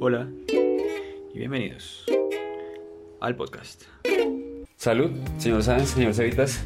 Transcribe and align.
Hola 0.00 0.28
y 0.48 1.38
bienvenidos 1.38 2.04
al 3.20 3.36
podcast. 3.36 3.82
Salud, 4.76 5.10
señor 5.38 5.62
Sáenz, 5.62 5.90
señor 5.90 6.14
Cevitas. 6.14 6.64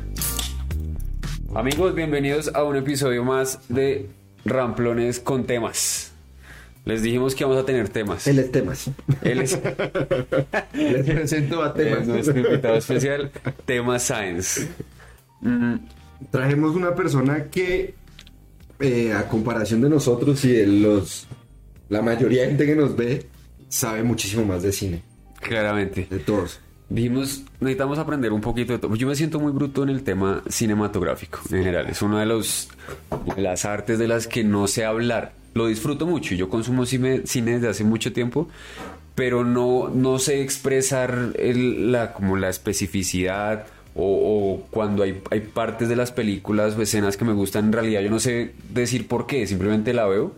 Amigos, 1.55 1.95
bienvenidos 1.95 2.55
a 2.55 2.63
un 2.65 2.77
episodio 2.77 3.25
más 3.25 3.61
de 3.69 4.09
Ramplones 4.45 5.21
con 5.21 5.45
temas. 5.45 6.13
Les 6.85 7.03
dijimos 7.03 7.35
que 7.35 7.45
vamos 7.45 7.63
a 7.63 7.67
tener 7.67 7.89
temas. 7.89 8.27
Él 8.27 8.39
es 8.39 8.53
temas. 8.53 8.91
Él 9.23 9.41
es, 9.41 9.59
Les 10.75 11.05
presento 11.07 11.63
a 11.63 11.69
es 11.69 11.75
temas. 11.75 12.07
nuestro 12.07 12.39
invitado 12.39 12.77
especial, 12.77 13.31
Temas 13.65 14.03
Science. 14.03 14.69
Mm, 15.41 15.77
Trajimos 16.31 16.77
una 16.77 16.95
persona 16.95 17.45
que, 17.45 17.95
eh, 18.81 19.13
a 19.13 19.29
comparación 19.29 19.81
de 19.81 19.89
nosotros 19.89 20.45
y 20.45 20.53
de 20.53 20.67
los, 20.67 21.27
la 21.89 22.03
mayoría 22.03 22.43
de 22.43 22.49
gente 22.49 22.67
que 22.67 22.77
nos 22.77 22.97
ve, 22.97 23.27
sabe 23.69 24.03
muchísimo 24.03 24.45
más 24.45 24.63
de 24.63 24.73
cine. 24.73 25.03
claramente. 25.41 26.07
De 26.11 26.19
todos. 26.19 26.61
Dijimos, 26.89 27.43
necesitamos 27.61 27.99
aprender 27.99 28.33
un 28.33 28.41
poquito 28.41 28.73
de 28.73 28.79
todo. 28.79 28.95
Yo 28.95 29.07
me 29.09 29.17
siento 29.17 29.41
muy 29.41 29.53
bruto 29.53 29.83
en 29.83 29.89
el 29.89 30.03
tema 30.03 30.43
cinematográfico 30.49 31.41
en 31.51 31.59
general. 31.59 31.87
Es 31.89 32.03
una 32.03 32.21
de, 32.21 32.27
los, 32.27 32.69
de 33.37 33.43
las 33.43 33.65
artes 33.65 33.99
de 33.99 34.07
las 34.07 34.27
que 34.29 34.45
no 34.45 34.67
sé 34.69 34.85
hablar. 34.85 35.33
Lo 35.55 35.67
disfruto 35.67 36.07
mucho. 36.07 36.35
Yo 36.35 36.49
consumo 36.51 36.85
cine, 36.87 37.23
cine 37.27 37.53
desde 37.55 37.69
hace 37.69 37.85
mucho 37.85 38.13
tiempo, 38.13 38.49
pero 39.15 39.45
no, 39.45 39.89
no 39.89 40.19
sé 40.19 40.43
expresar 40.43 41.33
el- 41.39 41.91
la, 41.91 42.13
como 42.13 42.37
la 42.37 42.49
especificidad 42.51 43.67
o, 43.95 44.05
o 44.05 44.67
cuando 44.71 45.03
hay, 45.05 45.21
hay 45.31 45.41
partes 45.41 45.89
de 45.89 45.97
las 45.97 46.13
películas 46.13 46.77
o 46.77 46.83
escenas 46.83 47.17
que 47.17 47.25
me 47.25 47.33
gustan. 47.33 47.67
En 47.67 47.73
realidad 47.73 48.03
yo 48.03 48.11
no 48.11 48.21
sé 48.21 48.53
decir 48.73 49.09
por 49.09 49.27
qué. 49.27 49.47
Simplemente 49.47 49.95
la 49.95 50.07
veo 50.07 50.33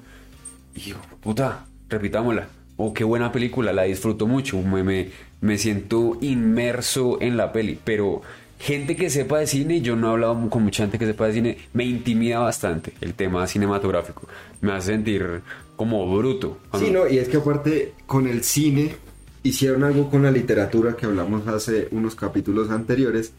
y 0.77 0.81
digo, 0.81 0.99
puta, 1.21 1.67
repitámosla. 1.89 2.49
Oh, 2.77 2.93
qué 2.93 3.05
buena 3.05 3.33
película, 3.33 3.73
la 3.73 3.85
disfruto 3.85 4.27
mucho. 4.27 4.61
Me, 4.61 4.85
me, 4.85 5.09
me 5.41 5.57
siento 5.57 6.19
inmerso 6.21 7.19
en 7.21 7.37
la 7.37 7.51
peli. 7.53 7.79
Pero 7.83 8.21
gente 8.59 8.97
que 8.97 9.09
sepa 9.09 9.39
de 9.39 9.47
cine, 9.47 9.81
yo 9.81 9.97
no 9.97 10.09
he 10.09 10.11
hablado 10.11 10.51
con 10.51 10.63
mucha 10.63 10.85
gente 10.85 10.99
que 10.99 11.07
sepa 11.07 11.27
de 11.27 11.33
cine, 11.33 11.59
me 11.73 11.85
intimida 11.85 12.39
bastante 12.39 12.93
el 13.01 13.15
tema 13.15 13.47
cinematográfico. 13.47 14.29
Me 14.61 14.73
hace 14.73 14.93
sentir 14.93 15.41
como 15.77 16.07
bruto. 16.17 16.59
Sí, 16.79 16.91
no, 16.91 17.09
y 17.09 17.19
es 17.19 17.29
que 17.29 17.39
aparte 17.39 17.95
con 18.07 18.27
el 18.27 18.45
cine 18.45 18.95
hicieron 19.43 19.85
algo 19.85 20.11
con 20.11 20.23
la 20.23 20.31
literatura 20.31 20.97
que 20.97 21.07
hablamos 21.07 21.47
hace 21.47 21.89
unos 21.93 22.15
capítulos 22.15 22.71
anteriores, 22.71 23.33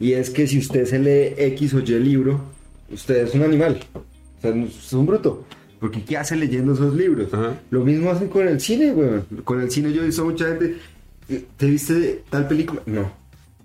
y 0.00 0.14
es 0.14 0.30
que 0.30 0.46
si 0.46 0.58
usted 0.58 0.86
se 0.86 0.98
lee 0.98 1.34
X 1.36 1.74
o 1.74 1.80
Y 1.80 1.98
libro, 2.00 2.40
usted 2.90 3.28
es 3.28 3.34
un 3.34 3.42
animal, 3.42 3.78
o 3.94 4.40
sea, 4.40 4.50
es 4.50 4.92
un 4.92 5.06
bruto. 5.06 5.44
Porque 5.82 6.02
¿qué 6.04 6.16
hace 6.16 6.36
leyendo 6.36 6.74
esos 6.74 6.94
libros? 6.94 7.34
Ajá. 7.34 7.60
Lo 7.70 7.80
mismo 7.84 8.10
hacen 8.12 8.28
con 8.28 8.46
el 8.46 8.60
cine, 8.60 8.92
weón. 8.92 9.24
Con 9.42 9.60
el 9.60 9.68
cine 9.70 9.92
yo 9.92 10.02
he 10.02 10.06
visto 10.06 10.24
mucha 10.24 10.46
gente, 10.46 10.76
¿te 11.56 11.66
viste 11.66 12.22
tal 12.30 12.46
película? 12.46 12.80
No. 12.86 13.10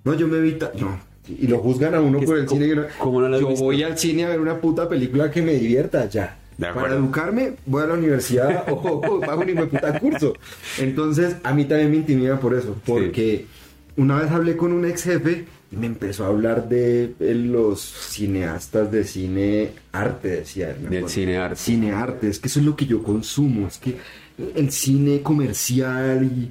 No, 0.03 0.13
yo 0.15 0.27
me 0.27 0.39
vi 0.41 0.53
tal... 0.53 0.71
No. 0.79 0.99
Y 1.29 1.45
lo 1.45 1.59
juzgan 1.59 1.93
a 1.93 2.01
uno 2.01 2.19
¿Qué- 2.19 2.25
por 2.25 2.37
el 2.39 2.49
cine. 2.49 2.67
que 2.69 2.75
no- 2.75 2.85
no 3.21 3.29
lo 3.29 3.39
yo 3.39 3.47
visto? 3.49 3.63
voy 3.65 3.83
al 3.83 3.97
cine 3.99 4.25
a 4.25 4.29
ver 4.29 4.39
una 4.39 4.59
puta 4.59 4.89
película 4.89 5.29
que 5.29 5.43
me 5.43 5.53
divierta, 5.53 6.09
ya. 6.09 6.39
Para 6.59 6.95
educarme, 6.95 7.53
voy 7.67 7.83
a 7.83 7.85
la 7.85 7.93
universidad 7.93 8.63
o 8.71 9.19
pago 9.19 9.41
un 9.43 9.49
hijo 9.49 9.61
de 9.61 9.67
puta 9.67 9.99
curso. 9.99 10.33
Entonces, 10.79 11.35
a 11.43 11.53
mí 11.53 11.65
también 11.65 11.91
me 11.91 11.97
intimida 11.97 12.39
por 12.39 12.55
eso. 12.55 12.75
Porque 12.83 13.45
una 13.95 14.19
vez 14.21 14.31
hablé 14.31 14.57
con 14.57 14.71
un 14.71 14.85
ex 14.85 15.03
jefe 15.03 15.45
y 15.71 15.75
me 15.75 15.87
empezó 15.87 16.23
a 16.23 16.27
hablar 16.27 16.69
de 16.69 17.13
los 17.19 17.81
cineastas 17.81 18.91
de 18.91 19.03
cine 19.03 19.71
arte, 19.91 20.27
decía. 20.29 20.75
me 20.81 20.89
Del 20.89 21.09
cine 21.09 21.37
arte. 21.37 21.55
Cine 21.57 21.91
arte, 21.91 22.29
es 22.29 22.39
que 22.39 22.47
eso 22.47 22.59
es 22.59 22.65
lo 22.65 22.75
que 22.75 22.85
yo 22.85 23.03
consumo. 23.03 23.67
Es 23.67 23.77
que 23.77 23.97
el 24.55 24.71
cine 24.71 25.21
comercial 25.21 26.23
y. 26.23 26.49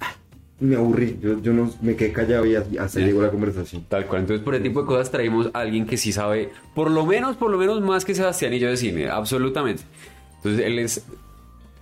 ah, 0.00 0.14
Me 0.60 0.74
aburrí, 0.76 1.18
yo, 1.22 1.40
yo 1.40 1.52
no 1.52 1.72
me 1.82 1.94
quedé 1.94 2.12
callado 2.12 2.44
y 2.46 2.56
hasta 2.56 2.98
llegó 3.00 3.22
la 3.22 3.30
conversación. 3.30 3.84
Tal 3.88 4.06
cual. 4.06 4.22
Entonces, 4.22 4.44
por 4.44 4.54
ese 4.56 4.64
tipo 4.64 4.80
de 4.80 4.86
cosas 4.86 5.10
traímos 5.10 5.50
a 5.54 5.60
alguien 5.60 5.86
que 5.86 5.96
sí 5.96 6.10
sabe, 6.12 6.50
por 6.74 6.90
lo 6.90 7.06
menos, 7.06 7.36
por 7.36 7.50
lo 7.50 7.58
menos 7.58 7.80
más 7.80 8.04
que 8.04 8.14
Sebastián 8.14 8.52
y 8.54 8.58
yo 8.58 8.68
de 8.68 8.76
cine, 8.76 9.08
absolutamente. 9.08 9.84
Entonces, 10.38 10.66
él 10.66 10.78
es 10.80 11.04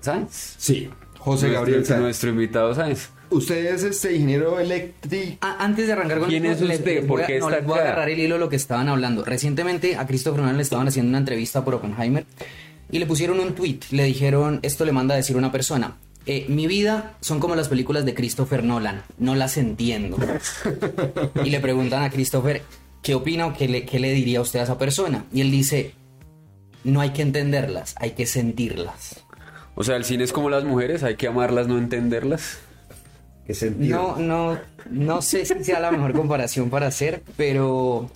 Sáenz. 0.00 0.56
Sí, 0.58 0.90
José 1.18 1.46
Nuestro- 1.46 1.52
Gabriel 1.60 1.86
Sáenz. 1.86 2.02
Nuestro 2.02 2.30
invitado 2.30 2.74
Sáenz. 2.74 3.08
Usted 3.30 3.74
es 3.74 3.84
este 3.84 4.14
ingeniero 4.14 4.58
eléctrico. 4.58 5.36
A- 5.40 5.64
Antes 5.64 5.86
de 5.86 5.92
arrancar 5.92 6.18
con 6.18 6.28
¿Quién 6.28 6.46
esto, 6.46 6.64
es 6.66 6.78
usted? 6.78 6.84
les 6.96 6.98
¿Por 7.00 7.08
voy 7.18 7.22
a- 7.22 7.26
qué 7.26 7.38
no, 7.38 7.46
está 7.48 7.58
les 7.58 7.66
voy 7.66 7.78
a 7.78 7.80
acá? 7.82 7.88
agarrar 7.92 8.10
el 8.10 8.18
hilo 8.18 8.34
de 8.34 8.40
lo 8.40 8.48
que 8.48 8.56
estaban 8.56 8.88
hablando. 8.88 9.24
Recientemente 9.24 9.96
a 9.96 10.06
Christopher 10.06 10.40
Nolan 10.40 10.56
le 10.56 10.62
estaban 10.62 10.88
haciendo 10.88 11.10
una 11.10 11.18
entrevista 11.18 11.64
por 11.64 11.74
Oppenheimer 11.74 12.26
y 12.90 12.98
le 12.98 13.06
pusieron 13.06 13.38
un 13.40 13.54
tweet. 13.54 13.78
Le 13.92 14.04
dijeron, 14.04 14.58
esto 14.62 14.84
le 14.84 14.92
manda 14.92 15.14
a 15.14 15.16
decir 15.16 15.36
una 15.36 15.52
persona. 15.52 15.96
eh, 16.26 16.44
mi 16.48 16.66
vida 16.66 17.14
son 17.20 17.40
como 17.40 17.54
las 17.56 17.68
películas 17.68 18.04
de 18.04 18.14
Christopher 18.14 18.62
Nolan, 18.62 19.02
no 19.18 19.34
las 19.34 19.56
entiendo. 19.56 20.18
y 21.44 21.50
le 21.50 21.60
preguntan 21.60 22.02
a 22.02 22.10
Christopher, 22.10 22.62
¿qué 23.02 23.14
opina 23.14 23.46
o 23.46 23.54
qué 23.54 23.68
le, 23.68 23.86
qué 23.86 23.98
le 23.98 24.12
diría 24.12 24.40
usted 24.40 24.60
a 24.60 24.64
esa 24.64 24.76
persona? 24.76 25.24
Y 25.32 25.40
él 25.40 25.50
dice, 25.50 25.94
no 26.84 27.00
hay 27.00 27.10
que 27.10 27.22
entenderlas, 27.22 27.94
hay 27.98 28.10
que 28.10 28.26
sentirlas. 28.26 29.24
O 29.76 29.82
sea, 29.82 29.96
el 29.96 30.04
cine 30.04 30.24
es 30.24 30.32
como 30.32 30.50
las 30.50 30.64
mujeres, 30.64 31.02
hay 31.04 31.16
que 31.16 31.26
amarlas, 31.26 31.68
no 31.68 31.78
entenderlas. 31.78 32.58
¿Qué 33.50 33.54
sentido? 33.54 34.14
No, 34.16 34.54
no, 34.54 34.58
no 34.92 35.22
sé 35.22 35.44
si 35.44 35.64
sea 35.64 35.80
la 35.80 35.90
mejor 35.90 36.12
comparación 36.12 36.70
para 36.70 36.86
hacer, 36.86 37.24
pero 37.36 38.08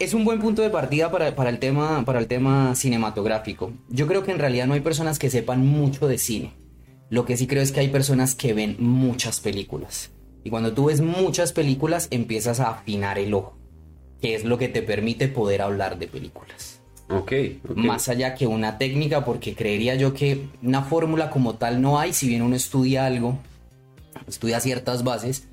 es 0.00 0.14
un 0.14 0.24
buen 0.24 0.40
punto 0.40 0.62
de 0.62 0.70
partida 0.70 1.12
para, 1.12 1.36
para 1.36 1.48
el 1.48 1.60
tema, 1.60 2.04
para 2.04 2.18
el 2.18 2.26
tema 2.26 2.74
cinematográfico. 2.74 3.70
Yo 3.88 4.08
creo 4.08 4.24
que 4.24 4.32
en 4.32 4.40
realidad 4.40 4.66
no 4.66 4.74
hay 4.74 4.80
personas 4.80 5.20
que 5.20 5.30
sepan 5.30 5.64
mucho 5.64 6.08
de 6.08 6.18
cine. 6.18 6.54
Lo 7.08 7.24
que 7.24 7.36
sí 7.36 7.46
creo 7.46 7.62
es 7.62 7.70
que 7.70 7.78
hay 7.78 7.88
personas 7.90 8.34
que 8.34 8.52
ven 8.52 8.74
muchas 8.80 9.38
películas. 9.38 10.10
Y 10.42 10.50
cuando 10.50 10.72
tú 10.72 10.86
ves 10.86 11.00
muchas 11.00 11.52
películas, 11.52 12.08
empiezas 12.10 12.58
a 12.58 12.70
afinar 12.70 13.20
el 13.20 13.34
ojo, 13.34 13.56
que 14.20 14.34
es 14.34 14.42
lo 14.44 14.58
que 14.58 14.66
te 14.66 14.82
permite 14.82 15.28
poder 15.28 15.62
hablar 15.62 16.00
de 16.00 16.08
películas 16.08 16.80
Ok. 17.08 17.32
ok. 17.68 17.76
más 17.76 18.08
allá 18.08 18.34
que 18.34 18.48
una 18.48 18.76
técnica, 18.76 19.24
porque 19.24 19.54
creería 19.54 19.94
yo 19.94 20.14
que 20.14 20.48
una 20.64 20.82
fórmula 20.82 21.30
como 21.30 21.54
tal 21.54 21.80
no 21.80 22.00
hay, 22.00 22.12
si 22.12 22.26
bien 22.26 22.42
uno 22.42 22.56
estudia 22.56 23.06
algo, 23.06 23.38
estudia 24.32 24.60
ciertas 24.60 25.04
bases, 25.04 25.44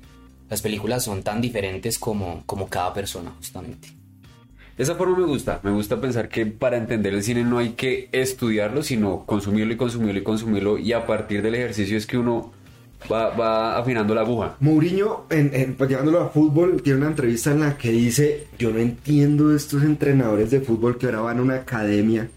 las 0.48 0.62
películas 0.62 1.04
son 1.04 1.22
tan 1.22 1.40
diferentes 1.40 1.98
como, 1.98 2.42
como 2.46 2.68
cada 2.68 2.92
persona, 2.92 3.30
justamente. 3.36 3.88
Esa 4.76 4.94
forma 4.94 5.18
me 5.18 5.26
gusta. 5.26 5.60
Me 5.62 5.70
gusta 5.70 6.00
pensar 6.00 6.28
que 6.28 6.46
para 6.46 6.76
entender 6.78 7.12
el 7.14 7.22
cine 7.22 7.44
no 7.44 7.58
hay 7.58 7.70
que 7.70 8.08
estudiarlo, 8.12 8.82
sino 8.82 9.24
consumirlo 9.26 9.74
y 9.74 9.76
consumirlo 9.76 10.18
y 10.20 10.22
consumirlo. 10.24 10.78
Y 10.78 10.92
a 10.94 11.06
partir 11.06 11.42
del 11.42 11.54
ejercicio 11.54 11.98
es 11.98 12.06
que 12.06 12.16
uno 12.16 12.52
va, 13.12 13.28
va 13.36 13.76
afinando 13.76 14.14
la 14.14 14.22
aguja. 14.22 14.56
Mourinho, 14.60 15.26
en, 15.28 15.50
en- 15.54 15.74
pues, 15.74 15.90
llevándolo 15.90 16.20
a 16.22 16.30
fútbol, 16.30 16.80
tiene 16.82 16.98
una 17.00 17.08
entrevista 17.08 17.50
en 17.52 17.60
la 17.60 17.76
que 17.76 17.90
dice, 17.90 18.46
yo 18.58 18.70
no 18.72 18.78
entiendo 18.78 19.54
estos 19.54 19.82
entrenadores 19.82 20.50
de 20.50 20.62
fútbol 20.62 20.96
que 20.96 21.06
ahora 21.06 21.20
van 21.20 21.38
a 21.38 21.42
una 21.42 21.54
academia 21.56 22.30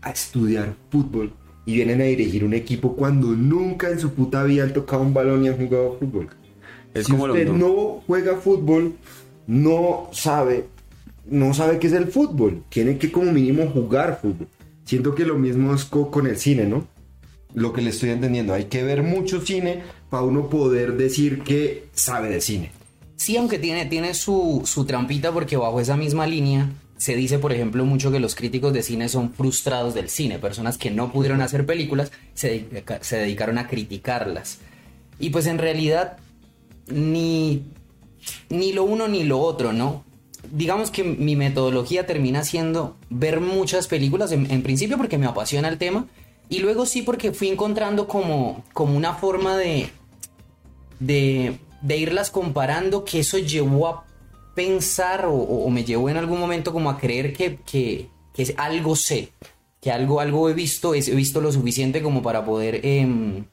a 0.00 0.10
estudiar 0.10 0.74
fútbol 0.90 1.34
y 1.70 1.74
vienen 1.76 2.00
a 2.00 2.04
dirigir 2.04 2.44
un 2.44 2.52
equipo 2.54 2.96
cuando 2.96 3.28
nunca 3.28 3.88
en 3.90 4.00
su 4.00 4.10
puta 4.12 4.42
vida 4.42 4.64
han 4.64 4.72
tocado 4.72 5.02
un 5.02 5.14
balón 5.14 5.44
y 5.44 5.48
han 5.48 5.56
jugado 5.56 5.96
fútbol. 6.00 6.28
Es 6.94 7.06
si 7.06 7.12
como 7.12 7.24
usted 7.26 7.48
no 7.48 8.02
juega 8.06 8.36
fútbol, 8.36 8.94
no 9.46 10.08
sabe, 10.12 10.66
no 11.26 11.54
sabe 11.54 11.78
qué 11.78 11.86
es 11.86 11.92
el 11.92 12.08
fútbol. 12.08 12.64
Tiene 12.68 12.98
que 12.98 13.12
como 13.12 13.30
mínimo 13.30 13.68
jugar 13.70 14.18
fútbol. 14.20 14.48
Siento 14.84 15.14
que 15.14 15.24
lo 15.24 15.36
mismo 15.38 15.72
es 15.74 15.84
co- 15.84 16.10
con 16.10 16.26
el 16.26 16.36
cine, 16.36 16.66
¿no? 16.66 16.86
Lo 17.54 17.72
que 17.72 17.82
le 17.82 17.90
estoy 17.90 18.10
entendiendo, 18.10 18.52
hay 18.54 18.64
que 18.64 18.82
ver 18.82 19.02
mucho 19.04 19.40
cine 19.40 19.82
para 20.08 20.24
uno 20.24 20.48
poder 20.48 20.96
decir 20.96 21.42
que 21.42 21.84
sabe 21.92 22.28
de 22.30 22.40
cine. 22.40 22.72
Sí, 23.16 23.36
aunque 23.36 23.58
tiene, 23.60 23.86
tiene 23.86 24.14
su, 24.14 24.62
su 24.64 24.84
trampita, 24.84 25.30
porque 25.30 25.56
bajo 25.56 25.80
esa 25.80 25.96
misma 25.96 26.26
línea 26.26 26.68
se 27.00 27.16
dice, 27.16 27.38
por 27.38 27.50
ejemplo, 27.50 27.86
mucho 27.86 28.12
que 28.12 28.20
los 28.20 28.34
críticos 28.34 28.74
de 28.74 28.82
cine 28.82 29.08
son 29.08 29.32
frustrados 29.32 29.94
del 29.94 30.10
cine, 30.10 30.38
personas 30.38 30.76
que 30.76 30.90
no 30.90 31.10
pudieron 31.10 31.40
hacer 31.40 31.64
películas, 31.64 32.12
se, 32.34 32.66
se 33.00 33.16
dedicaron 33.16 33.56
a 33.56 33.68
criticarlas. 33.68 34.58
Y 35.18 35.30
pues 35.30 35.46
en 35.46 35.56
realidad, 35.56 36.18
ni, 36.88 37.62
ni 38.50 38.74
lo 38.74 38.84
uno 38.84 39.08
ni 39.08 39.24
lo 39.24 39.38
otro, 39.38 39.72
¿no? 39.72 40.04
Digamos 40.52 40.90
que 40.90 41.02
mi 41.02 41.36
metodología 41.36 42.04
termina 42.04 42.44
siendo 42.44 42.98
ver 43.08 43.40
muchas 43.40 43.86
películas, 43.86 44.30
en, 44.32 44.50
en 44.50 44.62
principio 44.62 44.98
porque 44.98 45.16
me 45.16 45.24
apasiona 45.24 45.68
el 45.68 45.78
tema, 45.78 46.06
y 46.50 46.58
luego 46.58 46.84
sí 46.84 47.00
porque 47.00 47.32
fui 47.32 47.48
encontrando 47.48 48.08
como, 48.08 48.62
como 48.74 48.94
una 48.94 49.14
forma 49.14 49.56
de, 49.56 49.88
de, 50.98 51.58
de 51.80 51.96
irlas 51.96 52.30
comparando, 52.30 53.06
que 53.06 53.20
eso 53.20 53.38
llevó 53.38 53.88
a 53.88 54.04
pensar 54.54 55.26
o, 55.26 55.32
o 55.34 55.70
me 55.70 55.84
llevó 55.84 56.08
en 56.10 56.16
algún 56.16 56.38
momento 56.40 56.72
como 56.72 56.90
a 56.90 56.98
creer 56.98 57.32
que, 57.32 57.58
que, 57.70 58.08
que 58.34 58.54
algo 58.56 58.96
sé, 58.96 59.30
que 59.80 59.90
algo, 59.90 60.20
algo 60.20 60.48
he 60.50 60.54
visto, 60.54 60.94
he 60.94 61.00
visto 61.14 61.40
lo 61.40 61.50
suficiente 61.52 62.02
como 62.02 62.22
para 62.22 62.44
poder 62.44 62.80
em, 62.84 63.44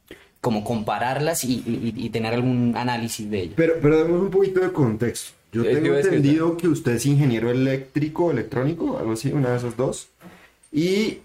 como 0.42 0.64
compararlas 0.64 1.44
y, 1.44 1.54
y- 1.66 1.94
y 1.96 2.10
tener 2.10 2.34
algún 2.34 2.74
análisis 2.76 3.30
de 3.30 3.40
ellas. 3.42 3.54
Pero, 3.58 3.74
pero 3.82 3.98
demos 4.04 4.22
un 4.22 4.30
poquito 4.30 4.60
de 4.62 4.72
contexto. 4.72 5.32
Yo 5.52 5.64
Eh, 5.64 5.76
te 5.76 5.82
tengo 5.82 5.96
entendido 5.98 6.58
que 6.58 6.68
usted 6.68 6.94
es 6.94 7.06
ingeniero 7.06 7.50
eléctrico, 7.50 8.32
electrónico, 8.32 8.98
algo 8.98 9.14
así, 9.14 9.32
una 9.32 9.52
de 9.52 9.58
esos 9.58 9.78
dos. 9.78 10.10
Y, 10.72 11.20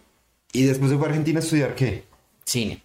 y 0.52 0.62
después 0.62 0.90
se 0.90 0.96
fue 0.96 1.06
a 1.06 1.10
Argentina 1.10 1.40
a 1.40 1.42
estudiar 1.42 1.74
qué? 1.74 2.04
Cine. 2.44 2.80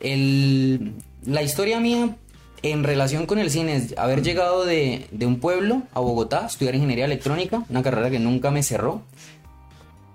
El, 0.00 0.92
la 1.24 1.42
historia 1.42 1.80
mía 1.80 2.16
en 2.62 2.84
relación 2.84 3.26
con 3.26 3.38
el 3.38 3.50
cine 3.50 3.76
es 3.76 3.94
haber 3.98 4.22
llegado 4.22 4.64
de, 4.64 5.06
de 5.10 5.26
un 5.26 5.40
pueblo 5.40 5.82
a 5.94 6.00
Bogotá, 6.00 6.46
estudiar 6.46 6.74
ingeniería 6.74 7.04
electrónica, 7.04 7.64
una 7.68 7.82
carrera 7.82 8.10
que 8.10 8.18
nunca 8.18 8.50
me 8.50 8.62
cerró. 8.62 9.02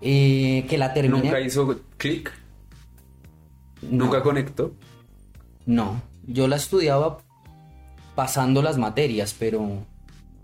eh, 0.02 0.66
que 0.70 0.78
la 0.78 0.94
terminé. 0.94 1.24
Nunca 1.24 1.40
hizo 1.40 1.80
clic, 1.98 2.32
nunca 3.82 4.22
conectó. 4.22 4.74
No, 5.66 6.02
yo 6.28 6.48
la 6.48 6.58
estudiaba 6.58 7.20
pasando 8.16 8.62
las 8.62 8.78
materias, 8.78 9.34
pero, 9.38 9.86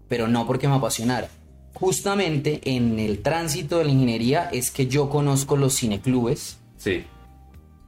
pero 0.08 0.28
no 0.28 0.48
porque 0.48 0.68
me 0.68 0.76
apasionara. 0.76 1.28
Justamente 1.74 2.62
en 2.64 3.00
el 3.00 3.22
tránsito 3.22 3.78
de 3.78 3.86
la 3.86 3.92
ingeniería 3.92 4.50
es 4.52 4.72
que 4.72 4.88
yo 4.88 5.10
conozco 5.10 5.56
los 5.58 5.76
cineclubes 5.78 6.58
Sí. 6.78 7.04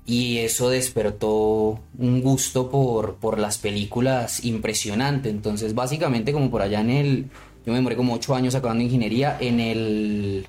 Y 0.06 0.39
eso 0.39 0.69
despertó 0.69 1.80
un 1.98 2.21
gusto 2.21 2.69
por, 2.69 3.15
por 3.15 3.39
las 3.39 3.57
películas 3.57 4.44
impresionante. 4.44 5.30
Entonces, 5.30 5.75
básicamente, 5.75 6.33
como 6.33 6.50
por 6.50 6.62
allá 6.62 6.81
en 6.81 6.89
el. 6.89 7.30
Yo 7.65 7.71
me 7.71 7.75
demoré 7.75 7.95
como 7.95 8.15
ocho 8.15 8.33
años 8.33 8.56
acabando 8.56 8.83
ingeniería. 8.83 9.38
En 9.39 9.59
el. 9.59 10.48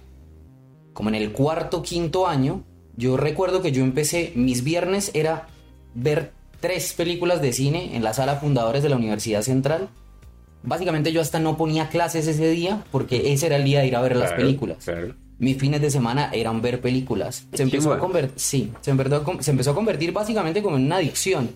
Como 0.94 1.10
en 1.10 1.14
el 1.16 1.32
cuarto, 1.32 1.82
quinto 1.82 2.26
año, 2.26 2.64
yo 2.96 3.16
recuerdo 3.16 3.62
que 3.62 3.72
yo 3.72 3.82
empecé. 3.82 4.32
Mis 4.34 4.64
viernes 4.64 5.10
era 5.14 5.49
ver 5.94 6.32
tres 6.60 6.94
películas 6.94 7.43
de 7.43 7.52
cine 7.52 7.94
en 7.94 8.02
la 8.02 8.14
sala 8.14 8.37
fundadores 8.37 8.82
de 8.82 8.88
la 8.88 8.96
Universidad 8.96 9.43
Central. 9.43 9.90
Básicamente, 10.62 11.12
yo 11.12 11.20
hasta 11.20 11.40
no 11.40 11.56
ponía 11.56 11.88
clases 11.88 12.26
ese 12.26 12.48
día 12.48 12.84
porque 12.90 13.32
ese 13.32 13.46
era 13.46 13.56
el 13.56 13.64
día 13.64 13.81
de 13.81 13.88
ir 13.88 13.96
a 13.96 14.00
ver 14.00 14.16
las 14.16 14.32
películas 14.32 14.84
claro. 14.84 15.14
Mis 15.43 15.59
fines 15.59 15.81
de 15.81 15.91
semana 15.91 16.31
eran 16.33 16.62
ver 16.62 16.81
películas. 16.81 17.47
Se 17.53 17.65
empezó, 17.65 17.93
a 17.93 17.99
convertir, 17.99 18.33
sí, 18.37 18.71
se, 18.81 18.93
empezó 18.93 19.17
a 19.17 19.25
con- 19.25 19.43
se 19.43 19.50
empezó 19.50 19.73
a 19.73 19.75
convertir 19.75 20.12
básicamente 20.12 20.62
como 20.62 20.77
en 20.77 20.85
una 20.87 20.97
adicción. 20.97 21.50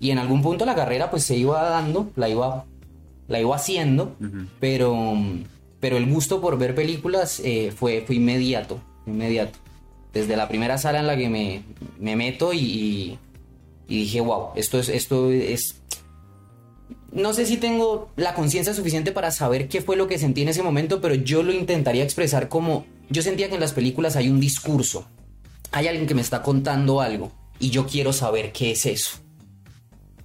Y 0.00 0.10
en 0.12 0.18
algún 0.18 0.40
punto 0.40 0.64
la 0.64 0.74
carrera 0.74 1.10
pues 1.10 1.24
se 1.24 1.36
iba 1.36 1.62
dando, 1.68 2.10
la 2.16 2.30
iba, 2.30 2.64
la 3.28 3.38
iba 3.38 3.54
haciendo, 3.54 4.16
pero, 4.60 5.14
pero 5.78 5.98
el 5.98 6.06
gusto 6.10 6.40
por 6.40 6.56
ver 6.56 6.74
películas 6.74 7.40
eh, 7.44 7.70
fue, 7.76 8.02
fue 8.06 8.16
inmediato, 8.16 8.80
inmediato. 9.06 9.58
Desde 10.14 10.34
la 10.34 10.48
primera 10.48 10.78
sala 10.78 11.00
en 11.00 11.06
la 11.06 11.16
que 11.16 11.28
me, 11.28 11.62
me 12.00 12.16
meto 12.16 12.54
y, 12.54 12.58
y, 12.60 13.18
y 13.88 13.98
dije, 14.00 14.22
wow, 14.22 14.52
esto 14.56 14.78
es, 14.78 14.88
esto 14.88 15.30
es 15.30 15.82
no 17.12 17.32
sé 17.34 17.44
si 17.46 17.56
tengo 17.56 18.08
la 18.16 18.34
conciencia 18.34 18.72
suficiente 18.74 19.12
para 19.12 19.30
saber 19.30 19.68
qué 19.68 19.80
fue 19.82 19.96
lo 19.96 20.06
que 20.08 20.18
sentí 20.18 20.42
en 20.42 20.48
ese 20.48 20.62
momento, 20.62 21.00
pero 21.00 21.14
yo 21.14 21.42
lo 21.42 21.52
intentaría 21.52 22.04
expresar 22.04 22.48
como 22.48 22.84
yo 23.10 23.22
sentía 23.22 23.48
que 23.48 23.54
en 23.54 23.60
las 23.60 23.72
películas 23.72 24.16
hay 24.16 24.28
un 24.28 24.40
discurso, 24.40 25.06
hay 25.72 25.86
alguien 25.88 26.06
que 26.06 26.14
me 26.14 26.20
está 26.22 26.42
contando 26.42 27.00
algo 27.00 27.32
y 27.58 27.70
yo 27.70 27.86
quiero 27.86 28.12
saber 28.12 28.52
qué 28.52 28.70
es 28.72 28.86
eso. 28.86 29.18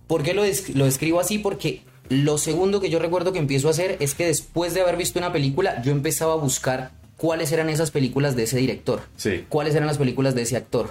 ¿Por 0.07 0.23
qué 0.23 0.33
lo, 0.33 0.43
des- 0.43 0.75
lo 0.75 0.85
escribo 0.85 1.19
así? 1.19 1.39
Porque 1.39 1.81
lo 2.09 2.37
segundo 2.37 2.79
que 2.81 2.89
yo 2.89 2.99
recuerdo 2.99 3.31
que 3.33 3.39
empiezo 3.39 3.67
a 3.67 3.71
hacer 3.71 3.97
es 3.99 4.13
que 4.13 4.25
después 4.25 4.73
de 4.73 4.81
haber 4.81 4.97
visto 4.97 5.17
una 5.19 5.31
película, 5.33 5.81
yo 5.81 5.91
empezaba 5.91 6.33
a 6.33 6.37
buscar 6.37 6.91
cuáles 7.17 7.51
eran 7.51 7.69
esas 7.69 7.91
películas 7.91 8.35
de 8.35 8.43
ese 8.43 8.57
director, 8.57 9.01
Sí. 9.15 9.45
cuáles 9.49 9.73
eran 9.75 9.87
las 9.87 9.97
películas 9.97 10.35
de 10.35 10.41
ese 10.43 10.57
actor. 10.57 10.89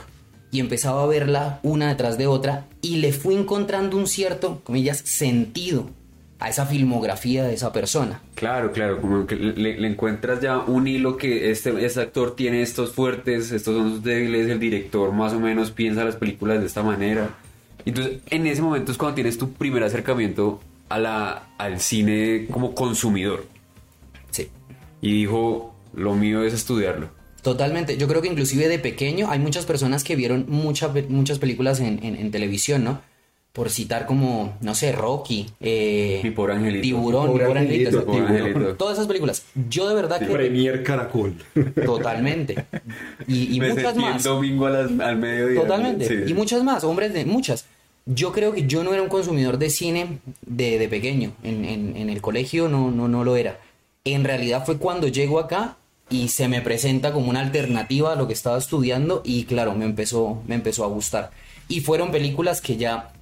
Y 0.50 0.60
empezaba 0.60 1.02
a 1.02 1.06
verla 1.06 1.60
una 1.62 1.88
detrás 1.88 2.18
de 2.18 2.26
otra 2.26 2.66
y 2.82 2.96
le 2.96 3.12
fui 3.12 3.34
encontrando 3.34 3.96
un 3.96 4.06
cierto, 4.06 4.60
comillas, 4.64 4.98
sentido 4.98 5.90
a 6.44 6.48
esa 6.48 6.66
filmografía 6.66 7.44
de 7.44 7.54
esa 7.54 7.72
persona. 7.72 8.20
Claro, 8.34 8.72
claro, 8.72 9.00
como 9.00 9.26
que 9.26 9.36
le, 9.36 9.78
le 9.78 9.88
encuentras 9.88 10.40
ya 10.40 10.58
un 10.58 10.86
hilo 10.88 11.16
que 11.16 11.50
este, 11.50 11.84
este 11.84 12.00
actor 12.00 12.34
tiene 12.36 12.62
estos 12.62 12.92
fuertes, 12.92 13.52
estos 13.52 13.76
son 13.76 13.90
sus 13.90 14.02
débiles, 14.02 14.48
el 14.48 14.58
director 14.58 15.12
más 15.12 15.32
o 15.32 15.40
menos 15.40 15.70
piensa 15.70 16.04
las 16.04 16.16
películas 16.16 16.60
de 16.60 16.66
esta 16.66 16.82
manera. 16.82 17.30
Entonces, 17.84 18.18
en 18.30 18.46
ese 18.46 18.62
momento 18.62 18.92
es 18.92 18.98
cuando 18.98 19.14
tienes 19.14 19.38
tu 19.38 19.52
primer 19.52 19.82
acercamiento 19.82 20.60
a 20.88 20.98
la, 20.98 21.48
al 21.58 21.80
cine 21.80 22.46
como 22.50 22.74
consumidor. 22.74 23.46
Sí. 24.30 24.48
Y 25.00 25.12
dijo, 25.12 25.74
lo 25.94 26.14
mío 26.14 26.42
es 26.44 26.52
estudiarlo. 26.54 27.08
Totalmente. 27.42 27.96
Yo 27.96 28.06
creo 28.06 28.22
que 28.22 28.28
inclusive 28.28 28.68
de 28.68 28.78
pequeño 28.78 29.30
hay 29.30 29.38
muchas 29.40 29.66
personas 29.66 30.04
que 30.04 30.14
vieron 30.14 30.46
muchas 30.48 30.90
muchas 31.08 31.38
películas 31.40 31.80
en, 31.80 31.98
en- 32.04 32.14
en 32.16 32.30
televisión, 32.30 32.84
¿no? 32.84 33.00
Por 33.52 33.68
citar 33.68 34.06
como, 34.06 34.56
no 34.62 34.74
sé, 34.74 34.92
Rocky, 34.92 35.46
eh, 35.60 36.20
Mi 36.22 36.30
pobre 36.30 36.54
angelito. 36.54 36.82
Tiburón, 36.82 37.24
Mi 37.26 37.32
Pobre 37.32 37.44
pobre 37.46 37.60
angelito, 37.60 37.98
angelito, 38.00 38.26
angelito. 38.26 38.74
Todas 38.76 38.94
esas 38.94 39.06
películas. 39.06 39.44
Yo 39.68 39.86
de 39.90 39.94
verdad 39.94 40.20
que... 40.20 40.24
Premier 40.26 40.82
Caracol. 40.82 41.34
Totalmente. 41.84 42.64
Y, 43.26 43.54
y 43.54 43.60
Me 43.60 43.70
muchas 43.70 43.84
sentí 43.92 44.04
el 44.06 44.12
más. 44.14 44.22
domingo 44.24 44.66
a 44.66 44.70
las- 44.70 45.00
al 45.00 45.16
mediodía. 45.16 45.60
Totalmente. 45.60 46.08
Sí. 46.08 46.30
Y 46.30 46.34
muchas 46.34 46.62
más, 46.64 46.82
hombres 46.84 47.12
de 47.12 47.26
muchas. 47.26 47.66
Yo 48.06 48.32
creo 48.32 48.52
que 48.52 48.66
yo 48.66 48.82
no 48.84 48.94
era 48.94 49.02
un 49.02 49.08
consumidor 49.10 49.58
de 49.58 49.68
cine 49.68 50.18
de, 50.46 50.78
de 50.78 50.88
pequeño. 50.88 51.32
En, 51.42 51.64
en- 51.66 51.96
en 51.96 52.08
el 52.08 52.22
colegio 52.22 52.68
no, 52.68 52.90
no, 52.90 53.06
no 53.06 53.22
lo 53.22 53.36
era. 53.36 53.60
En 54.04 54.24
realidad 54.24 54.64
fue 54.64 54.78
cuando 54.78 55.08
llego 55.08 55.38
acá 55.38 55.76
y 56.08 56.28
se 56.28 56.48
me 56.48 56.62
presenta 56.62 57.12
como 57.12 57.28
una 57.28 57.40
alternativa 57.40 58.12
a 58.12 58.16
lo 58.16 58.26
que 58.26 58.32
estaba 58.32 58.56
estudiando 58.56 59.20
y 59.26 59.44
claro, 59.44 59.74
me 59.74 59.84
empezó, 59.84 60.42
me 60.46 60.54
empezó 60.54 60.84
a 60.84 60.88
gustar. 60.88 61.30
Y 61.68 61.80
fueron 61.80 62.10
películas 62.10 62.60
que 62.62 62.76
ya 62.78 63.12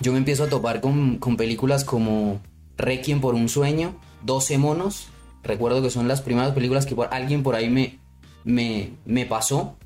yo 0.00 0.12
me 0.12 0.18
empiezo 0.18 0.44
a 0.44 0.48
topar 0.48 0.80
con, 0.80 1.18
con 1.18 1.36
películas 1.36 1.84
como 1.84 2.40
Requiem 2.76 3.20
por 3.20 3.34
un 3.34 3.48
sueño, 3.48 3.98
12 4.24 4.58
monos. 4.58 5.08
Recuerdo 5.42 5.82
que 5.82 5.90
son 5.90 6.08
las 6.08 6.22
primeras 6.22 6.52
películas 6.52 6.86
que 6.86 6.94
por, 6.94 7.08
alguien 7.12 7.42
por 7.42 7.54
ahí 7.54 7.70
me, 7.70 7.98
me, 8.44 8.90
me 9.04 9.26
pasó 9.26 9.76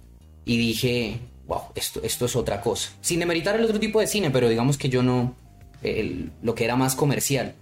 y 0.44 0.56
dije, 0.56 1.20
wow, 1.46 1.62
esto, 1.74 2.00
esto 2.02 2.24
es 2.26 2.36
otra 2.36 2.60
cosa. 2.60 2.90
Sin 3.00 3.20
demeritar 3.20 3.56
el 3.56 3.64
otro 3.64 3.78
tipo 3.78 4.00
de 4.00 4.06
cine, 4.06 4.30
pero 4.30 4.48
digamos 4.48 4.78
que 4.78 4.88
yo 4.88 5.02
no, 5.02 5.34
lo 6.42 6.54
que 6.54 6.64
era 6.64 6.76
más 6.76 6.94
comercial. 6.94 7.54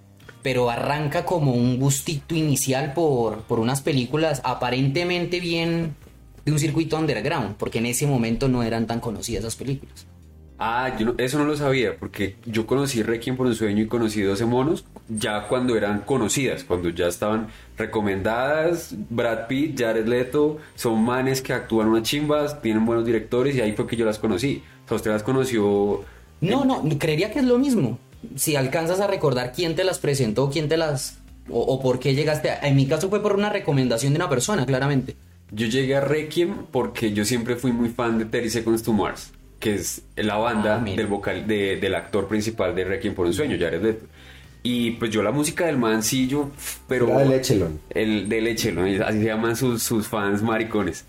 Pero 0.43 0.71
arranca 0.71 1.25
como 1.25 1.53
un 1.53 1.79
gustito 1.79 2.35
inicial 2.35 2.94
por, 2.94 3.43
por 3.43 3.59
unas 3.59 3.81
películas 3.81 4.41
aparentemente 4.44 5.41
bien 5.41 5.97
de 6.44 6.53
un 6.53 6.59
circuito 6.59 6.97
underground, 6.97 7.56
porque 7.56 7.79
en 7.79 7.87
ese 7.87 8.06
momento 8.06 8.49
no 8.49 8.62
eran 8.62 8.87
tan 8.87 9.01
conocidas 9.01 9.41
esas 9.41 9.56
películas. 9.56 10.06
Ah, 10.60 10.96
yo 10.99 11.06
no- 11.06 11.14
eso 11.19 11.38
no 11.38 11.44
lo 11.44 11.56
sabía, 11.56 11.96
porque 11.96 12.37
yo 12.44 12.66
conocí 12.66 13.02
Requiem 13.02 13.37
por 13.37 13.46
un 13.46 13.55
sueño 13.55 13.82
y 13.82 13.87
conocí 13.87 14.22
12 14.22 14.44
monos 14.44 14.84
ya 15.08 15.46
cuando 15.46 15.76
eran 15.76 16.00
conocidas, 16.00 16.64
cuando 16.64 16.88
ya 16.88 17.06
estaban 17.06 17.46
recomendadas. 17.76 18.94
Brad 19.10 19.46
Pitt, 19.46 19.78
Jared 19.78 20.06
Leto, 20.06 20.58
son 20.75 21.02
manes 21.05 21.43
que 21.43 21.52
actúan 21.52 21.88
unas 21.88 22.02
chimbas, 22.02 22.60
tienen 22.62 22.84
buenos 22.87 23.05
directores 23.05 23.55
y 23.56 23.60
ahí 23.60 23.72
fue 23.72 23.87
que 23.87 23.96
yo 23.96 24.05
las 24.05 24.19
conocí. 24.19 24.62
O 24.84 24.88
sea, 24.88 24.96
usted 24.96 25.10
las 25.10 25.22
conoció. 25.22 26.05
No, 26.40 26.64
no, 26.64 26.82
creería 26.99 27.31
que 27.32 27.40
es 27.40 27.44
lo 27.44 27.58
mismo. 27.58 27.99
Si 28.36 28.56
alcanzas 28.56 29.00
a 29.00 29.06
recordar 29.06 29.53
quién 29.53 29.77
te 29.77 29.84
las 29.84 29.98
presentó, 29.98 30.50
quién 30.50 30.69
te 30.69 30.77
las... 30.77 31.19
o, 31.50 31.60
o 31.60 31.81
por 31.81 31.98
qué 32.00 32.15
llegaste 32.15 32.50
a... 32.50 32.60
En 32.67 32.74
mi 32.77 32.86
caso 32.86 33.08
fue 33.08 33.22
por 33.22 33.34
una 33.36 33.50
recomendación 33.50 34.12
de 34.12 34.19
una 34.19 34.29
persona, 34.29 34.67
claramente. 34.67 35.15
Yo 35.50 35.67
llegué 35.67 35.96
a 35.96 36.00
Requiem 36.00 36.67
porque 36.70 37.12
yo 37.12 37.24
siempre 37.24 37.56
fui 37.56 37.72
muy 37.72 37.88
fan 37.91 38.19
de 38.19 38.24
30 38.27 38.50
Seconds 38.50 38.82
to 38.82 38.93
Mars, 38.93 39.32
que 39.58 39.74
es 39.74 40.03
la 40.17 40.36
banda 40.36 40.81
Ah, 40.81 40.84
del 40.84 41.06
vocal 41.06 41.46
de- 41.46 41.77
del 41.77 41.94
actor 41.94 42.29
principal 42.29 42.74
de 42.74 42.84
Requiem 42.84 43.15
por 43.15 43.27
un 43.27 43.32
sueño, 43.34 43.56
Jared 43.58 43.82
Leto. 43.82 44.06
Y 44.62 44.93
pues 44.93 45.10
yo 45.10 45.22
la 45.22 45.31
música 45.32 45.67
del 45.67 45.79
man 45.79 46.03
sí, 46.03 46.27
yo, 46.29 46.50
pero... 46.88 47.06
La 47.08 47.19
del 47.20 47.32
Echelon. 47.32 47.81
El 47.91 48.29
del 48.29 48.46
Echelon, 48.48 49.03
así 49.03 49.19
se 49.20 49.24
llaman 49.27 49.56
sus, 49.56 49.82
sus 49.82 50.06
fans 50.08 50.43
maricones. 50.43 51.05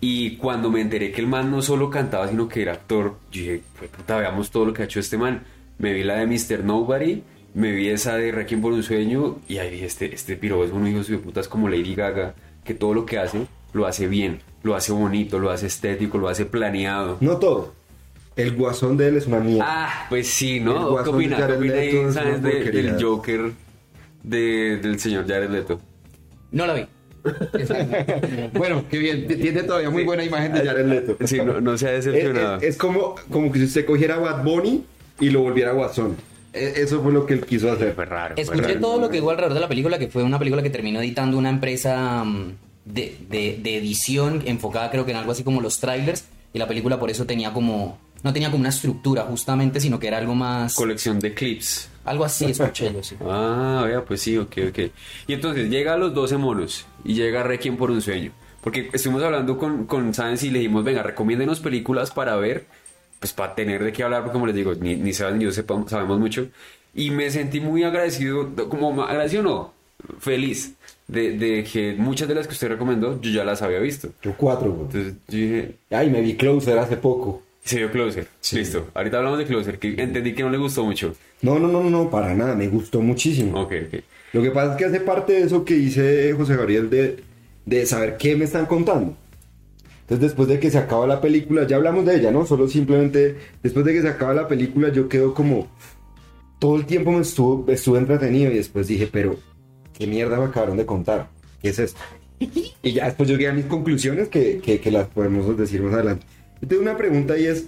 Y 0.00 0.36
cuando 0.36 0.70
me 0.70 0.80
enteré 0.80 1.12
que 1.12 1.20
el 1.20 1.26
man 1.26 1.50
no 1.50 1.60
solo 1.62 1.90
cantaba, 1.90 2.26
sino 2.28 2.48
que 2.48 2.62
era 2.62 2.72
actor, 2.72 3.16
yo 3.30 3.40
dije, 3.42 3.60
"Fue 3.74 3.88
puta, 3.88 4.16
veamos 4.16 4.50
todo 4.50 4.64
lo 4.64 4.72
que 4.72 4.82
ha 4.82 4.84
hecho 4.86 4.98
este 5.00 5.18
man. 5.18 5.42
Me 5.78 5.92
vi 5.92 6.02
la 6.02 6.16
de 6.16 6.26
Mr. 6.26 6.64
Nobody, 6.64 7.22
me 7.52 7.70
vi 7.72 7.88
esa 7.88 8.16
de 8.16 8.32
Requiem 8.32 8.60
por 8.62 8.72
un 8.72 8.82
sueño, 8.82 9.36
y 9.48 9.58
ahí 9.58 9.70
dije, 9.70 9.84
este, 9.86 10.14
este 10.14 10.36
piro 10.36 10.64
es 10.64 10.72
un 10.72 10.86
hijo 10.86 11.00
de 11.02 11.18
putas 11.18 11.46
como 11.48 11.68
Lady 11.68 11.94
Gaga, 11.94 12.34
que 12.64 12.72
todo 12.74 12.94
lo 12.94 13.04
que 13.06 13.18
hace, 13.18 13.46
lo 13.74 13.86
hace 13.86 14.06
bien, 14.08 14.40
lo 14.62 14.74
hace 14.74 14.92
bonito, 14.92 15.38
lo 15.38 15.50
hace 15.50 15.66
estético, 15.66 16.16
lo 16.18 16.28
hace 16.28 16.46
planeado. 16.46 17.18
No 17.20 17.36
todo. 17.36 17.74
El 18.36 18.56
guasón 18.56 18.96
de 18.96 19.08
él 19.08 19.16
es 19.16 19.26
una 19.26 19.38
mierda. 19.40 19.64
Ah, 19.68 20.06
pues 20.08 20.26
sí, 20.28 20.56
El 20.56 20.64
¿no? 20.64 21.02
¿Qué 21.04 21.10
opina? 21.10 21.36
¿Qué 21.46 21.52
opina 21.52 21.74
ahí, 21.74 22.12
sabes, 22.12 22.42
de- 22.42 22.64
del 22.70 23.02
Joker 23.02 23.52
de- 24.22 24.76
del 24.78 24.98
señor 24.98 25.26
Jared 25.28 25.50
Leto? 25.50 25.80
No 26.50 26.66
la 26.66 26.74
vi. 26.74 26.86
bueno, 28.54 28.84
qué 28.90 28.98
bien. 28.98 29.26
Tiene 29.26 29.62
todavía 29.62 29.90
muy 29.90 30.04
buena 30.04 30.24
imagen 30.24 30.52
de 30.52 30.60
Jared 30.64 30.86
Leto. 30.86 31.16
Sí, 31.26 31.38
no, 31.38 31.60
no 31.60 31.76
se 31.78 31.88
ha 31.88 31.94
Es, 31.94 32.04
decepcionado. 32.04 32.56
es- 32.56 32.62
es 32.64 32.76
como, 32.76 33.14
como 33.30 33.50
que 33.52 33.58
si 33.60 33.64
usted 33.66 33.84
cogiera 33.86 34.16
a 34.16 34.18
Bad 34.18 34.44
Bunny 34.44 34.84
y 35.20 35.30
lo 35.30 35.40
volviera 35.42 35.72
guasón. 35.72 36.16
E- 36.52 36.74
Eso 36.76 37.02
fue 37.02 37.12
lo 37.12 37.26
que 37.26 37.34
él 37.34 37.44
quiso 37.46 37.70
hacer. 37.72 37.94
Fue 37.94 38.04
raro. 38.04 38.34
fue 38.34 38.42
Escuché 38.42 38.62
raro. 38.68 38.80
todo 38.80 39.00
lo 39.00 39.10
que 39.10 39.20
hubo 39.20 39.30
alrededor 39.30 39.54
de 39.54 39.60
la 39.60 39.68
película, 39.68 39.98
que 39.98 40.08
fue 40.08 40.22
una 40.22 40.38
película 40.38 40.62
que 40.62 40.70
terminó 40.70 41.00
editando 41.00 41.38
una 41.38 41.50
empresa 41.50 42.24
mm, 42.24 42.52
de, 42.84 43.16
de- 43.30 43.58
de 43.62 43.76
edición 43.78 44.42
enfocada 44.46 44.90
creo 44.90 45.04
que 45.04 45.12
en 45.12 45.16
algo 45.18 45.32
así 45.32 45.42
como 45.44 45.60
los 45.60 45.78
trailers, 45.80 46.24
y 46.52 46.58
la 46.58 46.68
película 46.68 46.98
por 47.00 47.10
eso 47.10 47.26
tenía 47.26 47.52
como... 47.52 47.98
No 48.24 48.32
tenía 48.32 48.50
como 48.50 48.60
una 48.62 48.70
estructura 48.70 49.22
justamente, 49.22 49.78
sino 49.80 50.00
que 50.00 50.08
era 50.08 50.18
algo 50.18 50.34
más... 50.34 50.74
Colección 50.74 51.20
de 51.20 51.32
clips. 51.34 51.88
Algo 52.04 52.24
así 52.24 52.46
escuché 52.46 52.92
yo, 52.92 53.02
sí. 53.02 53.16
Ah, 53.20 53.84
vea, 53.86 54.04
pues 54.04 54.20
sí, 54.22 54.36
ok, 54.36 54.56
ok. 54.70 54.78
Y 55.28 55.32
entonces 55.34 55.70
llega 55.70 55.94
a 55.94 55.96
los 55.96 56.12
12 56.14 56.36
monos 56.38 56.86
y 57.04 57.14
llega 57.14 57.42
Requiem 57.42 57.76
por 57.76 57.90
un 57.90 58.00
sueño. 58.02 58.32
Porque 58.62 58.88
estuvimos 58.92 59.22
hablando 59.22 59.56
con, 59.58 59.84
con 59.86 60.12
Sáenz 60.14 60.42
y 60.42 60.50
le 60.50 60.58
dijimos, 60.60 60.82
venga, 60.84 61.02
recomiéndenos 61.02 61.60
películas 61.60 62.10
para 62.10 62.34
ver 62.36 62.66
pues 63.20 63.32
para 63.32 63.54
tener 63.54 63.82
de 63.82 63.92
qué 63.92 64.02
hablar, 64.02 64.20
porque 64.22 64.34
como 64.34 64.46
les 64.46 64.54
digo, 64.54 64.74
ni, 64.74 64.96
ni 64.96 65.12
Sebas 65.14 65.34
ni 65.34 65.44
yo 65.44 65.50
sepa- 65.50 65.88
sabemos 65.88 66.18
mucho. 66.18 66.48
Y 66.94 67.10
me 67.10 67.30
sentí 67.30 67.58
muy 67.60 67.82
agradecido, 67.82 68.50
como 68.68 69.02
agradecido 69.02 69.42
no, 69.42 69.72
feliz 70.18 70.74
de, 71.08 71.32
de 71.38 71.64
que 71.64 71.94
muchas 71.96 72.28
de 72.28 72.34
las 72.34 72.46
que 72.46 72.52
usted 72.52 72.68
recomendó 72.68 73.18
yo 73.22 73.30
ya 73.30 73.44
las 73.44 73.62
había 73.62 73.78
visto. 73.78 74.10
Yo 74.22 74.34
cuatro, 74.36 74.72
güey. 74.72 74.86
Entonces 74.86 75.14
yo 75.28 75.38
dije, 75.38 75.76
Ay, 75.90 76.10
me 76.10 76.20
vi 76.20 76.34
Closer 76.36 76.78
hace 76.78 76.96
poco. 76.98 77.42
Se 77.64 77.78
vio 77.78 77.90
Closer. 77.90 78.28
Listo. 78.52 78.90
Ahorita 78.92 79.18
hablamos 79.18 79.38
de 79.38 79.46
Closer, 79.46 79.78
que 79.78 79.94
entendí 79.96 80.34
que 80.34 80.42
no 80.42 80.50
le 80.50 80.58
gustó 80.58 80.84
mucho. 80.84 81.14
No, 81.40 81.58
no, 81.58 81.66
no, 81.68 81.82
no, 81.82 81.90
no, 81.90 82.10
para 82.10 82.34
nada, 82.34 82.54
me 82.54 82.68
gustó 82.68 83.00
muchísimo. 83.00 83.58
Ok, 83.62 83.72
ok. 83.86 84.00
Lo 84.34 84.42
que 84.42 84.50
pasa 84.50 84.72
es 84.72 84.76
que 84.76 84.84
hace 84.84 85.00
parte 85.00 85.32
de 85.32 85.42
eso 85.42 85.64
que 85.64 85.74
dice 85.74 86.34
José 86.34 86.56
Gabriel 86.56 86.90
de, 86.90 87.22
de 87.64 87.86
saber 87.86 88.18
qué 88.18 88.36
me 88.36 88.44
están 88.44 88.66
contando. 88.66 89.16
Entonces 90.02 90.20
después 90.20 90.48
de 90.48 90.60
que 90.60 90.70
se 90.70 90.76
acaba 90.76 91.06
la 91.06 91.22
película, 91.22 91.66
ya 91.66 91.76
hablamos 91.76 92.04
de 92.04 92.16
ella, 92.16 92.30
¿no? 92.30 92.44
Solo 92.44 92.68
simplemente 92.68 93.36
después 93.62 93.86
de 93.86 93.94
que 93.94 94.02
se 94.02 94.08
acaba 94.08 94.34
la 94.34 94.46
película 94.46 94.90
yo 94.90 95.08
quedo 95.08 95.32
como... 95.32 95.68
Todo 96.58 96.76
el 96.76 96.84
tiempo 96.86 97.12
me 97.12 97.20
estuvo, 97.20 97.64
estuve 97.70 97.98
entretenido 97.98 98.50
y 98.50 98.56
después 98.56 98.86
dije, 98.86 99.08
pero 99.10 99.36
¿qué 99.92 100.06
mierda 100.06 100.38
me 100.38 100.44
acabaron 100.44 100.76
de 100.76 100.86
contar? 100.86 101.28
¿Qué 101.62 101.70
es 101.70 101.78
esto? 101.78 102.00
Y 102.82 102.92
ya 102.92 103.06
después 103.06 103.26
llegué 103.28 103.48
a 103.48 103.52
mis 103.52 103.64
conclusiones 103.64 104.28
que, 104.28 104.58
que, 104.58 104.78
que 104.78 104.90
las 104.90 105.06
podemos 105.08 105.56
decir 105.56 105.80
más 105.80 105.94
adelante. 105.94 106.26
Yo 106.64 106.68
tengo 106.68 106.82
una 106.82 106.96
pregunta 106.96 107.36
y 107.36 107.44
es, 107.44 107.66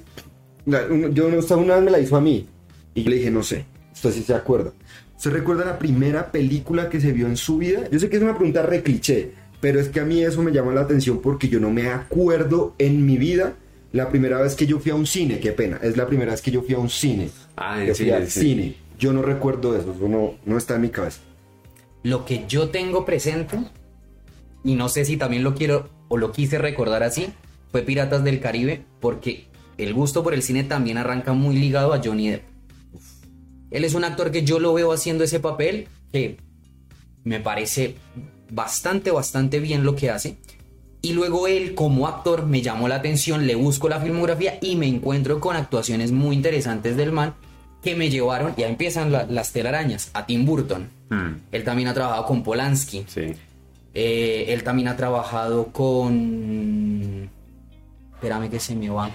yo 0.64 1.26
una 1.26 1.74
vez 1.74 1.84
me 1.84 1.90
la 1.90 2.00
hizo 2.00 2.16
a 2.16 2.20
mí 2.22 2.46
y 2.94 3.02
yo 3.02 3.10
le 3.10 3.16
dije, 3.16 3.30
no 3.30 3.42
sé, 3.42 3.66
usted 3.92 4.10
sí 4.10 4.22
se 4.22 4.32
acuerda. 4.32 4.72
¿Usted 5.14 5.32
recuerda 5.32 5.66
la 5.66 5.78
primera 5.78 6.32
película 6.32 6.88
que 6.88 6.98
se 6.98 7.12
vio 7.12 7.26
en 7.26 7.36
su 7.36 7.58
vida? 7.58 7.90
Yo 7.90 7.98
sé 7.98 8.08
que 8.08 8.16
es 8.16 8.22
una 8.22 8.34
pregunta 8.34 8.62
re 8.62 8.82
cliché, 8.82 9.32
pero 9.60 9.80
es 9.80 9.90
que 9.90 10.00
a 10.00 10.06
mí 10.06 10.22
eso 10.22 10.42
me 10.42 10.50
llama 10.50 10.72
la 10.72 10.80
atención 10.80 11.20
porque 11.20 11.50
yo 11.50 11.60
no 11.60 11.68
me 11.68 11.88
acuerdo 11.88 12.74
en 12.78 13.04
mi 13.04 13.18
vida 13.18 13.52
la 13.92 14.08
primera 14.08 14.40
vez 14.40 14.54
que 14.54 14.66
yo 14.66 14.78
fui 14.78 14.92
a 14.92 14.94
un 14.94 15.06
cine, 15.06 15.40
qué 15.40 15.52
pena, 15.52 15.78
es 15.82 15.98
la 15.98 16.06
primera 16.06 16.30
vez 16.30 16.40
que 16.40 16.50
yo 16.50 16.62
fui 16.62 16.74
a 16.74 16.78
un 16.78 16.88
cine. 16.88 17.28
Ah, 17.54 17.80
en 17.80 17.88
que 17.88 17.94
fui 17.94 18.06
cine, 18.06 18.16
al 18.16 18.30
sí. 18.30 18.40
cine. 18.40 18.76
Yo 18.98 19.12
no 19.12 19.20
recuerdo 19.20 19.76
eso, 19.76 19.92
eso 19.94 20.08
no, 20.08 20.36
no 20.46 20.56
está 20.56 20.76
en 20.76 20.80
mi 20.80 20.88
cabeza. 20.88 21.20
Lo 22.02 22.24
que 22.24 22.46
yo 22.48 22.70
tengo 22.70 23.04
presente, 23.04 23.58
y 24.64 24.74
no 24.74 24.88
sé 24.88 25.04
si 25.04 25.18
también 25.18 25.44
lo 25.44 25.54
quiero 25.54 25.90
o 26.08 26.16
lo 26.16 26.32
quise 26.32 26.56
recordar 26.56 27.02
así, 27.02 27.28
fue 27.76 27.82
Piratas 27.82 28.24
del 28.24 28.40
Caribe, 28.40 28.86
porque 29.00 29.48
el 29.76 29.92
gusto 29.92 30.22
por 30.22 30.32
el 30.32 30.40
cine 30.42 30.64
también 30.64 30.96
arranca 30.96 31.34
muy 31.34 31.54
ligado 31.58 31.92
a 31.92 32.00
Johnny 32.02 32.30
Depp. 32.30 32.42
Él 33.70 33.84
es 33.84 33.92
un 33.92 34.02
actor 34.02 34.30
que 34.30 34.44
yo 34.44 34.58
lo 34.60 34.72
veo 34.72 34.92
haciendo 34.92 35.24
ese 35.24 35.40
papel, 35.40 35.88
que 36.10 36.38
me 37.24 37.38
parece 37.38 37.96
bastante, 38.50 39.10
bastante 39.10 39.60
bien 39.60 39.84
lo 39.84 39.94
que 39.94 40.08
hace. 40.08 40.38
Y 41.02 41.12
luego 41.12 41.48
él 41.48 41.74
como 41.74 42.06
actor 42.08 42.46
me 42.46 42.62
llamó 42.62 42.88
la 42.88 42.94
atención, 42.94 43.46
le 43.46 43.56
busco 43.56 43.90
la 43.90 44.00
filmografía 44.00 44.56
y 44.62 44.76
me 44.76 44.86
encuentro 44.86 45.38
con 45.38 45.54
actuaciones 45.54 46.12
muy 46.12 46.34
interesantes 46.34 46.96
del 46.96 47.12
man 47.12 47.34
que 47.82 47.94
me 47.94 48.08
llevaron, 48.08 48.54
ya 48.56 48.68
empiezan 48.68 49.12
la- 49.12 49.24
las 49.26 49.52
telarañas, 49.52 50.08
a 50.14 50.24
Tim 50.24 50.46
Burton. 50.46 50.88
Hmm, 51.10 51.32
Él 51.52 51.62
también 51.62 51.88
ha 51.88 51.92
trabajado 51.94 52.24
con 52.24 52.42
Polanski. 52.42 53.04
sí. 53.06 53.34
Eh, 53.98 54.52
él 54.52 54.62
también 54.62 54.88
ha 54.88 54.96
trabajado 54.96 55.68
con... 55.72 57.30
Espérame 58.16 58.50
que 58.50 58.58
se 58.60 58.74
me 58.74 58.90
va. 58.90 59.10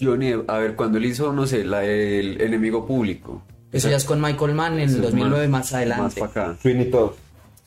Johnny, 0.00 0.30
Depp, 0.30 0.48
a 0.48 0.58
ver, 0.58 0.74
cuando 0.76 0.98
él 0.98 1.04
hizo, 1.04 1.32
no 1.32 1.46
sé, 1.46 1.64
la 1.64 1.80
del 1.80 2.40
enemigo 2.40 2.86
público. 2.86 3.42
Eso 3.70 3.88
ya 3.90 3.96
es 3.96 4.04
con 4.04 4.20
Michael 4.20 4.54
Mann 4.54 4.72
en 4.74 4.80
el 4.80 4.94
es 4.96 5.02
2009 5.02 5.46
más, 5.48 5.60
Más 5.66 5.74
adelante. 5.74 6.20
para 6.20 6.30
acá. 6.50 6.58
Sweeney 6.62 6.90
Todd. 6.90 7.10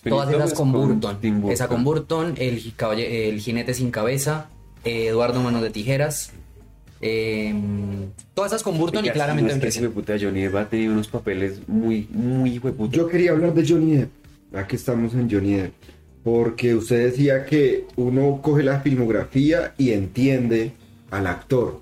Todas 0.04 0.30
esas 0.34 0.52
es 0.52 0.58
con 0.58 0.72
Burton. 0.72 1.18
Esa 1.50 1.68
con 1.70 1.84
Burton, 1.84 2.34
el, 2.38 2.62
el 2.98 3.40
jinete 3.40 3.74
sin 3.74 3.90
cabeza, 3.92 4.50
eh, 4.84 5.08
Eduardo 5.08 5.42
Manos 5.42 5.62
de 5.62 5.70
Tijeras. 5.70 6.32
eh, 7.00 7.54
todas 8.34 8.52
esas 8.52 8.64
con 8.64 8.78
Burton 8.78 9.00
y 9.06 9.08
Oiga, 9.10 9.14
claramente 9.14 9.52
no, 9.52 9.58
es 9.58 9.62
que 9.62 9.68
ese 9.70 9.90
puta 9.90 10.16
Johnny 10.20 10.42
Depp 10.42 10.56
ha 10.56 10.70
tenido 10.70 10.92
unos 10.94 11.08
papeles 11.08 11.62
muy, 11.68 12.08
muy 12.12 12.58
hueputos. 12.60 12.96
Yo 12.98 13.08
quería 13.08 13.32
hablar 13.32 13.54
de 13.54 13.66
Johnny 13.68 13.96
Depp, 13.98 14.10
ya 14.52 14.68
que 14.68 14.76
estamos 14.76 15.14
en 15.14 15.30
Johnny 15.32 15.54
Depp, 15.56 15.74
porque 16.24 16.76
usted 16.76 17.06
decía 17.12 17.46
que 17.46 17.86
uno 17.96 18.40
coge 18.42 18.64
la 18.64 18.80
filmografía 18.80 19.74
y 19.78 19.92
entiende 19.92 20.72
al 21.12 21.28
actor. 21.28 21.82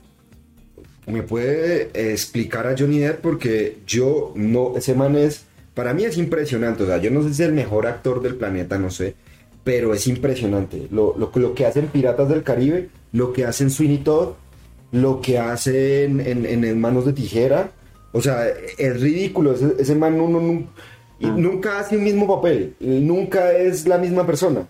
¿Me 1.08 1.24
puede 1.24 1.90
eh, 1.94 2.12
explicar 2.12 2.68
a 2.68 2.76
Johnny 2.78 3.00
Depp? 3.00 3.22
Porque 3.22 3.78
yo 3.88 4.34
no, 4.36 4.74
ese 4.78 4.94
man 4.96 5.16
es, 5.16 5.46
para 5.74 5.94
mí 5.94 6.04
es 6.06 6.18
impresionante, 6.18 6.84
o 6.84 6.86
sea, 6.86 6.98
yo 6.98 7.12
no 7.12 7.22
sé 7.24 7.30
si 7.34 7.42
es 7.44 7.48
el 7.50 7.54
mejor 7.54 7.88
actor 7.88 8.22
del 8.22 8.36
planeta, 8.36 8.78
no 8.78 8.90
sé, 8.92 9.16
pero 9.64 9.94
es 9.94 10.08
impresionante. 10.08 10.88
Lo, 10.92 11.16
lo, 11.18 11.32
lo 11.34 11.54
que 11.54 11.66
hacen 11.66 11.88
Piratas 11.88 12.30
del 12.30 12.44
Caribe, 12.44 12.90
lo 13.12 13.34
que 13.34 13.46
hacen 13.46 13.70
Sweeney 13.72 14.00
Todd, 14.00 14.34
lo 14.92 15.22
que 15.22 15.38
hacen 15.40 16.20
en, 16.20 16.46
en, 16.46 16.80
Manos 16.80 17.06
de 17.06 17.14
Tijera, 17.14 17.72
o 18.12 18.22
sea, 18.22 18.46
es 18.78 19.00
ridículo, 19.02 19.54
ese, 19.54 19.74
ese 19.80 19.96
man 19.96 20.18
no- 20.18 20.28
no- 20.28 20.42
no- 20.42 20.68
y 21.22 21.28
nunca 21.28 21.80
hace 21.80 21.96
el 21.96 22.02
mismo 22.02 22.28
papel, 22.28 22.74
nunca 22.80 23.52
es 23.54 23.88
la 23.88 23.98
misma 23.98 24.26
persona. 24.26 24.68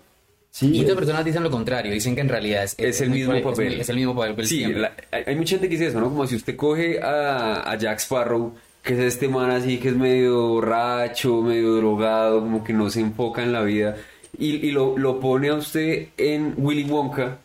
Sí, 0.50 0.70
Y 0.70 0.80
otras 0.82 0.96
personas 0.98 1.24
dicen 1.24 1.42
lo 1.42 1.50
contrario, 1.50 1.92
dicen 1.92 2.14
que 2.14 2.20
en 2.20 2.28
realidad 2.28 2.62
es, 2.64 2.74
Es 2.78 3.00
el 3.00 3.08
mismo 3.10 3.40
papel. 3.42 3.80
Es, 3.80 3.88
el 3.88 3.96
mismo 3.96 4.14
papel. 4.14 4.46
Sí, 4.46 4.64
la- 4.66 4.92
hay 5.10 5.34
mucha 5.34 5.52
gente 5.56 5.68
que 5.68 5.76
dice 5.76 5.86
eso, 5.86 5.98
¿no? 5.98 6.10
Como 6.10 6.26
si 6.26 6.36
usted 6.36 6.56
coge 6.56 7.00
a, 7.00 7.70
a 7.70 7.76
Jack 7.78 7.98
Sparrow, 8.00 8.52
que 8.82 8.92
es 8.92 8.98
este 9.00 9.28
man 9.28 9.50
así 9.50 9.78
que 9.78 9.88
es 9.88 9.96
medio 9.96 10.48
borracho, 10.48 11.40
medio 11.40 11.74
drogado, 11.76 12.40
como 12.40 12.62
que 12.64 12.74
no 12.74 12.90
se 12.90 13.00
enfoca 13.00 13.42
en 13.42 13.52
la 13.52 13.62
vida, 13.62 13.96
y, 14.38 14.56
y 14.66 14.72
lo, 14.72 14.98
lo 14.98 15.20
pone 15.20 15.48
a 15.48 15.54
usted 15.54 16.08
en 16.18 16.52
Willy 16.58 16.84
Wonka, 16.84 17.38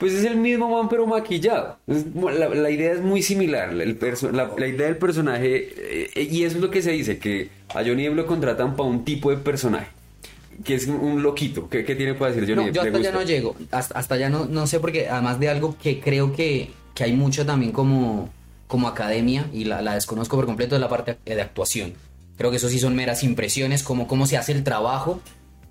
pues 0.00 0.14
es 0.14 0.24
el 0.24 0.36
mismo 0.36 0.68
man 0.70 0.88
pero 0.88 1.06
maquillado. 1.06 1.76
Es 1.86 2.06
la, 2.16 2.48
la 2.48 2.70
idea 2.70 2.92
es 2.92 3.02
muy 3.02 3.22
similar, 3.22 3.68
el 3.70 3.98
la, 4.32 4.50
la 4.56 4.66
idea 4.66 4.86
del 4.86 4.96
personaje, 4.96 6.08
eh, 6.16 6.28
y 6.28 6.42
eso 6.44 6.56
es 6.56 6.62
lo 6.62 6.70
que 6.70 6.80
se 6.80 6.90
dice, 6.90 7.18
que 7.18 7.50
a 7.68 7.84
Johnny 7.84 8.04
Depp 8.04 8.16
lo 8.16 8.26
contratan 8.26 8.74
para 8.76 8.88
un 8.88 9.04
tipo 9.04 9.30
de 9.30 9.36
personaje, 9.36 9.88
que 10.64 10.74
es 10.74 10.86
un, 10.86 11.22
loquito. 11.22 11.68
¿Qué, 11.68 11.84
qué 11.84 11.94
tiene 11.94 12.14
para 12.14 12.32
decir 12.32 12.48
Johnny 12.48 12.66
No, 12.70 12.72
Depp? 12.72 12.74
yo 12.76 12.82
¿Le 12.82 12.88
hasta 12.88 12.98
allá 12.98 13.12
no 13.12 13.22
llego. 13.22 13.56
Hasta, 13.70 13.98
hasta 13.98 14.14
allá 14.14 14.30
no, 14.30 14.46
no 14.46 14.66
sé, 14.66 14.80
porque 14.80 15.10
además 15.10 15.38
de 15.38 15.50
algo 15.50 15.76
que 15.80 16.00
creo 16.00 16.32
que, 16.32 16.70
que 16.94 17.04
hay 17.04 17.12
mucho 17.12 17.44
también 17.44 17.70
como, 17.70 18.30
como 18.66 18.88
academia, 18.88 19.50
y 19.52 19.64
la, 19.64 19.82
la 19.82 19.94
desconozco 19.94 20.34
por 20.36 20.46
completo, 20.46 20.74
de 20.76 20.80
la 20.80 20.88
parte 20.88 21.18
de 21.26 21.42
actuación. 21.42 21.92
Creo 22.38 22.50
que 22.50 22.56
eso 22.56 22.70
sí 22.70 22.78
son 22.78 22.96
meras 22.96 23.22
impresiones, 23.22 23.82
como 23.82 24.08
cómo 24.08 24.26
se 24.26 24.38
hace 24.38 24.52
el 24.52 24.64
trabajo 24.64 25.20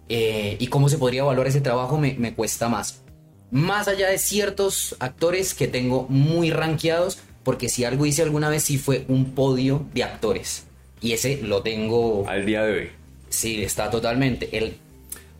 eh, 0.08 0.56
y 0.60 0.68
cómo 0.68 0.88
se 0.88 1.00
podría 1.00 1.22
evaluar 1.22 1.48
ese 1.48 1.62
trabajo 1.62 1.98
me, 1.98 2.14
me 2.20 2.36
cuesta 2.36 2.70
más. 2.70 3.02
Más 3.52 3.88
allá 3.88 4.10
de 4.10 4.18
ciertos 4.18 4.96
actores 5.00 5.54
que 5.54 5.68
tengo 5.68 6.06
muy 6.10 6.52
rankeados, 6.52 7.20
porque 7.44 7.70
si 7.70 7.84
algo 7.84 8.06
hice 8.06 8.22
alguna 8.22 8.50
vez 8.50 8.64
sí 8.64 8.78
fue 8.78 9.06
un 9.08 9.32
podio 9.32 9.86
de 9.94 10.04
actores. 10.04 10.66
Y 11.02 11.14
ese 11.14 11.42
lo 11.42 11.62
tengo... 11.62 12.28
Al 12.28 12.46
día 12.46 12.64
de 12.64 12.74
hoy. 12.74 12.90
Sí, 13.30 13.64
está 13.64 13.90
totalmente. 13.90 14.58
El, 14.58 14.78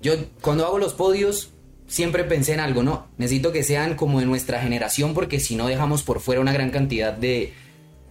yo 0.02 0.14
cuando 0.42 0.66
hago 0.66 0.78
los 0.78 0.94
podios 0.94 1.52
siempre 1.88 2.24
pensé 2.24 2.54
en 2.54 2.60
algo, 2.62 2.84
¿no? 2.84 3.08
Necesito 3.18 3.52
que 3.52 3.64
sean 3.64 3.96
como 3.96 4.20
de 4.20 4.26
nuestra 4.26 4.62
generación 4.62 5.14
porque 5.14 5.40
si 5.40 5.56
no 5.56 5.68
dejamos 5.68 6.04
por 6.04 6.20
fuera 6.22 6.40
una 6.40 6.54
gran 6.54 6.70
cantidad 6.70 7.14
de, 7.14 7.54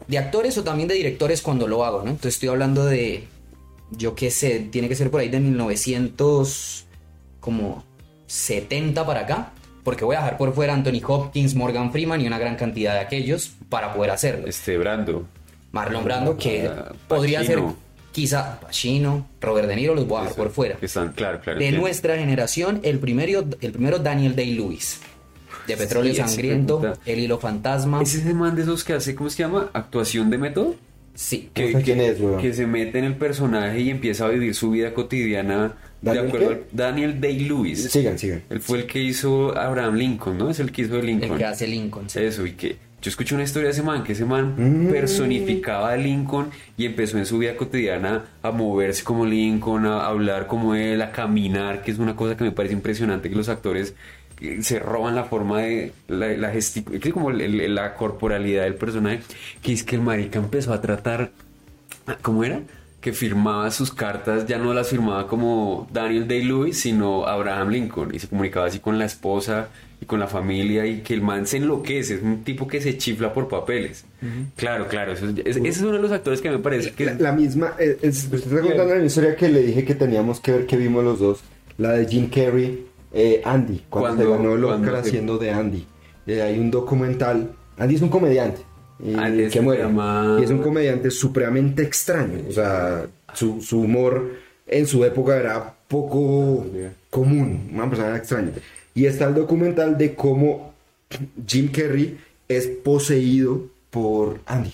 de 0.09 0.19
actores 0.19 0.59
o 0.59 0.65
también 0.65 0.89
de 0.89 0.95
directores 0.95 1.41
cuando 1.41 1.67
lo 1.67 1.85
hago, 1.85 2.03
¿no? 2.03 2.11
Entonces 2.11 2.35
estoy 2.35 2.51
hablando 2.51 2.85
de, 2.85 3.25
yo 3.93 4.15
qué 4.15 4.31
sé, 4.31 4.61
tiene 4.61 4.89
que 4.89 4.97
ser 4.97 5.11
por 5.11 5.21
ahí 5.21 5.29
de 5.29 5.41
1900, 5.41 6.87
como 7.41 7.85
70 8.27 9.07
para 9.07 9.21
acá. 9.21 9.53
Porque 9.89 10.05
voy 10.05 10.17
a 10.17 10.19
dejar 10.19 10.37
por 10.37 10.53
fuera 10.53 10.75
Anthony 10.75 11.01
Hopkins, 11.07 11.55
Morgan 11.55 11.91
Freeman 11.93 12.21
y 12.21 12.27
una 12.27 12.39
gran 12.39 12.57
cantidad 12.57 12.93
de 12.93 13.01
aquellos 13.01 13.53
para 13.71 13.95
poder 13.95 14.11
hacerlo. 14.11 14.47
Este 14.47 14.77
Brando. 14.77 15.27
Marlon 15.73 16.05
Brando, 16.05 16.37
que 16.37 16.67
Ah, 16.69 16.93
podría 17.09 17.43
ser 17.43 17.63
quizá 18.13 18.61
Pacino, 18.61 19.27
Robert 19.41 19.67
De 19.67 19.77
Niro, 19.77 19.95
los 19.95 20.07
voy 20.07 20.19
a 20.19 20.23
dejar 20.25 20.37
por 20.37 20.51
fuera. 20.51 20.77
Están, 20.83 21.13
claro, 21.15 21.41
claro. 21.41 21.59
De 21.59 21.73
nuestra 21.73 22.19
generación, 22.19 22.81
el 22.83 22.99
primero, 22.99 23.47
el 23.63 23.73
primero 23.73 23.99
Daniel 23.99 24.37
Day-Lewis. 24.37 25.01
De 25.67 25.75
Petróleo 25.79 26.13
Sí, 26.13 26.21
Sangriento. 26.21 26.99
El 27.07 27.21
Hilo 27.21 27.39
Fantasma. 27.39 28.03
¿Es 28.03 28.15
ese 28.15 28.35
man 28.35 28.57
de 28.57 28.65
esos 28.65 28.85
que 28.85 28.93
hace, 28.93 29.15
¿cómo 29.15 29.31
se 29.31 29.39
llama? 29.43 29.71
Actuación 29.73 30.29
de 30.29 30.37
método. 30.37 30.75
Sí. 31.15 31.49
No 31.57 31.67
sé 31.79 31.83
quién 31.83 32.01
es, 32.03 32.21
weón. 32.21 32.43
que 32.43 32.53
se 32.53 32.67
mete 32.67 32.99
en 32.99 33.05
el 33.07 33.17
personaje 33.17 33.81
y 33.81 33.89
empieza 33.89 34.27
a 34.27 34.29
vivir 34.29 34.55
su 34.55 34.71
vida 34.73 34.93
cotidiana 34.93 35.73
de 36.01 36.11
¿Daniel 36.11 36.27
acuerdo 36.29 36.49
qué? 36.49 36.55
al- 36.55 36.63
Daniel 36.73 37.21
Day-Lewis. 37.21 37.91
Sigan, 37.91 38.19
sigan. 38.19 38.43
Él 38.51 38.61
fue 38.61 38.79
el 38.79 38.87
que 38.87 39.03
hizo 39.03 39.57
Abraham 39.59 39.95
Lincoln, 39.97 40.39
¿no? 40.39 40.51
Es 40.51 40.61
el 40.61 40.71
que 40.73 40.83
hizo 40.83 40.95
de 40.97 41.03
Lincoln. 41.03 41.33
El 41.33 41.39
que 41.39 41.45
hace 41.45 41.67
Lincoln. 41.67 42.09
sí. 42.09 42.21
Eso, 42.21 42.47
y 42.47 42.53
que 42.53 42.77
yo 43.01 43.11
escuché 43.11 43.35
una 43.37 43.45
historia 43.45 43.67
de 43.69 43.73
ese 43.73 43.83
man, 43.83 44.03
que 44.05 44.13
ese 44.13 44.25
man 44.25 44.55
Mm. 44.57 44.91
personificaba 44.91 45.93
a 45.93 45.97
Lincoln 45.97 46.51
y 46.77 46.85
empezó 46.85 47.17
en 47.19 47.27
su 47.27 47.39
vida 47.39 47.57
cotidiana 47.57 48.25
a 48.43 48.51
moverse 48.51 49.05
como 49.05 49.25
Lincoln, 49.25 49.87
a 49.87 50.07
hablar 50.07 50.47
como 50.49 50.75
él, 50.75 51.01
a 51.03 51.13
caminar, 51.13 51.83
que 51.83 51.91
es 51.93 51.99
una 51.99 52.17
cosa 52.17 52.37
que 52.37 52.45
me 52.45 52.51
parece 52.53 52.75
impresionante, 52.75 53.29
que 53.31 53.37
los 53.37 53.49
actores 53.49 53.95
eh, 54.41 54.59
se 54.63 54.79
roban 54.79 55.17
la 55.17 55.25
forma 55.25 55.63
de 55.63 55.93
la, 56.07 56.29
la 56.29 56.55
gesticu- 56.55 56.99
que 57.01 57.09
es 57.09 57.13
como 57.15 57.31
el- 57.31 57.41
el- 57.41 57.75
la 57.75 57.95
corporalidad 57.95 58.63
del 58.65 58.75
personaje, 58.77 59.21
que 59.63 59.73
es 59.73 59.83
que 59.83 59.97
el 59.97 60.03
marica 60.03 60.39
empezó 60.39 60.73
a 60.73 60.81
tratar, 60.81 61.31
¿cómo 62.23 62.45
era? 62.45 62.61
Que 63.01 63.13
firmaba 63.13 63.71
sus 63.71 63.93
cartas, 63.93 64.47
ya 64.47 64.59
no 64.59 64.75
las 64.75 64.89
firmaba 64.89 65.29
como 65.29 65.87
Daniel 65.93 66.27
Day-Lewis, 66.27 66.81
sino 66.81 67.27
Abraham 67.27 67.69
Lincoln, 67.71 68.13
y 68.13 68.19
se 68.19 68.27
comunicaba 68.29 68.67
así 68.67 68.81
con 68.81 68.99
la 68.99 69.05
esposa 69.05 69.69
y 70.01 70.07
con 70.07 70.19
la 70.19 70.27
familia 70.27 70.85
y 70.85 71.01
que 71.03 71.15
el 71.15 71.23
man 71.23 71.47
se 71.47 71.59
enloquece, 71.59 72.15
es 72.17 72.23
un 72.23 72.43
tipo 72.43 72.67
que 72.67 72.81
se 72.81 72.97
chifla 72.99 73.33
por 73.33 73.47
papeles. 73.49 74.05
Claro, 74.57 74.89
claro, 74.89 75.13
eso 75.13 75.27
es- 75.29 75.39
es- 75.45 75.57
ese 75.59 75.69
es 75.69 75.81
uno 75.83 75.93
de 75.93 76.01
los 76.03 76.11
actores 76.11 76.41
que 76.41 76.51
me 76.51 76.59
parece 76.59 76.91
que... 76.93 77.05
La, 77.07 77.15
la 77.15 77.33
misma, 77.33 77.75
eh, 77.79 77.99
es, 78.03 78.29
me 78.31 78.37
estoy 78.39 78.61
contando 78.63 78.95
la 78.97 79.05
historia 79.05 79.37
que 79.37 79.49
le 79.49 79.63
dije 79.63 79.85
que 79.85 79.95
teníamos 79.95 80.41
que 80.41 80.51
ver 80.53 80.67
que 80.67 80.77
vimos 80.77 81.05
los 81.05 81.21
dos, 81.21 81.41
la 81.77 81.93
de 81.93 82.07
Jim 82.07 82.29
Carrey, 82.29 82.85
eh, 83.13 83.43
Andy, 83.45 83.85
cuando, 83.89 84.09
Cuando- 84.09 84.25
se 84.25 84.31
ganó 84.43 84.55
el 84.57 84.65
Oscar 84.65 84.97
haciendo 84.97 85.39
de 85.39 85.51
Andy. 85.53 85.87
Eh, 86.27 86.43
hay 86.43 86.59
un 86.59 86.71
documental, 86.73 87.53
Andy 87.79 87.95
es 87.95 88.03
un 88.03 88.09
comediante. 88.09 88.61
Y 89.05 89.15
Ah, 89.17 89.31
que 89.51 89.61
muere. 89.61 89.83
llama- 89.83 90.39
Y 90.41 90.45
es 90.45 90.51
un 90.51 90.59
comediante 90.63 91.11
supremamente 91.11 91.83
extraño. 91.83 92.41
O 92.49 92.53
sea, 92.53 93.07
su, 93.35 93.61
su 93.63 93.81
humor 93.81 94.33
en 94.67 94.87
su 94.87 95.05
época 95.05 95.37
era 95.39 95.75
poco 95.89 96.67
común, 97.11 97.71
una 97.73 97.89
persona 97.89 98.17
extraña. 98.17 98.51
Y 98.95 99.07
está 99.07 99.27
el 99.29 99.35
documental 99.35 99.97
de 99.97 100.15
cómo 100.15 100.75
Jim 101.47 101.69
Carrey 101.71 102.19
es 102.49 102.67
poseído 102.67 103.67
por 103.91 104.41
Andy. 104.47 104.73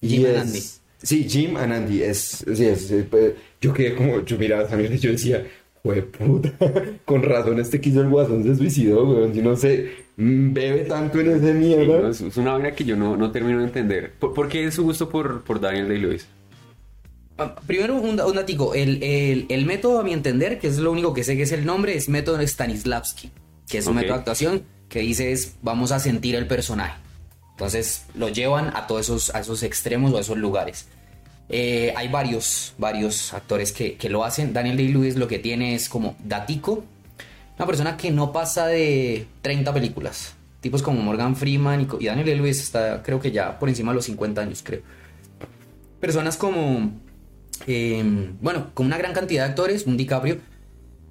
Y 0.00 0.08
Jim 0.08 0.26
and 0.26 0.36
es- 0.36 0.42
Andy. 0.42 0.62
Sí, 1.02 1.28
Jim 1.28 1.56
and 1.56 1.72
Andy. 1.72 2.02
Es, 2.02 2.44
sí, 2.54 2.64
es, 2.66 2.90
es, 2.90 3.04
pues, 3.06 3.32
yo 3.60 3.72
quedé 3.72 3.94
como, 3.94 4.24
yo 4.24 4.38
miraba 4.38 4.66
también 4.66 4.94
y 4.94 4.98
yo 4.98 5.10
decía, 5.10 5.44
fue 5.86 6.02
puta, 6.02 6.52
con 7.04 7.22
razón 7.22 7.58
este 7.60 7.80
quiso 7.80 8.00
el 8.02 8.08
guasón 8.08 8.42
se 8.44 8.54
suicidó, 8.56 9.04
weón. 9.08 9.32
Si 9.34 9.40
no 9.42 9.56
sé, 9.56 9.90
mm, 10.16 10.52
bebe 10.52 10.84
tanto 10.84 11.20
en 11.20 11.30
ese 11.30 11.52
Sí, 11.52 11.58
mierda. 11.58 12.00
no, 12.02 12.08
es, 12.08 12.20
es 12.20 12.36
una 12.36 12.52
vaina 12.52 12.72
que 12.72 12.84
yo 12.84 12.96
no, 12.96 13.16
no 13.16 13.30
termino 13.32 13.58
de 13.58 13.64
entender. 13.64 14.12
¿Por, 14.18 14.34
por 14.34 14.48
qué 14.48 14.64
es 14.66 14.74
su 14.74 14.82
gusto 14.84 15.08
por, 15.08 15.42
por 15.42 15.60
Daniel 15.60 15.88
Day-Lewis? 15.88 16.26
Ah, 17.38 17.54
Primero, 17.66 17.96
un, 17.96 18.18
un 18.20 18.34
datico. 18.34 18.74
El, 18.74 19.02
el- 19.02 19.46
el 19.48 19.66
método, 19.66 20.00
a 20.00 20.02
mi 20.02 20.12
entender, 20.12 20.58
que 20.58 20.68
es 20.68 20.78
lo 20.78 20.90
único 20.92 21.12
que 21.14 21.22
sé 21.24 21.36
que 21.36 21.42
es 21.42 21.52
el 21.52 21.66
nombre, 21.66 21.94
es 21.96 22.08
método 22.08 22.40
Stanislavski, 22.40 23.30
que 23.68 23.78
es 23.78 23.86
un 23.86 23.96
método 23.96 24.14
de 24.14 24.18
actuación 24.18 24.62
que 24.88 25.00
dice 25.00 25.32
es 25.32 25.56
vamos 25.62 25.92
a 25.92 25.98
sentir 26.00 26.34
el 26.36 26.46
personaje. 26.46 26.98
Entonces 27.52 28.04
lo 28.14 28.28
llevan 28.28 28.68
a 28.74 28.86
todos 28.86 29.02
esos, 29.02 29.34
a 29.34 29.40
esos 29.40 29.62
extremos 29.62 30.12
o 30.12 30.18
a 30.18 30.20
esos 30.20 30.36
lugares. 30.38 30.88
Eh, 31.48 31.92
hay 31.96 32.08
varios, 32.08 32.74
varios 32.78 33.32
actores 33.32 33.72
que, 33.72 33.94
que 33.96 34.08
lo 34.08 34.24
hacen. 34.24 34.52
Daniel 34.52 34.76
Day-Lewis 34.76 35.16
lo 35.16 35.28
que 35.28 35.38
tiene 35.38 35.74
es 35.74 35.88
como 35.88 36.16
datico, 36.24 36.84
una 37.58 37.66
persona 37.66 37.96
que 37.96 38.10
no 38.10 38.32
pasa 38.32 38.66
de 38.66 39.26
30 39.42 39.72
películas. 39.72 40.34
Tipos 40.60 40.82
como 40.82 41.00
Morgan 41.02 41.36
Freeman 41.36 41.88
y, 42.00 42.06
Daniel 42.06 42.26
Day-Lewis 42.26 42.60
está, 42.60 43.02
creo 43.02 43.20
que 43.20 43.30
ya 43.30 43.58
por 43.58 43.68
encima 43.68 43.92
de 43.92 43.96
los 43.96 44.04
50 44.06 44.40
años, 44.40 44.62
creo 44.64 44.82
personas 46.00 46.36
como, 46.36 46.92
eh, 47.66 48.04
bueno, 48.40 48.70
con 48.74 48.86
una 48.86 48.98
gran 48.98 49.12
cantidad 49.12 49.44
de 49.44 49.50
actores, 49.50 49.86
un 49.86 49.96
DiCaprio, 49.96 50.38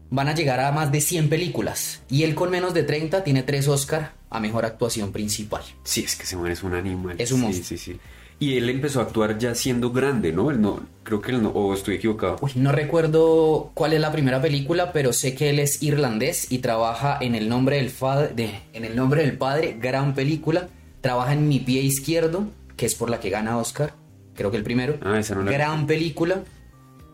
van 0.10 0.28
a 0.28 0.36
llegar 0.36 0.60
a 0.60 0.72
más 0.72 0.92
de 0.92 1.02
100 1.02 1.30
películas. 1.30 2.02
Y 2.10 2.24
él 2.24 2.36
con 2.36 2.50
menos 2.50 2.74
de 2.74 2.84
30 2.84 3.24
tiene 3.24 3.44
3 3.44 3.68
Oscar 3.68 4.14
a 4.30 4.40
Mejor 4.40 4.66
Actuación 4.66 5.12
Principal. 5.12 5.64
Sí, 5.84 6.04
es 6.04 6.16
que 6.16 6.24
ese 6.24 6.38
man 6.38 6.52
es 6.52 6.64
un 6.64 6.74
animal. 6.74 7.16
Es 7.18 7.32
un 7.32 7.40
Sí, 7.40 7.44
monstruo. 7.44 7.66
Sí, 7.66 7.78
sí. 7.78 8.00
Y 8.40 8.58
él 8.58 8.70
empezó 8.70 9.00
a 9.00 9.04
actuar 9.04 9.38
ya 9.38 9.56
siendo 9.56 9.92
grande, 9.92 10.34
¿no? 10.34 10.52
Él 10.52 10.60
no, 10.62 10.82
creo 11.04 11.22
que 11.22 11.32
él 11.32 11.42
no, 11.42 11.50
o 11.50 11.74
estoy 11.74 11.96
equivocado. 11.96 12.38
Uy, 12.42 12.52
no 12.56 12.72
recuerdo 12.74 13.72
cuál 13.74 13.94
es 13.94 14.02
la 14.02 14.12
primera 14.12 14.42
película, 14.42 14.92
pero 14.92 15.14
sé 15.14 15.36
que 15.36 15.50
él 15.52 15.60
es 15.60 15.82
irlandés 15.82 16.52
y 16.52 16.60
trabaja 16.60 17.18
en 17.22 17.36
El 17.36 17.48
Nombre 17.48 17.78
del, 17.78 17.92
de, 18.36 18.60
en 18.74 18.84
el 18.84 18.96
nombre 18.96 19.22
del 19.22 19.38
Padre, 19.38 19.78
gran 19.80 20.14
película. 20.14 20.68
Trabaja 21.02 21.32
en 21.34 21.48
Mi 21.48 21.60
Pie 21.60 21.82
Izquierdo, 21.82 22.48
que 22.76 22.86
es 22.86 22.96
por 22.96 23.10
la 23.10 23.20
que 23.22 23.30
gana 23.30 23.58
Oscar, 23.58 23.94
creo 24.36 24.52
que 24.52 24.58
el 24.58 24.64
primero. 24.64 24.98
Ah, 25.02 25.18
esa 25.20 25.36
no 25.36 25.44
la- 25.44 25.52
Gran 25.52 25.88
película. 25.88 26.44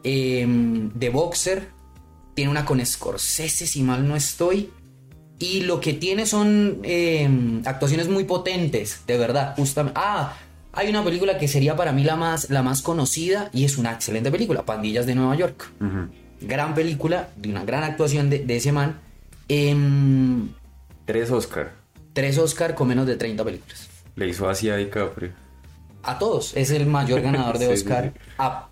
Eh, 0.04 0.48
The 0.98 1.10
Boxer, 1.10 1.68
tiene 2.34 2.50
una 2.50 2.66
con 2.66 2.84
Scorsese, 2.84 3.68
si 3.68 3.84
mal 3.84 4.08
no 4.08 4.16
estoy. 4.16 4.72
Y 5.38 5.62
lo 5.62 5.80
que 5.82 5.94
tiene 5.94 6.25
son 6.25 6.80
eh, 6.84 7.30
actuaciones 7.66 8.08
muy 8.10 8.24
potentes, 8.24 9.01
de 9.06 9.18
verdad, 9.18 9.54
justamente. 9.56 10.00
Ah, 10.01 10.36
hay 10.74 10.90
una 10.90 11.04
película 11.04 11.38
que 11.38 11.48
sería 11.48 11.75
para 11.75 11.92
mí 11.92 12.04
la 12.04 12.16
más, 12.16 12.50
la 12.50 12.63
más 12.63 12.82
conocida 12.82 13.50
y 13.54 13.66
es 13.66 13.78
una 13.78 13.92
excelente 13.94 14.32
película, 14.32 14.63
Pandillas 14.66 15.06
de 15.06 15.16
Nueva 15.16 15.36
York. 15.36 15.69
Gran 16.41 16.74
película, 16.74 17.30
de 17.36 17.50
una 17.50 17.63
gran 17.65 17.84
actuación 17.84 18.30
de, 18.30 18.39
de 18.39 18.56
ese 18.56 18.72
man. 18.72 19.00
Em, 19.48 20.50
Tres 21.06 21.30
Oscar. 21.32 21.74
tres 22.13 22.38
Oscar 22.38 22.74
con 22.76 22.88
menos 22.88 23.06
de 23.06 23.15
30 23.15 23.43
películas. 23.43 23.89
Le 24.15 24.28
hizo 24.28 24.50
así 24.50 24.69
a 24.69 24.78
DiCaprio. 24.78 25.32
A 26.04 26.17
todos, 26.17 26.56
es 26.56 26.72
el 26.72 26.86
mayor 26.88 27.22
ganador 27.28 27.58
de 27.60 27.67
Oscar 27.67 28.12
sí, 28.15 28.19
a 28.39 28.67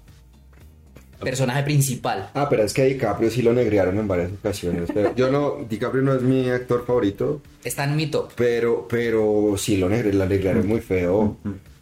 personaje 1.20 1.64
principal. 1.64 2.30
Ah, 2.34 2.48
pero 2.50 2.64
es 2.64 2.74
que 2.74 2.82
a 2.82 2.86
DiCaprio 2.86 3.30
sí 3.30 3.42
lo 3.42 3.52
negrearon 3.54 3.98
en 4.00 4.08
varias 4.08 4.32
ocasiones. 4.32 4.90
Pero 4.94 5.14
yo 5.16 5.30
no, 5.30 5.58
DiCaprio 5.70 6.02
no 6.02 6.14
es 6.14 6.22
mi 6.22 6.50
actor 6.50 6.86
favorito, 6.88 7.42
Está 7.64 7.84
en 7.84 7.96
mi 7.98 8.08
top. 8.08 8.32
pero, 8.36 8.88
pero 8.90 9.56
sí 9.58 9.76
lo 9.78 9.90
negre, 9.90 10.14
la 10.14 10.26
negrearon 10.26 10.66
muy 10.66 10.80
feo. 10.80 11.38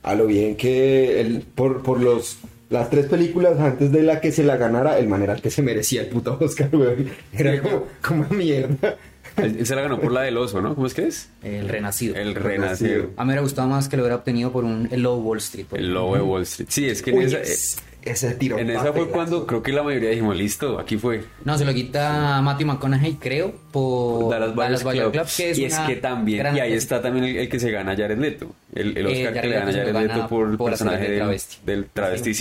A 0.08 0.16
lo 0.16 0.26
bien 0.26 0.56
que 0.56 1.20
él, 1.22 1.44
por, 1.56 1.84
por 1.84 2.00
los, 2.02 2.38
las 2.70 2.90
tres 2.90 3.06
películas 3.08 3.60
antes 3.60 3.92
de 3.92 4.04
la 4.04 4.22
que 4.22 4.32
se 4.32 4.44
la 4.44 4.58
ganara, 4.58 4.98
el 5.00 5.08
man 5.08 5.22
era 5.22 5.34
el 5.34 5.42
que 5.42 5.50
se 5.52 5.62
merecía 5.62 6.02
el 6.02 6.08
puto 6.08 6.38
Oscar, 6.42 6.70
weón. 6.74 7.10
Era 7.34 7.62
como, 7.62 7.84
como 8.06 8.26
mierda. 8.30 8.98
Él, 9.38 9.58
él 9.60 9.66
se 9.68 9.76
la 9.76 9.82
ganó 9.82 10.00
por 10.00 10.12
la 10.12 10.22
del 10.22 10.36
oso, 10.38 10.62
¿no? 10.62 10.74
¿Cómo 10.74 10.88
es 10.88 10.94
que 10.96 11.06
es? 11.08 11.30
El 11.44 11.70
renacido. 11.70 12.16
El 12.16 12.34
renacer. 12.34 13.10
A 13.18 13.24
mí 13.24 13.28
me 13.28 13.34
hubiera 13.34 13.42
gustado 13.42 13.68
más 13.68 13.88
que 13.88 13.96
lo 13.98 14.04
hubiera 14.04 14.16
obtenido 14.16 14.52
por 14.52 14.64
un 14.64 14.88
El 14.92 15.02
Lobo 15.04 15.18
Wall 15.22 15.38
Street. 15.38 15.68
El 15.74 15.94
lobo 15.94 16.16
de 16.16 16.22
Wall 16.22 16.42
Street. 16.44 16.70
Sí, 16.72 16.86
es 16.88 17.02
que 17.04 17.12
en 17.12 17.22
esa, 17.22 17.40
es- 17.42 17.78
ese 18.04 18.34
tiro. 18.36 18.58
en 18.58 18.70
esa 18.70 18.94
fue 18.94 19.10
cuando 19.10 19.46
creo 19.46 19.62
que 19.62 19.72
la 19.74 19.84
mayoría 19.84 20.10
dijimos, 20.12 20.36
listo, 20.38 20.80
aquí 20.80 20.98
fue. 20.98 21.24
No, 21.44 21.58
se 21.58 21.66
lo 21.66 21.74
quita 21.74 22.42
Matthew 22.42 22.68
McConaughey, 22.68 23.16
creo, 23.16 23.54
por 23.72 24.30
Dallas 24.32 24.56
Buyers 24.56 24.84
Club. 24.84 25.12
que 25.36 25.50
es 25.52 25.58
y 25.60 25.66
es 25.66 25.78
que 25.80 25.96
también, 25.98 26.56
y 26.56 26.60
ahí 26.60 26.74
está 26.74 27.02
también 27.02 27.26
el, 27.26 27.38
el 27.38 27.50
que 27.50 27.60
se 27.60 27.70
gana 27.72 27.96
Jared 27.96 28.18
Leto. 28.18 28.54
El, 28.74 28.98
el 28.98 29.08
Eh, 29.08 29.28
Oscar 29.28 29.42
que 29.42 29.48
le 29.48 29.56
gana 29.56 29.72
Jared 29.72 29.94
gana 29.94 30.16
Leto 30.16 30.28
por 30.28 30.50
el 30.50 30.58
personaje 30.58 31.04
de 31.04 31.10
del 31.10 31.18
travesti. 31.20 31.56
del 31.66 31.86
travesti 31.88 32.34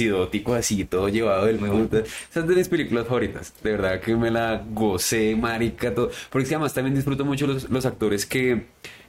así, 0.54 0.84
todo 0.84 1.08
llevado 1.08 1.46
del 1.46 1.58
mundo. 1.60 1.98
Esa 1.98 2.40
es 2.40 2.46
de 2.46 2.54
mis 2.54 2.68
películas 2.68 3.06
favoritas. 3.06 3.52
De 3.62 3.72
verdad 3.72 4.00
que 4.00 4.14
me 4.16 4.30
la 4.30 4.62
gocé, 4.70 5.34
marica, 5.36 5.94
todo. 5.94 6.10
Porque 6.30 6.46
además 6.48 6.74
también 6.74 6.94
disfruto 6.94 7.24
mucho 7.24 7.46
los, 7.46 7.68
los 7.70 7.86
actores 7.86 8.26
que, 8.26 8.66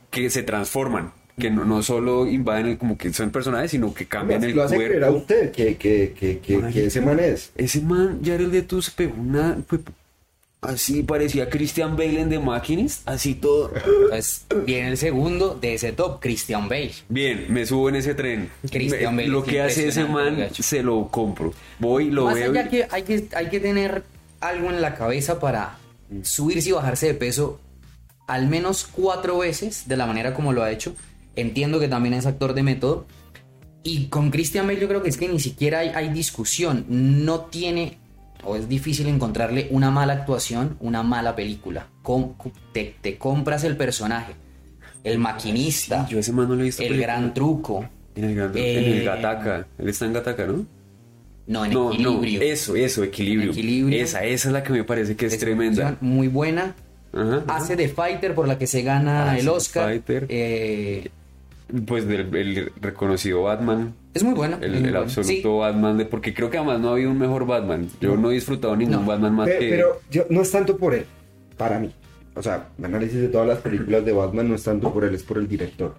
que 0.09 0.29
se 0.29 0.43
transforman. 0.43 1.11
Que 1.39 1.51
no, 1.51 1.65
no 1.65 1.83
solo 1.83 2.25
invaden 2.25 2.65
el- 2.65 2.77
como 2.79 2.97
que 2.97 3.13
son 3.13 3.29
personajes, 3.29 3.69
sino 3.71 3.93
que 3.93 4.07
cambian 4.07 4.43
el 4.43 4.55
lo 4.55 4.63
hace 4.63 4.75
creer 4.75 5.03
a 5.03 5.07
cuerpo. 5.09 5.17
usted 5.17 5.51
que, 5.51 5.75
que, 5.77 6.13
que, 6.19 6.39
que, 6.39 6.61
que 6.73 6.85
ese 6.87 6.99
man 7.01 7.19
es. 7.19 7.51
Ese 7.55 7.81
man, 7.81 8.21
Jared 8.25 8.47
Leto, 8.51 8.81
se 8.81 8.91
pegó 8.91 9.13
una... 9.21 9.57
fue- 9.67 9.79
así 10.61 11.03
parecía 11.03 11.47
Christian 11.47 11.95
Bale 11.95 12.19
en 12.21 12.29
The 12.31 12.39
Machinist, 12.39 13.07
así 13.07 13.35
todo... 13.35 13.71
Entonces, 13.75 14.47
viene 14.65 14.87
el 14.89 14.97
segundo 14.97 15.53
de 15.61 15.75
ese 15.75 15.91
top, 15.91 16.19
Christian 16.19 16.67
Bale. 16.67 16.91
Bien, 17.07 17.45
me 17.49 17.67
subo 17.67 17.89
en 17.89 17.97
ese 17.97 18.15
tren. 18.15 18.49
Christian 18.71 19.15
Me- 19.15 19.21
Bale 19.23 19.27
lo 19.31 19.43
es 19.43 19.45
que 19.49 19.61
hace 19.61 19.87
ese 19.89 20.05
man, 20.05 20.39
gacho. 20.39 20.63
se 20.63 20.81
lo 20.81 21.07
compro. 21.09 21.53
Voy, 21.77 22.09
lo 22.09 22.25
Más 22.25 22.33
veo. 22.33 22.49
allá 22.49 22.63
y- 22.65 22.69
que 22.69 22.87
hay, 22.89 23.03
que 23.03 23.27
hay 23.35 23.49
que 23.49 23.59
tener 23.59 24.01
algo 24.39 24.71
en 24.71 24.81
la 24.81 24.95
cabeza 24.95 25.39
para 25.39 25.77
subirse 26.23 26.69
y 26.69 26.71
bajarse 26.71 27.05
de 27.05 27.13
peso 27.13 27.59
al 28.27 28.47
menos 28.47 28.87
cuatro 28.91 29.37
veces 29.37 29.87
de 29.87 29.95
la 29.97 30.07
manera 30.07 30.33
como 30.33 30.51
lo 30.51 30.63
ha 30.63 30.71
hecho. 30.71 30.95
Entiendo 31.37 31.79
que 31.79 31.87
también 31.87 32.13
es 32.13 32.25
actor 32.25 32.53
de 32.53 32.63
método. 32.63 33.05
Y 33.83 34.07
con 34.07 34.31
Christian 34.31 34.67
Bale 34.67 34.79
yo 34.81 34.89
creo 34.89 35.01
que 35.01 35.07
es 35.09 35.15
que 35.17 35.29
ni 35.29 35.39
siquiera 35.39 35.79
hay, 35.79 35.89
hay 35.95 36.09
discusión. 36.09 36.85
No 36.89 37.41
tiene, 37.45 37.97
o 38.43 38.57
es 38.57 38.67
difícil 38.67 39.07
encontrarle 39.07 39.67
una 39.71 39.89
mala 39.91 40.11
actuación, 40.13 40.75
una 40.81 41.03
mala 41.03 41.35
película. 41.37 41.87
Com- 42.01 42.33
te, 42.73 42.95
te 43.01 43.17
compras 43.17 43.63
el 43.63 43.77
personaje. 43.77 44.33
El 45.05 45.19
maquinista. 45.19 46.05
Sí, 46.07 46.13
yo 46.13 46.19
ese 46.19 46.33
man 46.33 46.49
no 46.49 46.55
lo 46.55 46.61
he 46.61 46.65
visto 46.65 46.81
el 46.81 46.89
película. 46.89 47.13
gran 47.13 47.33
truco. 47.33 47.87
En 48.15 48.23
el, 48.25 48.35
gran- 48.35 48.51
Eh, 48.57 48.79
en 48.85 48.93
el 48.97 49.05
Gataca. 49.05 49.67
Él 49.77 49.87
está 49.87 50.05
en 50.05 50.13
Gataca, 50.13 50.45
¿no? 50.47 50.65
No, 51.45 51.63
en 51.63 51.71
no, 51.71 51.93
equilibrio. 51.93 52.39
no. 52.39 52.45
Eso, 52.45 52.75
eso, 52.75 53.03
equilibrio. 53.05 53.51
Equilibrio. 53.51 54.03
Esa, 54.03 54.25
esa 54.25 54.49
es 54.49 54.53
la 54.53 54.63
que 54.63 54.73
me 54.73 54.83
parece 54.83 55.15
que 55.15 55.27
es, 55.27 55.33
Es 55.33 55.39
tremenda. 55.39 55.95
Muy 56.01 56.27
buena. 56.27 56.75
Ajá, 57.13 57.43
ajá. 57.47 57.55
Hace 57.55 57.77
de 57.77 57.87
Fighter 57.87 58.35
por 58.35 58.49
la 58.49 58.57
que 58.57 58.67
se 58.67 58.81
gana 58.81 59.31
Hace 59.31 59.39
el 59.41 59.47
Oscar. 59.49 59.85
Fighter. 59.85 60.25
Eh, 60.27 61.09
Pues 61.85 62.07
del 62.07 62.33
el 62.35 62.71
reconocido 62.79 63.43
Batman. 63.43 63.93
es 64.13 64.23
muy 64.23 64.33
buena. 64.33 64.57
El, 64.61 64.79
muy 64.81 64.95
absoluto 64.95 65.31
Sí, 65.33 65.41
Batman. 65.43 65.97
De, 65.97 66.05
porque 66.05 66.33
creo 66.33 66.49
que 66.49 66.57
además 66.57 66.79
no 66.79 66.89
ha 66.89 66.91
habido 66.93 67.11
un 67.11 67.17
mejor 67.19 67.45
Batman. 67.45 67.89
Yo 67.99 68.15
no, 68.15 68.31
he 68.31 68.35
disfrutado 68.35 68.75
ningún 68.75 69.01
No. 69.01 69.05
Batman 69.05 69.33
más 69.35 69.47
Pe- 69.49 69.59
que. 69.59 69.69
Pero 69.71 70.01
yo, 70.09 70.25
no 70.29 70.41
es 70.41 70.51
tanto 70.51 70.77
por 70.77 70.93
él, 70.93 71.05
para 71.57 71.77
mí. 71.79 71.91
O 72.35 72.41
sea, 72.43 72.69
el 72.77 72.85
análisis 72.85 73.19
de 73.19 73.27
todas 73.27 73.47
las 73.47 73.57
películas 73.59 74.05
de 74.05 74.11
Batman 74.13 74.47
no 74.47 74.55
es 74.55 74.63
tanto 74.63 74.93
por 74.93 75.03
él, 75.03 75.13
es 75.15 75.23
por 75.23 75.37
el 75.39 75.47
director. 75.47 75.95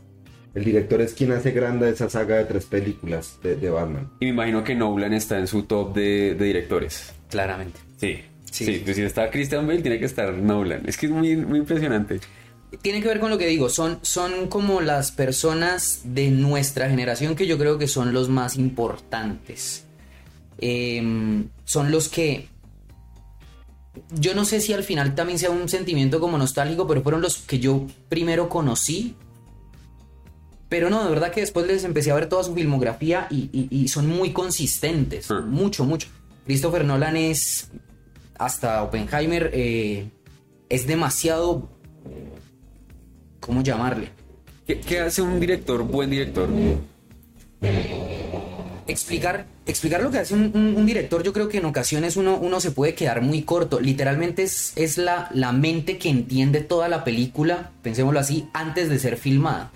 El 0.54 0.64
director 0.64 1.00
es 1.02 1.12
quien 1.12 1.32
hace 1.32 1.50
grande 1.50 1.90
esa 1.90 2.08
saga 2.08 2.36
de 2.36 2.44
tres 2.46 2.64
películas 2.64 3.38
de, 3.42 3.56
de 3.56 3.68
Batman. 3.70 4.08
Y 4.20 4.26
me 4.26 4.30
imagino 4.30 4.64
que 4.64 4.74
Nolan 4.74 5.12
está 5.12 5.38
en 5.38 5.46
su 5.46 5.64
top 5.64 5.94
de, 5.94 6.34
de 6.34 6.44
directores. 6.46 7.12
claramente. 7.28 7.78
Sí. 7.98 8.20
Sí. 8.50 8.64
Sí, 8.64 8.80
pues 8.82 8.96
si 8.96 9.02
está 9.02 9.28
Christian 9.30 9.66
Bale, 9.66 9.82
tiene 9.82 9.98
que 9.98 10.06
estar 10.06 10.32
Nolan. 10.32 10.82
Es 10.86 10.96
que 10.96 11.04
es 11.06 11.12
muy, 11.12 11.36
muy 11.36 11.58
impresionante. 11.58 12.18
Tiene 12.82 13.00
que 13.00 13.08
ver 13.08 13.18
con 13.20 13.30
lo 13.30 13.38
que 13.38 13.46
digo. 13.46 13.68
Son, 13.70 13.98
son 14.02 14.48
como 14.48 14.80
las 14.80 15.10
personas 15.10 16.00
de 16.04 16.30
nuestra 16.30 16.88
generación 16.90 17.34
que 17.34 17.46
yo 17.46 17.56
creo 17.58 17.78
que 17.78 17.88
son 17.88 18.12
los 18.12 18.28
más 18.28 18.56
importantes. 18.56 19.84
Em, 20.58 21.48
son 21.64 21.90
los 21.90 22.08
que 22.08 22.48
yo 24.12 24.34
no 24.34 24.44
sé 24.44 24.60
si 24.60 24.72
al 24.72 24.84
final 24.84 25.14
también 25.14 25.38
sea 25.38 25.50
un 25.50 25.68
sentimiento 25.68 26.20
como 26.20 26.36
nostálgico, 26.38 26.86
pero 26.86 27.02
fueron 27.02 27.20
los 27.22 27.38
que 27.38 27.58
yo 27.58 27.86
primero 28.08 28.48
conocí. 28.48 29.16
Pero 30.68 30.90
no, 30.90 31.02
de 31.02 31.10
verdad 31.10 31.32
que 31.32 31.40
después 31.40 31.66
les 31.66 31.84
empecé 31.84 32.10
a 32.10 32.14
ver 32.14 32.28
toda 32.28 32.44
su 32.44 32.54
filmografía 32.54 33.26
y, 33.30 33.48
y- 33.52 33.68
y 33.70 33.88
son 33.88 34.06
muy 34.06 34.32
consistentes. 34.32 35.30
Ah. 35.30 35.40
Mucho, 35.40 35.84
mucho. 35.84 36.08
Christopher 36.44 36.84
Nolan 36.84 37.16
es, 37.16 37.70
hasta 38.38 38.82
Oppenheimer, 38.82 39.50
eh, 39.54 40.10
es 40.68 40.86
demasiado... 40.86 41.70
¿Cómo 43.40 43.62
llamarle? 43.62 44.10
¿Qué, 44.66 44.80
qué 44.80 45.00
hace 45.00 45.22
un 45.22 45.40
director, 45.40 45.82
buen 45.82 46.10
director? 46.10 46.48
explicar, 48.86 49.46
explicar 49.66 50.02
lo 50.02 50.10
que 50.10 50.18
hace 50.18 50.34
un, 50.34 50.50
un- 50.54 50.74
un 50.76 50.86
director, 50.86 51.22
yo 51.22 51.32
creo 51.32 51.48
que 51.48 51.58
en 51.58 51.66
ocasiones 51.66 52.16
uno, 52.16 52.36
uno 52.38 52.60
se 52.60 52.70
puede 52.70 52.94
quedar 52.94 53.20
muy 53.20 53.42
corto. 53.42 53.80
Literalmente 53.80 54.42
es, 54.44 54.72
es 54.76 54.96
la, 54.98 55.28
la 55.34 55.52
mente 55.52 55.98
que 55.98 56.08
entiende 56.08 56.60
toda 56.62 56.88
la 56.88 57.04
película, 57.04 57.70
pensémoslo 57.82 58.20
así, 58.20 58.48
antes 58.54 58.88
de 58.88 58.98
ser 58.98 59.16
filmada. 59.16 59.70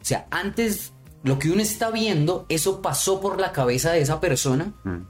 O 0.00 0.04
sea, 0.04 0.26
antes 0.30 0.92
lo 1.22 1.38
que 1.38 1.50
uno 1.50 1.60
está 1.62 1.90
viendo, 1.90 2.46
eso 2.48 2.82
pasó 2.82 3.20
por 3.20 3.38
la 3.40 3.52
cabeza 3.52 3.92
de 3.92 4.00
esa 4.00 4.20
persona 4.20 4.72
Mm. 4.84 5.04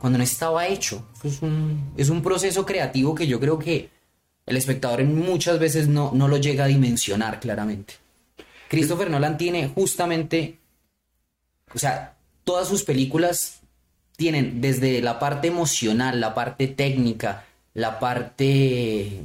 cuando 0.00 0.18
no 0.18 0.24
estaba 0.24 0.66
hecho. 0.66 1.06
Eso 1.22 1.28
Es 1.28 1.42
un, 1.42 1.92
es 1.96 2.08
un 2.08 2.22
proceso 2.22 2.66
creativo 2.66 3.14
que 3.14 3.26
yo 3.28 3.38
creo 3.38 3.58
que 3.58 3.90
el 4.46 4.56
espectador 4.56 5.02
muchas 5.04 5.58
veces 5.58 5.88
no, 5.88 6.12
no 6.12 6.28
lo 6.28 6.36
llega 6.36 6.64
a 6.64 6.68
dimensionar 6.68 7.40
claramente. 7.40 7.94
Christopher 8.68 9.10
Nolan 9.10 9.38
tiene 9.38 9.68
justamente, 9.68 10.58
o 11.74 11.78
sea, 11.78 12.16
todas 12.44 12.68
sus 12.68 12.82
películas 12.84 13.60
tienen 14.16 14.60
desde 14.60 15.00
la 15.00 15.18
parte 15.18 15.48
emocional, 15.48 16.20
la 16.20 16.34
parte 16.34 16.68
técnica, 16.68 17.44
la 17.72 17.98
parte... 17.98 19.20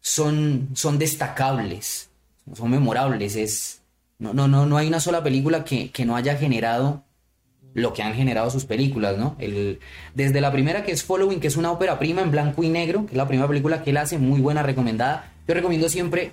son, 0.00 0.68
son 0.74 0.98
destacables, 0.98 2.10
son 2.54 2.70
memorables. 2.70 3.36
Es, 3.36 3.80
no, 4.18 4.34
no, 4.34 4.48
no, 4.48 4.66
no 4.66 4.76
hay 4.76 4.88
una 4.88 5.00
sola 5.00 5.22
película 5.22 5.64
que, 5.64 5.90
que 5.90 6.04
no 6.04 6.16
haya 6.16 6.36
generado 6.36 7.04
lo 7.74 7.92
que 7.92 8.02
han 8.02 8.14
generado 8.14 8.50
sus 8.50 8.64
películas, 8.64 9.16
¿no? 9.16 9.34
El, 9.38 9.80
desde 10.14 10.40
la 10.40 10.52
primera 10.52 10.84
que 10.84 10.92
es 10.92 11.02
Following, 11.04 11.40
que 11.40 11.46
es 11.48 11.56
una 11.56 11.70
ópera 11.72 11.98
prima 11.98 12.20
en 12.22 12.30
blanco 12.30 12.62
y 12.62 12.68
negro, 12.68 13.06
que 13.06 13.12
es 13.12 13.16
la 13.16 13.26
primera 13.26 13.48
película 13.48 13.82
que 13.82 13.90
él 13.90 13.96
hace, 13.96 14.18
muy 14.18 14.40
buena, 14.40 14.62
recomendada. 14.62 15.30
Yo 15.48 15.54
recomiendo 15.54 15.88
siempre 15.88 16.32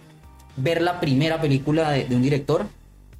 ver 0.57 0.81
la 0.81 0.99
primera 0.99 1.39
película 1.39 1.91
de, 1.91 2.05
de 2.05 2.15
un 2.15 2.21
director, 2.21 2.65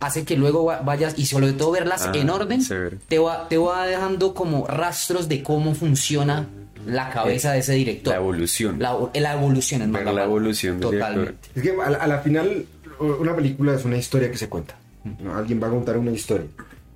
hace 0.01 0.25
que 0.25 0.35
luego 0.37 0.65
va- 0.65 0.81
vayas, 0.81 1.13
y 1.17 1.25
sobre 1.27 1.53
todo 1.53 1.71
verlas 1.71 2.05
Ah, 2.07 2.11
en 2.13 2.29
orden, 2.29 2.61
severo. 2.61 2.97
te 3.07 3.19
va, 3.19 3.47
te 3.47 3.57
va 3.57 3.85
dejando 3.87 4.33
como 4.33 4.67
rastros 4.67 5.27
de 5.29 5.41
cómo 5.43 5.73
funciona 5.73 6.47
la 6.85 7.09
cabeza 7.11 7.51
de 7.53 7.59
ese 7.59 7.73
director. 7.73 8.13
La 8.13 8.19
evolución. 8.19 8.77
La, 8.79 8.97
la 9.13 9.33
evolución 9.33 9.81
es 9.81 9.87
más 9.89 10.03
Ver 10.05 10.13
la 10.13 10.23
evolución 10.23 10.79
Totalmente. 10.79 11.37
director. 11.53 11.57
Es 11.57 11.63
que 11.63 11.81
a 11.81 11.89
la, 11.89 11.97
a 11.97 12.07
la 12.07 12.19
final 12.19 12.65
una 12.99 13.35
película 13.35 13.75
es 13.75 13.85
una 13.85 13.97
historia 13.97 14.29
que 14.31 14.37
se 14.37 14.49
cuenta. 14.49 14.75
¿no? 15.21 15.35
Alguien 15.35 15.61
va 15.61 15.67
a 15.67 15.69
contar 15.69 15.97
una 15.97 16.11
historia. 16.11 16.47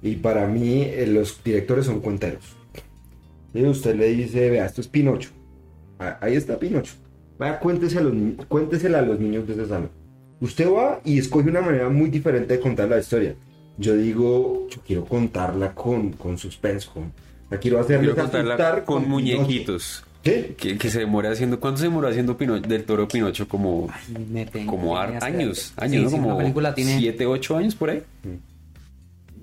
Y 0.03 0.17
para 0.17 0.45
mí 0.47 0.81
eh, 0.83 1.07
los 1.07 1.41
directores 1.43 1.85
son 1.85 2.01
cuenteros. 2.01 2.43
Y 3.53 3.63
usted 3.65 3.95
le 3.95 4.09
dice, 4.09 4.49
vea, 4.49 4.65
esto 4.65 4.81
es 4.81 4.87
Pinocho. 4.87 5.29
Ah, 5.99 6.17
Ahí 6.21 6.35
está 6.35 6.59
Pinocho. 6.59 6.93
Vaya, 7.39 7.57
cuéntese 7.59 7.97
a 7.97 8.01
los, 8.01 8.13
cuéntesela 8.47 8.99
a 8.99 9.01
los 9.01 9.19
niños 9.19 9.47
de 9.47 9.53
ese 9.53 9.65
salón. 9.67 9.89
Usted 10.41 10.69
va 10.69 10.99
y 11.05 11.17
escoge 11.19 11.49
una 11.49 11.61
manera 11.61 11.87
muy 11.89 12.09
diferente 12.09 12.55
de 12.55 12.59
contar 12.59 12.89
la 12.89 12.99
historia. 12.99 13.33
Yo 13.77 13.95
digo, 13.95 14.67
yo 14.69 14.81
quiero 14.85 15.05
contarla 15.05 15.73
con, 15.73 16.11
con 16.11 16.37
suspenso. 16.37 16.91
Con, 16.93 17.11
la 17.49 17.57
quiero 17.57 17.79
hacerles 17.79 18.13
Quiero 18.13 18.29
contarla 18.29 18.83
con 18.85 19.03
Pinocho. 19.03 19.09
muñequitos. 19.09 20.03
¿Qué? 20.21 20.55
Que, 20.57 20.77
que 20.77 20.89
se 20.89 20.99
demora 20.99 21.31
haciendo. 21.31 21.59
¿Cuánto 21.59 21.79
se 21.79 21.85
demoró 21.85 22.07
haciendo 22.07 22.37
Pinocho, 22.37 22.67
del 22.67 22.83
toro 22.83 23.07
Pinocho? 23.07 23.47
Como, 23.47 23.89
Me 24.29 24.45
tengo- 24.45 24.71
como 24.71 24.97
ar- 24.97 25.23
años. 25.23 25.73
Años, 25.77 25.97
Sí, 25.97 26.03
¿no? 26.03 26.09
sí, 26.09 26.15
Como 26.15 26.27
una 26.29 26.37
película 26.37 26.73
tiene 26.75 26.97
7, 26.99 27.25
8 27.25 27.57
años 27.57 27.75
por 27.75 27.89
ahí. 27.89 28.01
Uy, 28.25 28.39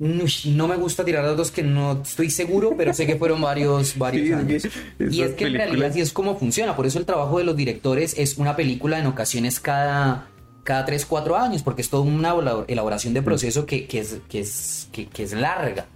No 0.01 0.67
me 0.67 0.77
gusta 0.77 1.05
tirar 1.05 1.25
datos 1.25 1.51
que 1.51 1.63
no 1.63 2.01
estoy 2.03 2.31
seguro, 2.31 2.75
pero 2.77 2.95
sé 2.95 3.07
que 3.07 3.17
fueron 3.17 3.41
varios, 3.43 3.99
varios 3.99 4.27
Sí, 4.29 4.33
años. 4.33 4.69
Y 4.99 5.21
es 5.23 5.33
que 5.35 5.45
en 5.47 5.53
realidad 5.55 5.91
así 5.91 6.01
es 6.01 6.11
como 6.13 6.39
funciona. 6.39 6.75
Por 6.75 6.87
eso 6.87 6.99
el 6.99 7.05
trabajo 7.05 7.37
de 7.39 7.45
los 7.45 7.55
directores 7.55 8.15
es 8.17 8.39
una 8.39 8.57
película 8.57 8.99
en 8.99 9.07
ocasiones 9.07 9.61
cada, 9.61 10.29
cada 10.65 10.87
3, 10.87 11.05
4 11.05 11.37
años, 11.37 11.63
porque 11.63 11.83
es 11.83 11.91
toda 11.91 12.03
una 12.05 12.33
elabor- 12.35 12.65
elaboración 12.69 13.13
de 13.13 13.21
proceso 13.21 13.67
que, 13.67 13.87
que 13.87 13.99
es, 14.01 14.17
que, 14.31 14.41
es, 14.41 14.89
que, 14.91 15.07
que 15.07 15.23
es 15.23 15.33
larga. 15.35 15.87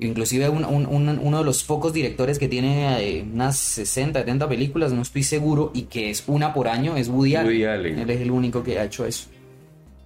Inclusive 0.00 0.48
un- 0.48 0.64
un- 0.64 0.86
un- 0.86 1.20
uno 1.22 1.38
de 1.38 1.44
los 1.44 1.62
pocos 1.64 1.92
directores 1.92 2.38
que 2.38 2.48
tiene 2.48 2.98
eh, 3.18 3.22
unas 3.30 3.56
60, 3.58 4.20
70 4.20 4.48
películas, 4.48 4.92
no 4.92 5.02
estoy 5.02 5.22
seguro, 5.22 5.70
y 5.74 5.82
que 5.82 6.08
es 6.10 6.24
una 6.26 6.52
por 6.54 6.66
año, 6.66 6.96
es 6.96 7.08
Woody 7.08 7.36
Allen. 7.36 7.46
Woody 7.52 7.64
Allen. 7.64 7.98
Él 8.00 8.10
es 8.10 8.20
el 8.22 8.30
único 8.30 8.62
que 8.64 8.78
ha 8.78 8.84
hecho 8.84 9.04
eso. 9.04 9.28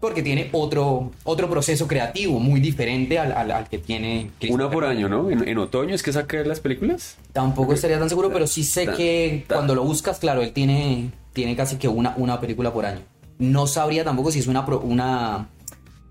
Porque 0.00 0.22
tiene 0.22 0.48
otro, 0.52 1.10
otro 1.24 1.50
proceso 1.50 1.88
creativo 1.88 2.38
muy 2.38 2.60
diferente 2.60 3.18
al, 3.18 3.32
al- 3.32 3.50
al 3.50 3.68
que 3.68 3.78
tiene. 3.78 4.30
Una 4.48 4.70
por 4.70 4.84
año, 4.84 5.08
¿no? 5.08 5.28
En, 5.30 5.46
en 5.48 5.58
otoño 5.58 5.94
es 5.94 6.02
que 6.04 6.12
saca 6.12 6.36
las 6.44 6.60
películas. 6.60 7.16
Tampoco 7.32 7.72
estaría 7.72 7.98
tan 7.98 8.08
seguro, 8.08 8.30
pero 8.32 8.46
sí 8.46 8.62
sé 8.62 8.86
que 8.86 9.44
cuando 9.48 9.74
lo 9.74 9.82
buscas, 9.82 10.18
claro, 10.20 10.40
él 10.42 10.52
tiene, 10.52 11.10
tiene 11.32 11.56
casi 11.56 11.76
que 11.76 11.88
una, 11.88 12.14
una 12.16 12.40
película 12.40 12.72
por 12.72 12.86
año. 12.86 13.00
No 13.38 13.66
sabría 13.66 14.04
tampoco 14.04 14.30
si 14.30 14.38
es 14.38 14.46
una, 14.46 14.60
una, 14.66 15.48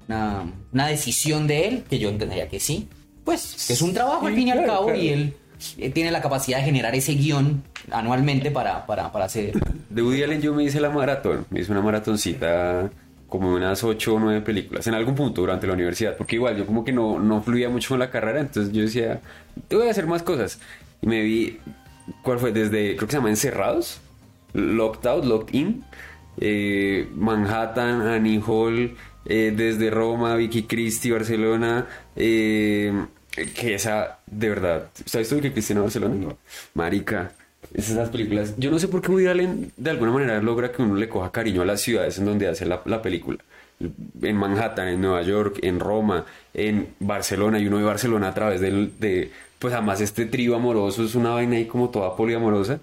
una, 0.08 0.44
una 0.74 0.88
decisión 0.88 1.48
de 1.48 1.68
él, 1.68 1.84
que 1.90 1.98
yo 2.00 2.10
entendería 2.10 2.50
que 2.50 2.60
sí. 2.60 2.90
Pues 3.24 3.66
que 3.68 3.74
es 3.74 3.82
un 3.82 3.94
trabajo 3.94 4.26
al 4.28 4.34
Sí, 4.34 4.40
fin 4.40 4.48
y 4.50 4.52
al 4.52 4.58
claro, 4.60 4.74
cabo 4.74 4.86
claro. 4.88 5.00
y 5.02 5.10
él 5.10 5.34
eh, 5.78 5.90
tiene 5.90 6.12
la 6.12 6.22
capacidad 6.22 6.60
de 6.60 6.64
generar 6.66 6.94
ese 6.96 7.14
guion 7.14 7.64
anualmente 7.92 8.52
para, 8.52 8.86
para, 8.86 9.12
para 9.12 9.26
hacer... 9.26 9.54
De 9.90 10.02
Woody 10.02 10.24
Allen 10.24 10.42
yo 10.42 10.54
me 10.54 10.64
hice 10.64 10.80
la 10.82 10.90
maratón. 10.90 11.46
Me 11.50 11.62
hice 11.62 11.72
una 11.72 11.82
maratoncita 11.82 12.90
como 13.28 13.54
unas 13.54 13.84
8 13.84 14.16
o 14.16 14.20
9 14.20 14.42
películas 14.42 14.88
en 14.88 14.94
algún 14.94 15.16
punto 15.16 15.42
durante 15.42 15.68
la 15.68 15.74
universidad. 15.74 16.16
Porque 16.18 16.36
igual 16.38 16.58
yo 16.58 16.66
como 16.66 16.84
que 16.86 16.92
no, 16.94 17.20
no 17.20 17.42
fluía 17.42 17.70
mucho 17.70 17.90
con 17.90 18.00
la 18.00 18.10
carrera. 18.10 18.40
Entonces 18.40 18.72
yo 18.74 18.82
decía, 18.82 19.22
te 19.68 19.76
voy 19.76 19.88
a 19.88 19.92
hacer 19.92 20.08
más 20.08 20.24
cosas. 20.24 20.60
Y 21.02 21.08
me 21.08 21.22
vi, 21.22 21.60
¿cuál 22.24 22.40
fue? 22.40 22.52
Desde, 22.52 22.96
creo 22.96 23.08
que 23.08 23.12
se 23.12 23.18
llama 23.18 23.30
Encerrados. 23.30 24.00
Locked 24.54 25.08
Out, 25.10 25.26
Locked 25.26 25.54
In. 25.56 25.84
eh, 26.40 27.08
Manhattan, 27.16 28.02
Annie 28.02 28.42
Hall. 28.46 28.96
eh, 29.26 29.54
desde 29.56 29.90
Roma, 29.90 30.36
Vicky 30.36 30.64
Christie, 30.64 31.12
Barcelona. 31.12 31.86
eh, 32.16 32.94
que 33.56 33.76
esa, 33.76 34.20
de 34.26 34.50
verdad. 34.50 34.90
¿Sabes 35.06 35.30
tú 35.30 35.36
Vicky 35.36 35.52
Christie 35.52 35.76
en 35.76 35.82
Barcelona? 35.84 36.16
No. 36.16 36.38
Marica. 36.74 37.32
Esas 37.78 38.10
películas. 38.10 38.56
Yo 38.58 38.72
no 38.72 38.80
sé 38.80 38.88
por 38.88 39.02
qué 39.02 39.12
Woody 39.12 39.28
Allen 39.28 39.72
de 39.78 39.90
alguna 39.92 40.12
manera 40.12 40.42
logra 40.42 40.72
que 40.72 40.82
uno 40.82 40.96
le 40.96 41.08
coja 41.08 41.32
cariño 41.32 41.62
a 41.62 41.66
las 41.66 41.80
ciudades 41.82 42.18
en 42.18 42.26
donde 42.26 42.48
hace 42.48 42.66
la, 42.66 42.82
la 42.86 43.02
película. 43.02 43.38
En 43.80 44.36
Manhattan, 44.36 44.88
en 44.88 45.00
Nueva 45.00 45.22
York, 45.22 45.60
en 45.62 45.80
Roma, 45.80 46.26
en 46.56 46.90
Barcelona. 47.00 47.60
Y 47.60 47.68
uno 47.68 47.78
ve 47.78 47.84
Barcelona 47.84 48.30
a 48.30 48.34
través 48.34 48.60
del, 48.62 48.94
de. 49.00 49.32
Pues 49.60 49.74
además, 49.74 50.02
este 50.02 50.26
trío 50.26 50.56
amoroso 50.56 51.04
es 51.04 51.14
una 51.16 51.30
vaina 51.30 51.56
ahí 51.58 51.66
como 51.66 51.90
toda 51.90 52.16
poliamorosa. 52.16 52.80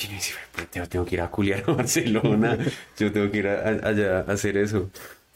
Y 0.00 0.06
uno 0.06 0.14
dice, 0.16 0.32
"Pero 0.54 0.68
yo 0.74 0.88
tengo 0.88 1.04
que 1.04 1.16
ir 1.16 1.20
a 1.20 1.28
culiar 1.30 1.64
a 1.66 1.72
Barcelona. 1.72 2.56
yo 2.98 3.12
tengo 3.12 3.30
que 3.32 3.38
ir 3.38 3.48
a- 3.48 3.60
a- 3.68 3.88
allá 3.88 4.18
a 4.20 4.32
hacer 4.32 4.56
eso. 4.56 4.90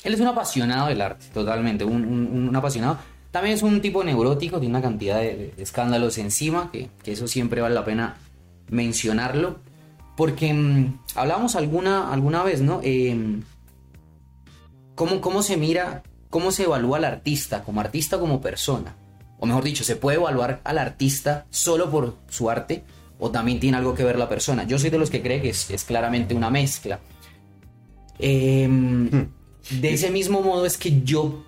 Él 0.04 0.14
es 0.14 0.20
un 0.20 0.28
apasionado 0.28 0.86
del 0.88 1.00
arte, 1.00 1.26
totalmente, 1.34 1.84
un, 1.84 2.04
un- 2.04 2.48
un 2.48 2.56
apasionado. 2.56 2.98
También 3.32 3.56
es 3.56 3.62
un 3.62 3.80
tipo 3.80 4.02
neurótico, 4.04 4.60
tiene 4.60 4.74
una 4.76 4.82
cantidad 4.82 5.18
de, 5.20 5.52
de 5.56 5.62
escándalos 5.62 6.16
encima, 6.18 6.70
que, 6.72 6.88
que 7.02 7.12
eso 7.12 7.26
siempre 7.28 7.60
vale 7.60 7.74
la 7.74 7.84
pena 7.84 8.16
mencionarlo. 8.68 9.58
Porque 10.16 10.52
mm, 10.52 11.00
hablábamos 11.14 11.56
alguna, 11.56 12.12
alguna 12.12 12.42
vez, 12.42 12.60
¿no? 12.60 12.80
Em, 12.82 13.42
¿cómo, 14.94 15.20
¿Cómo 15.20 15.42
se 15.42 15.56
mira, 15.56 16.02
cómo 16.30 16.50
se 16.50 16.64
evalúa 16.64 16.98
al 16.98 17.04
artista, 17.04 17.62
como 17.62 17.80
artista, 17.80 18.18
como 18.18 18.40
persona? 18.40 18.96
O 19.38 19.46
mejor 19.46 19.62
dicho, 19.62 19.84
¿se 19.84 19.96
puede 19.96 20.16
evaluar 20.16 20.60
al 20.64 20.78
artista 20.78 21.46
solo 21.50 21.90
por 21.90 22.16
su 22.28 22.50
arte? 22.50 22.84
¿O 23.20 23.30
también 23.30 23.60
tiene 23.60 23.76
algo 23.76 23.94
que 23.94 24.04
ver 24.04 24.18
la 24.18 24.28
persona? 24.28 24.64
Yo 24.64 24.78
soy 24.78 24.90
de 24.90 24.98
los 24.98 25.10
que 25.10 25.22
cree 25.22 25.40
que 25.40 25.50
es, 25.50 25.70
es 25.70 25.84
claramente 25.84 26.34
una 26.34 26.50
mezcla. 26.50 27.00
Em, 28.18 29.28
de 29.70 29.92
ese 29.92 30.10
mismo 30.10 30.42
modo 30.42 30.66
es 30.66 30.76
que 30.76 31.02
yo 31.02 31.44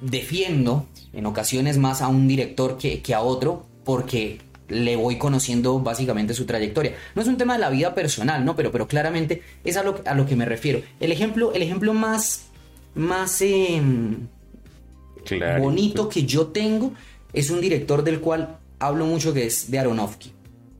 defiendo 0.00 0.86
en 1.12 1.26
ocasiones 1.26 1.78
más 1.78 2.02
a 2.02 2.08
un 2.08 2.28
director 2.28 2.78
que, 2.78 3.02
que 3.02 3.14
a 3.14 3.20
otro 3.22 3.66
porque 3.84 4.40
le 4.68 4.96
voy 4.96 5.18
conociendo 5.18 5.78
básicamente 5.80 6.34
su 6.34 6.46
trayectoria. 6.46 6.94
No 7.14 7.22
es 7.22 7.28
un 7.28 7.36
tema 7.36 7.54
de 7.54 7.60
la 7.60 7.70
vida 7.70 7.94
personal, 7.94 8.44
¿no? 8.44 8.56
Pero, 8.56 8.72
pero 8.72 8.86
claramente 8.88 9.42
es 9.64 9.76
a 9.76 9.82
lo, 9.82 10.00
a 10.06 10.14
lo 10.14 10.26
que 10.26 10.36
me 10.36 10.44
refiero. 10.44 10.80
El 11.00 11.12
ejemplo, 11.12 11.52
el 11.52 11.62
ejemplo 11.62 11.92
más, 11.94 12.46
más 12.94 13.40
em, 13.42 14.26
Claro. 15.24 15.62
bonito 15.62 16.08
que 16.08 16.24
yo 16.24 16.48
tengo 16.48 16.92
es 17.32 17.50
un 17.50 17.60
director 17.60 18.04
del 18.04 18.20
cual 18.20 18.58
hablo 18.78 19.06
mucho 19.06 19.32
que 19.32 19.46
es 19.46 19.70
de 19.70 19.78
Aronofsky. 19.78 20.32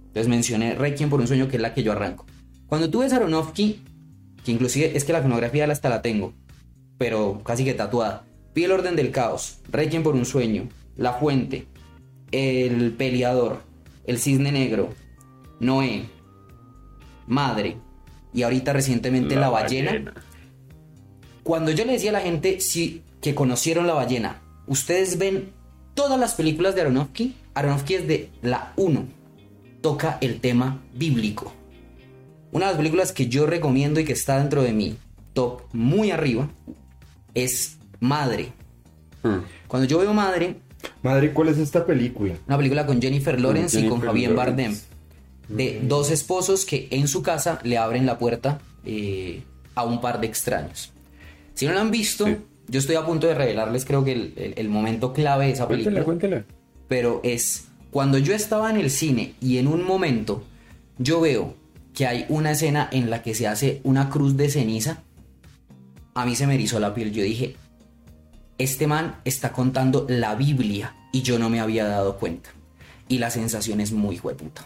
Entonces 0.09 0.29
mencioné 0.29 0.75
Requiem 0.75 1.11
por 1.11 1.21
un 1.21 1.27
sueño 1.27 1.49
que 1.49 1.57
es 1.57 1.63
la 1.63 1.75
que 1.75 1.83
yo 1.83 1.93
arranco. 1.93 2.27
Cuando 2.67 2.91
tú 2.91 3.01
ves 3.01 3.13
Aronofsky, 3.13 3.81
que 4.45 4.53
inclusive 4.53 4.97
es 4.97 5.05
que 5.05 5.13
la 5.13 5.21
filmografía 5.21 5.65
hasta 5.71 5.89
la 5.89 6.03
tengo, 6.03 6.33
pero 6.99 7.41
casi 7.45 7.65
que 7.65 7.75
tatuada. 7.75 8.25
Pide 8.53 8.67
el 8.67 8.73
orden 8.73 8.97
del 8.97 9.11
caos, 9.11 9.59
Requiem 9.71 10.03
por 10.03 10.15
un 10.15 10.25
sueño, 10.27 10.69
La 10.97 11.15
Fuente, 11.15 11.67
El 12.31 12.93
Peleador, 12.93 13.63
El 14.07 14.19
Cisne 14.19 14.53
Negro, 14.53 14.93
Noé, 15.61 16.05
Madre 17.27 17.77
y 18.33 18.43
ahorita 18.43 18.73
recientemente 18.73 19.37
La, 19.37 19.49
ballena. 19.49 20.13
Cuando 21.43 21.71
yo 21.71 21.85
le 21.85 21.93
decía 21.93 22.11
a 22.11 22.15
la 22.15 22.21
gente 22.21 22.61
si, 22.61 23.03
que 23.21 23.35
conocieron 23.35 23.87
La 23.87 23.95
ballena, 23.95 24.43
ustedes 24.67 25.19
ven 25.19 25.53
todas 25.95 26.19
las 26.19 26.35
películas 26.35 26.75
de 26.75 26.83
Aronofsky, 26.83 27.35
Aronofsky 27.55 27.95
es 27.95 28.09
de 28.09 28.31
la 28.43 28.73
1, 28.77 29.07
toca 29.81 30.19
el 30.21 30.41
tema 30.41 30.83
bíblico. 30.95 31.53
Una 32.53 32.67
de 32.67 32.73
las 32.73 32.79
películas 32.79 33.13
que 33.13 33.29
yo 33.29 33.47
recomiendo 33.47 34.01
y 34.01 34.05
que 34.05 34.13
está 34.13 34.39
dentro 34.39 34.63
de 34.63 34.73
mi 34.73 34.97
top 35.33 35.63
muy 35.73 36.11
arriba 36.11 36.49
es 37.35 37.79
Madre. 38.01 38.53
Hmm. 39.23 39.39
Cuando 39.67 39.89
yo 39.89 39.99
veo 39.99 40.13
Madre, 40.13 40.61
Madre, 41.03 41.33
¿cuál 41.33 41.49
es 41.49 41.59
esta 41.59 41.85
película? 41.87 42.35
una 42.47 42.57
película 42.57 42.87
con 42.87 43.01
Jennifer 43.01 43.41
Lawrence 43.41 43.79
y 43.79 43.83
con 43.83 44.01
Jennifer 44.01 44.09
Javier 44.09 44.31
Lawrence. 44.33 44.87
Bardem, 45.49 45.57
de 45.57 45.81
dos 45.87 46.11
esposos 46.11 46.65
que 46.65 46.89
en 46.91 47.07
su 47.09 47.23
casa 47.23 47.59
le 47.65 47.77
abren 47.79 48.07
la 48.07 48.19
puerta 48.19 48.61
eh, 48.85 49.43
a 49.75 49.85
un 49.85 50.01
par 50.01 50.21
de 50.21 50.27
extraños. 50.27 50.93
Si 51.55 51.67
no 51.67 51.73
la 51.73 51.81
han 51.83 51.91
visto, 51.91 52.27
Sí. 52.27 52.37
yo 52.69 52.79
estoy 52.79 52.97
a 52.97 53.05
punto 53.05 53.27
de 53.27 53.35
revelarles 53.35 53.85
creo 53.85 54.05
que 54.05 54.13
el, 54.13 54.33
el- 54.37 54.55
el 54.57 54.69
momento 54.69 55.13
clave 55.13 55.47
de 55.47 55.53
esa 55.53 55.69
película. 55.69 56.03
Cuéntela, 56.05 56.45
cuéntela. 56.45 56.57
pero 56.89 57.21
es 57.25 57.67
cuando 57.91 58.19
yo 58.19 58.35
estaba 58.35 58.71
en 58.71 58.77
el 58.77 58.91
cine 58.91 59.35
y 59.41 59.59
en 59.59 59.69
un 59.69 59.85
momento 59.85 60.43
yo 60.99 61.21
veo 61.21 61.55
que 61.95 62.07
hay 62.07 62.25
una 62.29 62.51
escena 62.53 62.89
en 62.91 63.09
la 63.11 63.23
que 63.23 63.35
se 63.35 63.47
hace 63.47 63.81
una 63.85 64.11
cruz 64.11 64.37
de 64.37 64.49
ceniza, 64.51 65.03
a 66.15 66.25
mí 66.27 66.35
se 66.37 66.47
me 66.47 66.55
erizó 66.55 66.81
la 66.81 66.93
piel. 66.95 67.13
Yo 67.13 67.23
dije, 67.23 67.55
este 68.59 68.87
man 68.87 69.17
está 69.25 69.53
contando 69.53 70.07
la 70.09 70.35
Biblia 70.35 70.95
y 71.13 71.23
yo 71.23 71.39
no 71.39 71.51
me 71.51 71.61
había 71.61 71.85
dado 71.87 72.17
cuenta. 72.17 72.51
Y 73.09 73.19
la 73.19 73.31
sensación 73.31 73.81
es 73.81 73.93
muy 73.93 74.19
hueputa. 74.19 74.65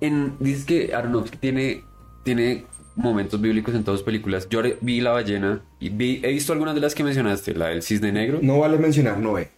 En, 0.00 0.34
dices 0.40 0.64
que 0.64 0.94
Aronofsky 0.94 1.36
tiene, 1.38 1.82
tiene 2.24 2.64
momentos 2.96 3.40
bíblicos 3.40 3.74
en 3.74 3.84
todas 3.84 4.00
sus 4.00 4.04
películas. 4.06 4.48
Yo 4.48 4.60
vi 4.80 5.00
La 5.00 5.10
ballena 5.10 5.60
y 5.78 5.88
vi, 5.90 6.20
he 6.22 6.28
visto 6.32 6.52
algunas 6.52 6.74
de 6.74 6.80
las 6.80 6.94
que 6.94 7.04
mencionaste, 7.04 7.54
la 7.54 7.68
del 7.68 7.82
cisne 7.82 8.12
negro. 8.12 8.38
No 8.42 8.58
vale 8.60 8.78
mencionar 8.78 9.18
Noé. 9.18 9.48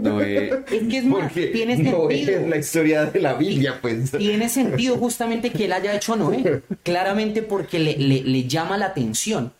No, 0.00 0.20
eh, 0.20 0.62
Es 0.70 0.82
que 0.88 0.98
es 0.98 1.04
más, 1.06 1.22
Porque 1.24 1.46
tiene 1.48 1.76
Noé 1.78 2.16
sentido. 2.18 2.40
es 2.40 2.48
la 2.48 2.56
historia 2.58 3.04
de 3.06 3.18
la 3.20 3.34
Biblia, 3.34 3.78
pues. 3.80 4.10
Tiene 4.12 4.48
sentido 4.50 4.96
justamente 4.98 5.50
que 5.50 5.64
él 5.64 5.72
haya 5.72 5.94
hecho 5.94 6.16
Noé. 6.16 6.62
Claramente 6.82 7.42
porque 7.42 7.78
le, 7.78 7.96
le- 7.96 8.22
le 8.22 8.44
llama 8.46 8.76
la 8.76 8.86
atención. 8.86 9.52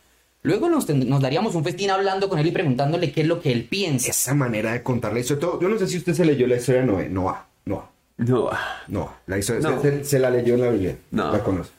Luego 0.49 0.69
nos, 0.71 0.87
daríamos 1.21 1.55
un 1.55 1.63
festín 1.63 1.91
hablando 1.91 2.29
con 2.29 2.39
él 2.39 2.47
y 2.47 2.51
preguntándole 2.51 3.13
qué 3.13 3.21
es 3.21 3.27
lo 3.27 3.41
que 3.41 3.53
él 3.53 3.65
piensa. 3.65 4.11
Esa 4.11 4.35
manera 4.35 4.73
de 4.73 4.83
contarle 4.83 5.21
eso. 5.21 5.37
Todo, 5.37 5.61
yo 5.61 5.69
no 5.69 5.79
sé 5.79 5.87
si 5.87 5.99
usted 5.99 6.15
se 6.15 6.25
leyó 6.25 6.47
la 6.47 6.57
historia 6.57 6.81
de 6.81 6.87
Noé. 6.87 7.09
Noah. 7.11 7.47
Noah. 7.67 7.87
no. 8.17 8.51
No, 8.89 9.15
la 9.27 9.39
historia 9.39 9.61
No. 9.69 9.83
Se, 9.83 10.03
se 10.05 10.19
la 10.19 10.31
leyó 10.31 10.55
en 10.55 10.61
la 10.63 10.71
Biblia. 10.71 10.97
No. 11.11 11.31
La 11.33 11.45
conoce. 11.45 11.71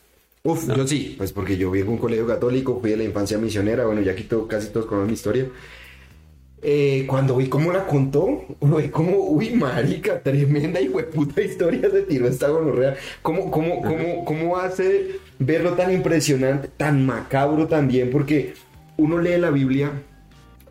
Uf, 0.43 0.67
yo 0.73 0.87
sí, 0.87 1.15
pues 1.17 1.33
porque 1.33 1.57
yo 1.57 1.69
vivo 1.71 1.87
en 1.87 1.93
un 1.93 1.97
colegio 1.97 2.25
católico, 2.25 2.79
fui 2.79 2.91
de 2.91 2.97
la 2.97 3.03
infancia 3.03 3.37
misionera, 3.37 3.85
bueno, 3.85 4.01
ya 4.01 4.13
aquí 4.13 4.23
todo- 4.23 4.47
casi 4.47 4.69
todos 4.69 4.85
conocen 4.85 5.07
mi 5.07 5.13
historia. 5.13 5.47
Eh, 6.61 7.05
cuando 7.07 7.37
vi 7.37 7.47
cómo 7.47 7.71
la 7.71 7.85
contó, 7.87 8.45
vi 8.59 8.89
como, 8.89 9.17
uy, 9.17 9.51
marica, 9.51 10.21
tremenda 10.21 10.81
y 10.81 10.89
puta 10.89 11.41
historia 11.41 11.89
se 11.89 12.01
tiró 12.01 12.27
esta 12.27 12.49
gonorrea. 12.49 12.95
¿Cómo, 13.21 13.49
cómo, 13.49 13.81
cómo, 13.81 14.25
¿Cómo 14.25 14.57
hace 14.57 15.19
verlo 15.39 15.73
tan 15.73 15.93
impresionante, 15.93 16.67
tan 16.67 17.05
macabro 17.05 17.67
también? 17.67 18.09
Porque 18.09 18.55
uno 18.97 19.19
lee 19.19 19.37
la 19.37 19.51
Biblia 19.51 19.91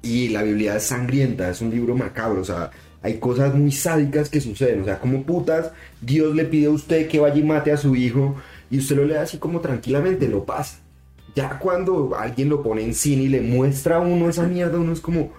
y 0.03 0.29
la 0.29 0.43
Biblia 0.43 0.77
es 0.77 0.85
sangrienta, 0.85 1.49
es 1.51 1.63
un 1.63 1.71
libro 1.71 1.97
macabro, 1.97 2.43
o 2.43 2.45
sea, 2.45 2.71
hay 3.01 3.19
cosas 3.19 3.55
muy 3.55 3.73
sádicas 3.73 4.29
que 4.29 4.41
suceden, 4.41 4.83
o 4.83 4.85
sea, 4.85 4.99
como 4.99 5.23
putas, 5.23 5.73
Dios 6.01 6.35
le 6.35 6.45
pide 6.45 6.67
a 6.67 6.71
usted 6.71 7.09
que 7.09 7.19
vaya 7.19 7.37
y 7.37 7.43
mate 7.43 7.73
a 7.73 7.77
su 7.77 7.97
hijo 7.97 8.37
y 8.71 8.79
usted 8.79 8.97
lo 8.97 9.05
lee 9.05 9.15
así 9.15 9.39
como 9.39 9.61
tranquilamente, 9.61 10.29
lo 10.29 10.45
pasa. 10.45 10.81
Ya 11.35 11.59
cuando 11.59 12.17
alguien 12.19 12.49
lo 12.49 12.63
pone 12.63 12.83
en 12.83 12.95
cine 12.95 13.23
y 13.23 13.29
le 13.29 13.41
muestra 13.41 13.97
a 13.97 14.01
uno 14.01 14.29
esa 14.29 14.43
mierda, 14.45 14.79
uno 14.79 14.93
es 14.93 15.01
como, 15.01 15.31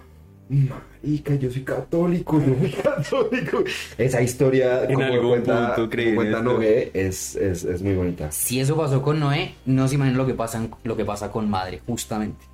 marica, 0.50 1.36
yo 1.36 1.52
soy 1.52 1.64
católico, 1.64 2.40
yo 2.40 2.56
soy 2.60 2.72
católico. 2.84 3.64
Esa 3.98 4.22
historia, 4.22 4.84
En 4.86 4.96
como 4.96 5.06
algún 5.06 5.30
cuenta, 5.30 5.76
punto 5.76 5.96
como 5.96 6.16
cuenta. 6.16 6.42
Noé, 6.42 6.92
es, 6.94 7.36
es, 7.36 7.64
es 7.64 7.82
muy 7.82 7.94
bonita. 7.94 8.32
Si 8.32 8.60
eso 8.60 8.76
pasó 8.76 9.02
con 9.02 9.20
Noé, 9.20 9.54
no 9.66 9.88
se 9.88 9.96
imaginan 9.96 10.18
lo 10.18 10.26
que 10.26 10.34
pasa, 10.34 10.68
lo 10.84 10.98
que 10.98 11.06
pasa 11.06 11.32
con 11.32 11.50
Madre, 11.50 11.82
justamente. 11.86 12.46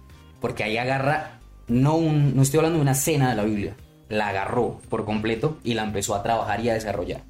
Porque 0.42 0.64
ahí 0.64 0.78
agarra, 0.78 1.40
no, 1.68 1.96
un, 1.96 2.36
no 2.36 2.42
estoy 2.42 2.58
hablando 2.58 2.78
de 2.78 2.84
una 2.84 2.92
escena 2.92 3.30
de 3.30 3.36
la 3.36 3.44
Biblia, 3.44 3.76
la 4.10 4.28
agarró 4.28 4.80
por 4.90 5.06
completo 5.06 5.58
y 5.64 5.74
la 5.74 5.84
empezó 5.84 6.16
a 6.16 6.24
trabajar 6.24 6.60
y 6.62 6.70
a 6.70 6.74
desarrollar. 6.74 7.24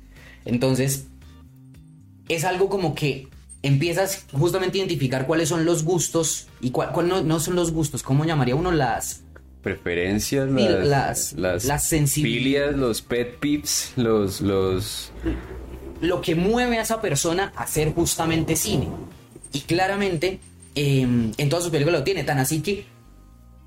Entonces, 0.46 1.08
es 2.28 2.44
algo 2.44 2.70
como 2.70 2.96
que 2.96 3.28
empiezas 3.62 4.26
justamente 4.32 4.78
a 4.78 4.82
identificar 4.82 5.26
cuáles 5.28 5.50
son 5.50 5.66
los 5.66 5.84
gustos 5.84 6.48
y 6.62 6.72
cuál, 6.72 6.92
cuál 6.92 7.08
no, 7.08 7.22
no 7.22 7.40
son 7.40 7.56
los 7.56 7.72
gustos, 7.72 8.04
¿cómo 8.04 8.26
llamaría 8.26 8.56
uno 8.56 8.72
las... 8.72 9.25
Preferencias, 9.66 10.48
las, 10.48 10.86
las- 10.86 11.34
las, 11.34 11.66
las 11.66 11.92
sensibil- 11.92 12.38
filias, 12.38 12.76
los 12.76 13.02
pet 13.02 13.38
peeves, 13.40 13.94
los, 13.96 14.40
los... 14.42 15.12
lo 16.02 16.22
que 16.22 16.36
mueve 16.36 16.78
a 16.78 16.84
esa 16.84 17.02
persona 17.02 17.52
a 17.56 17.64
hacer 17.64 17.92
justamente 17.94 18.56
cine. 18.56 18.88
Y 19.52 19.62
claramente 19.62 20.40
eh, 20.76 21.02
en 21.02 21.50
todas 21.50 21.64
sus 21.64 21.72
películas 21.72 22.00
lo 22.00 22.04
tiene, 22.04 22.24
tan 22.24 22.38
así 22.38 22.62
que 22.62 22.86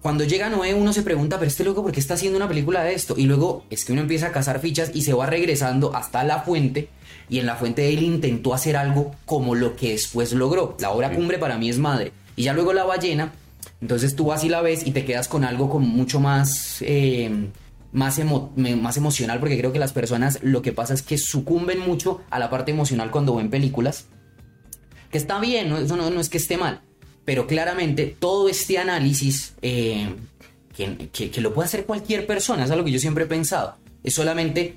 cuando 0.00 0.22
llega 0.22 0.48
Noé 0.48 0.72
uno 0.72 0.92
se 0.92 1.02
pregunta, 1.02 1.36
pero 1.40 1.48
este 1.48 1.64
loco, 1.64 1.82
¿por 1.82 1.90
qué 1.90 1.98
está 1.98 2.14
haciendo 2.14 2.36
una 2.36 2.46
película 2.46 2.84
de 2.84 2.94
esto? 2.94 3.14
Y 3.18 3.24
luego 3.24 3.64
es 3.68 3.84
que 3.84 3.92
uno 3.92 4.02
empieza 4.02 4.28
a 4.28 4.32
cazar 4.32 4.60
fichas 4.60 4.92
y 4.94 5.02
se 5.02 5.12
va 5.12 5.26
regresando 5.26 5.96
hasta 5.96 6.22
la 6.22 6.42
fuente. 6.42 6.88
Y 7.28 7.40
en 7.40 7.46
la 7.46 7.56
fuente 7.56 7.88
él 7.92 8.04
intentó 8.04 8.54
hacer 8.54 8.76
algo 8.76 9.16
como 9.26 9.56
lo 9.56 9.74
que 9.74 9.90
después 9.90 10.32
logró. 10.32 10.76
La 10.78 10.90
obra 10.92 11.10
cumbre 11.10 11.38
para 11.38 11.58
mí 11.58 11.68
es 11.68 11.78
madre. 11.78 12.12
Y 12.36 12.44
ya 12.44 12.52
luego 12.52 12.72
la 12.72 12.84
ballena. 12.84 13.32
Entonces 13.80 14.16
tú 14.16 14.26
vas 14.26 14.44
y 14.44 14.48
la 14.48 14.60
ves 14.62 14.86
y 14.86 14.90
te 14.92 15.04
quedas 15.04 15.28
con 15.28 15.44
algo 15.44 15.68
como 15.70 15.86
mucho 15.86 16.20
más... 16.20 16.78
eh, 16.82 17.50
más, 17.90 18.18
emo- 18.18 18.50
más 18.54 18.98
emocional 18.98 19.40
porque 19.40 19.56
creo 19.56 19.72
que 19.72 19.78
las 19.78 19.94
personas 19.94 20.40
lo 20.42 20.60
que 20.60 20.72
pasa 20.72 20.92
es 20.92 21.00
que 21.00 21.16
sucumben 21.16 21.78
mucho 21.80 22.20
a 22.28 22.38
la 22.38 22.50
parte 22.50 22.70
emocional 22.70 23.10
cuando 23.10 23.34
ven 23.36 23.48
películas 23.48 24.04
que 25.10 25.16
está 25.16 25.40
bien, 25.40 25.70
no, 25.70 25.78
eso 25.78 25.96
no, 25.96 26.10
no 26.10 26.20
es 26.20 26.28
que 26.28 26.36
esté 26.36 26.58
mal, 26.58 26.82
pero 27.24 27.46
claramente 27.46 28.14
todo 28.18 28.50
este 28.50 28.76
análisis 28.76 29.54
eh, 29.62 30.14
que, 30.76 31.08
que- 31.10 31.30
que 31.30 31.40
lo 31.40 31.54
puede 31.54 31.64
hacer 31.66 31.86
cualquier 31.86 32.26
persona, 32.26 32.64
es 32.66 32.70
algo 32.70 32.84
que 32.84 32.90
yo 32.92 32.98
siempre 32.98 33.24
he 33.24 33.26
pensado, 33.26 33.76
es 34.04 34.12
solamente 34.12 34.76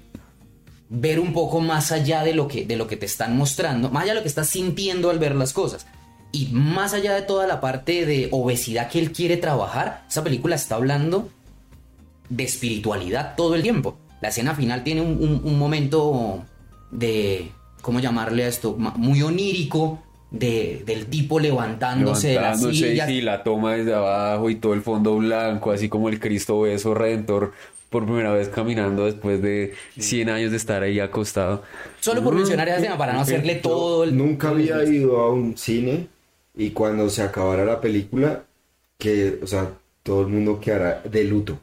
ver 0.87 1.19
un 1.19 1.33
poco 1.33 1.59
más 1.59 1.91
allá 1.91 2.23
de 2.23 2.33
lo 2.33 2.47
que, 2.47 2.65
de 2.65 2.77
lo 2.77 2.87
que 2.87 2.95
te 2.95 3.07
están 3.07 3.35
mostrando, 3.35 3.89
más 3.89 4.03
allá 4.03 4.13
de 4.13 4.19
lo 4.19 4.23
que 4.23 4.29
estás 4.29 4.47
sintiendo 4.47 5.09
al 5.09 5.19
ver 5.19 5.35
las 5.35 5.51
cosas. 5.51 5.85
Y 6.31 6.47
más 6.53 6.93
allá 6.93 7.13
de 7.13 7.23
toda 7.23 7.45
la 7.47 7.59
parte 7.59 8.05
de 8.05 8.29
obesidad 8.31 8.89
que 8.89 8.99
él 8.99 9.11
quiere 9.11 9.37
trabajar, 9.37 10.03
esa 10.09 10.23
película 10.23 10.55
está 10.55 10.75
hablando 10.75 11.29
de 12.29 12.43
espiritualidad 12.43 13.35
todo 13.35 13.55
el 13.55 13.61
tiempo. 13.63 13.97
La 14.21 14.29
escena 14.29 14.55
final 14.55 14.83
tiene 14.83 15.01
un, 15.01 15.17
un- 15.21 15.41
un 15.43 15.59
momento 15.59 16.43
de, 16.91 17.51
¿cómo 17.81 17.99
llamarle 17.99 18.43
a 18.45 18.47
esto? 18.47 18.75
Muy 18.77 19.21
onírico, 19.21 20.01
de, 20.29 20.83
del 20.85 21.07
tipo 21.07 21.39
levantándose, 21.41 22.29
de 22.29 22.35
la 22.35 22.41
levantándose 22.41 22.89
silla. 22.91 23.09
y 23.11 23.19
la 23.21 23.43
toma 23.43 23.73
desde 23.73 23.93
abajo 23.93 24.49
y 24.49 24.55
todo 24.55 24.73
el 24.73 24.81
fondo 24.81 25.17
blanco, 25.17 25.71
así 25.71 25.89
como 25.89 26.07
el 26.07 26.19
Cristo 26.21 26.61
beso 26.61 26.93
redentor 26.93 27.51
por 27.89 28.05
primera 28.05 28.31
vez 28.31 28.47
caminando 28.47 29.03
después 29.05 29.41
de 29.41 29.73
100 29.99 30.29
años 30.29 30.51
de 30.51 30.57
estar 30.57 30.81
ahí 30.83 31.01
acostado. 31.01 31.63
Solo 31.99 32.23
por 32.23 32.33
mencionar 32.33 32.69
esa 32.69 32.77
escena, 32.77 32.97
para 32.97 33.11
no 33.11 33.19
hacerle 33.19 33.55
todo 33.55 34.05
el... 34.05 34.15
Nunca 34.15 34.47
había 34.49 34.81
ido 34.85 35.19
a 35.19 35.33
un 35.33 35.57
cine 35.57 36.07
y 36.55 36.71
cuando 36.71 37.09
se 37.09 37.21
acabara 37.23 37.65
la 37.65 37.79
película, 37.81 38.43
que, 38.97 39.39
o 39.41 39.47
sea, 39.47 39.71
todo 40.03 40.21
el 40.21 40.27
mundo 40.27 40.59
quedara 40.59 41.01
de 41.09 41.23
luto, 41.23 41.59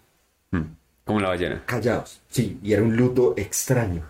Mm, 0.50 0.62
Como 1.04 1.20
la 1.20 1.28
ballena. 1.28 1.62
callados. 1.66 2.20
Sí, 2.30 2.58
y 2.62 2.72
era 2.72 2.82
un 2.82 2.96
luto 2.96 3.34
extraño. 3.36 4.02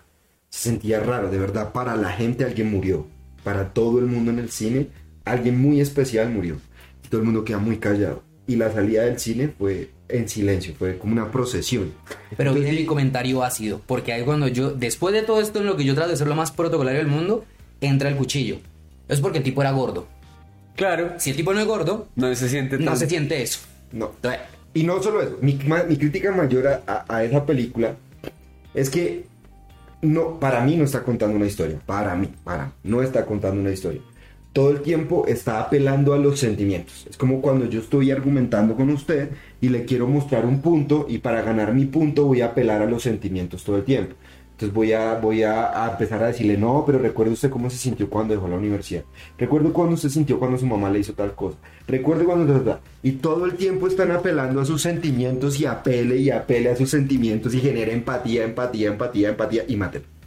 Se 0.49 0.69
sentía 0.71 1.01
raro, 1.01 1.31
de 1.31 1.39
verdad, 1.39 1.73
para 1.73 1.97
la 1.97 2.11
gente 2.13 2.45
alguien 2.45 2.71
murió. 2.71 3.07
Para 3.45 3.73
todo 3.73 3.99
el 3.99 4.07
mundo 4.07 4.31
en 4.31 4.39
el 4.39 4.51
cine, 4.51 4.89
alguien 5.25 5.61
muy 5.61 5.81
especial 5.81 6.31
murió. 6.31 6.57
Y 7.05 7.09
todo 7.09 7.21
el 7.21 7.27
mundo 7.27 7.45
queda 7.45 7.59
muy 7.59 7.79
callado. 7.79 8.23
Y 8.47 8.57
la 8.57 8.73
salida 8.73 9.03
del 9.03 9.19
cine 9.19 9.49
fue 9.59 9.91
en 10.09 10.29
silencio, 10.29 10.75
fue 10.79 10.97
como 10.97 11.13
una 11.13 11.31
procesión. 11.31 11.93
Pero 12.37 12.51
Entonces, 12.51 12.63
viene 12.65 12.81
mi 12.81 12.87
comentario 12.87 13.43
ácido, 13.45 13.83
porque 13.87 14.13
ahí 14.13 14.25
cuando 14.25 14.49
yo, 14.49 14.71
después 14.71 15.13
de 15.13 15.23
todo 15.23 15.41
esto 15.41 15.59
en 15.59 15.67
lo 15.67 15.77
que 15.77 15.85
yo 15.85 15.95
trato 15.95 16.11
de 16.11 16.17
ser 16.17 16.29
lo 16.29 16.35
más 16.35 16.51
protocolario 16.51 17.01
del 17.01 17.09
mundo, 17.09 17.45
entra 17.81 18.09
el 18.09 18.17
cuchillo. 18.17 18.57
Es 19.09 19.21
porque 19.21 19.39
el 19.39 19.45
tipo 19.45 19.61
era 19.61 19.73
gordo. 19.73 20.07
Claro, 20.79 21.15
Si 21.19 21.31
el 21.31 21.37
tipo 21.37 21.53
no 21.53 21.61
es 21.61 21.67
gordo, 21.67 22.07
no 22.17 22.35
se 22.35 22.49
siente 22.49 22.79
no 22.79 22.85
tan- 22.87 22.97
se 22.97 23.09
siente 23.09 23.43
eso. 23.43 23.59
No. 23.93 24.13
Entonces, 24.17 24.41
Y 24.75 24.85
no 24.85 25.03
solo 25.03 25.21
eso, 25.21 25.37
mi, 25.43 25.55
ma- 25.67 25.83
mi 25.83 25.97
crítica 25.97 26.31
mayor 26.31 26.69
a, 26.69 26.83
a- 26.87 27.05
a 27.09 27.25
esa 27.25 27.45
película 27.45 27.97
es 28.75 28.89
que 28.89 29.25
no, 30.03 30.39
para 30.39 30.61
mí 30.61 30.77
no 30.77 30.85
está 30.85 31.03
contando 31.03 31.37
una 31.37 31.47
historia. 31.47 31.79
Para 31.85 32.15
mí, 32.15 32.29
para 32.45 32.67
mí, 32.67 32.71
no 32.85 33.03
está 33.03 33.27
contando 33.27 33.61
una 33.61 33.73
historia. 33.73 34.01
Todo 34.53 34.71
el 34.71 34.81
tiempo 34.83 35.27
está 35.27 35.61
apelando 35.61 36.15
a 36.15 36.19
los 36.19 36.39
sentimientos. 36.39 37.07
Es 37.11 37.17
como 37.17 37.41
cuando 37.43 37.67
yo 37.67 37.81
estoy 37.81 38.11
argumentando 38.13 38.75
con 38.77 38.89
usted 38.91 39.31
y 39.61 39.69
le 39.71 39.85
quiero 39.85 40.07
mostrar 40.07 40.47
un 40.47 40.61
punto 40.63 41.07
y 41.09 41.19
para 41.19 41.43
ganar 41.43 41.75
mi 41.75 41.87
punto 41.87 42.25
voy 42.25 42.41
a 42.43 42.47
apelar 42.47 42.81
a 42.83 42.87
los 42.87 43.03
sentimientos 43.03 43.65
todo 43.65 43.77
el 43.79 43.85
tiempo. 43.85 44.15
Entonces 44.59 44.75
voy 44.75 44.93
a, 44.93 45.15
voy 45.15 45.45
a, 45.45 45.89
empezar 45.89 46.21
a 46.21 46.27
decirle, 46.27 46.59
no, 46.59 46.83
pero 46.85 46.99
recuerde 46.99 47.33
usted 47.33 47.49
cómo 47.49 47.71
se 47.71 47.77
sintió 47.77 48.11
cuando 48.11 48.35
dejó 48.35 48.49
la 48.49 48.57
universidad. 48.57 49.05
Recuerde 49.39 49.71
cuando 49.71 49.95
usted 49.95 50.09
sintió 50.09 50.41
cuando 50.41 50.59
su 50.59 50.67
mamá 50.67 50.91
le 50.91 50.99
hizo 50.99 51.13
tal 51.13 51.37
cosa. 51.37 51.57
Recuerde 51.87 52.25
cuando... 52.25 52.81
Y 53.05 53.13
todo 53.13 53.45
el 53.45 53.55
tiempo 53.55 53.87
están 53.87 54.11
apelando 54.11 54.61
a 54.61 54.65
sus 54.65 54.83
sentimientos 54.83 55.61
y 55.61 55.67
apele 55.67 56.17
y 56.17 56.31
apele 56.31 56.71
a 56.71 56.77
sus 56.77 56.91
sentimientos 56.91 57.55
y 57.55 57.61
genera 57.61 57.93
empatía, 57.93 58.43
empatía, 58.43 58.89
empatía, 58.89 59.29
empatía 59.29 59.63
y 59.69 59.77
mátelo. 59.77 60.18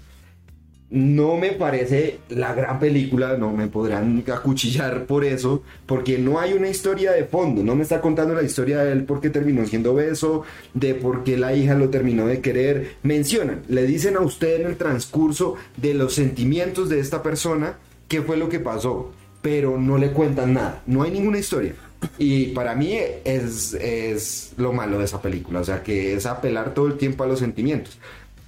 No 0.91 1.38
me 1.38 1.54
parece 1.54 2.19
la 2.27 2.54
gran 2.54 2.77
película, 2.77 3.38
no 3.38 3.54
me 3.54 3.67
podrán 3.67 4.25
acuchillar 4.27 5.06
por 5.06 5.23
eso, 5.23 5.63
porque 5.86 6.17
no 6.17 6.38
hay 6.38 6.51
una 6.51 6.67
historia 6.67 7.13
de 7.13 7.23
fondo, 7.23 7.63
no 7.63 7.75
me 7.75 7.84
está 7.84 8.01
contando 8.01 8.36
la 8.36 8.43
historia 8.43 8.84
de 8.84 8.91
él 8.91 9.06
porque 9.06 9.30
terminó 9.30 9.65
siendo 9.65 9.93
beso, 9.93 10.43
de 10.73 10.93
por 10.93 11.23
qué 11.23 11.38
la 11.38 11.56
hija 11.56 11.75
lo 11.75 11.88
terminó 11.88 12.27
de 12.27 12.41
querer. 12.41 12.97
Mencionan, 13.04 13.62
le 13.69 13.84
dicen 13.84 14.17
a 14.17 14.19
usted 14.19 14.60
en 14.60 14.67
el 14.67 14.75
transcurso 14.75 15.56
de 15.77 15.93
los 15.93 16.13
sentimientos 16.13 16.89
de 16.89 16.99
esta 16.99 17.23
persona 17.23 17.77
qué 18.10 18.21
fue 18.21 18.36
lo 18.36 18.49
que 18.49 18.60
pasó, 18.60 19.13
pero 19.41 19.80
no 19.80 19.97
le 19.97 20.12
cuentan 20.12 20.56
nada, 20.56 20.84
no 20.88 21.04
hay 21.04 21.12
ninguna 21.12 21.39
historia. 21.39 21.73
Y 22.17 22.47
para 22.47 22.75
mí 22.75 22.97
es, 23.23 23.73
es 23.75 24.51
lo 24.58 24.73
malo 24.73 24.99
de 24.99 25.06
esa 25.06 25.21
película, 25.21 25.62
o 25.62 25.63
sea 25.63 25.84
que 25.84 26.15
es 26.15 26.25
apelar 26.25 26.73
todo 26.73 26.88
el 26.88 26.97
tiempo 26.97 27.23
a 27.23 27.27
los 27.27 27.39
sentimientos. 27.39 27.97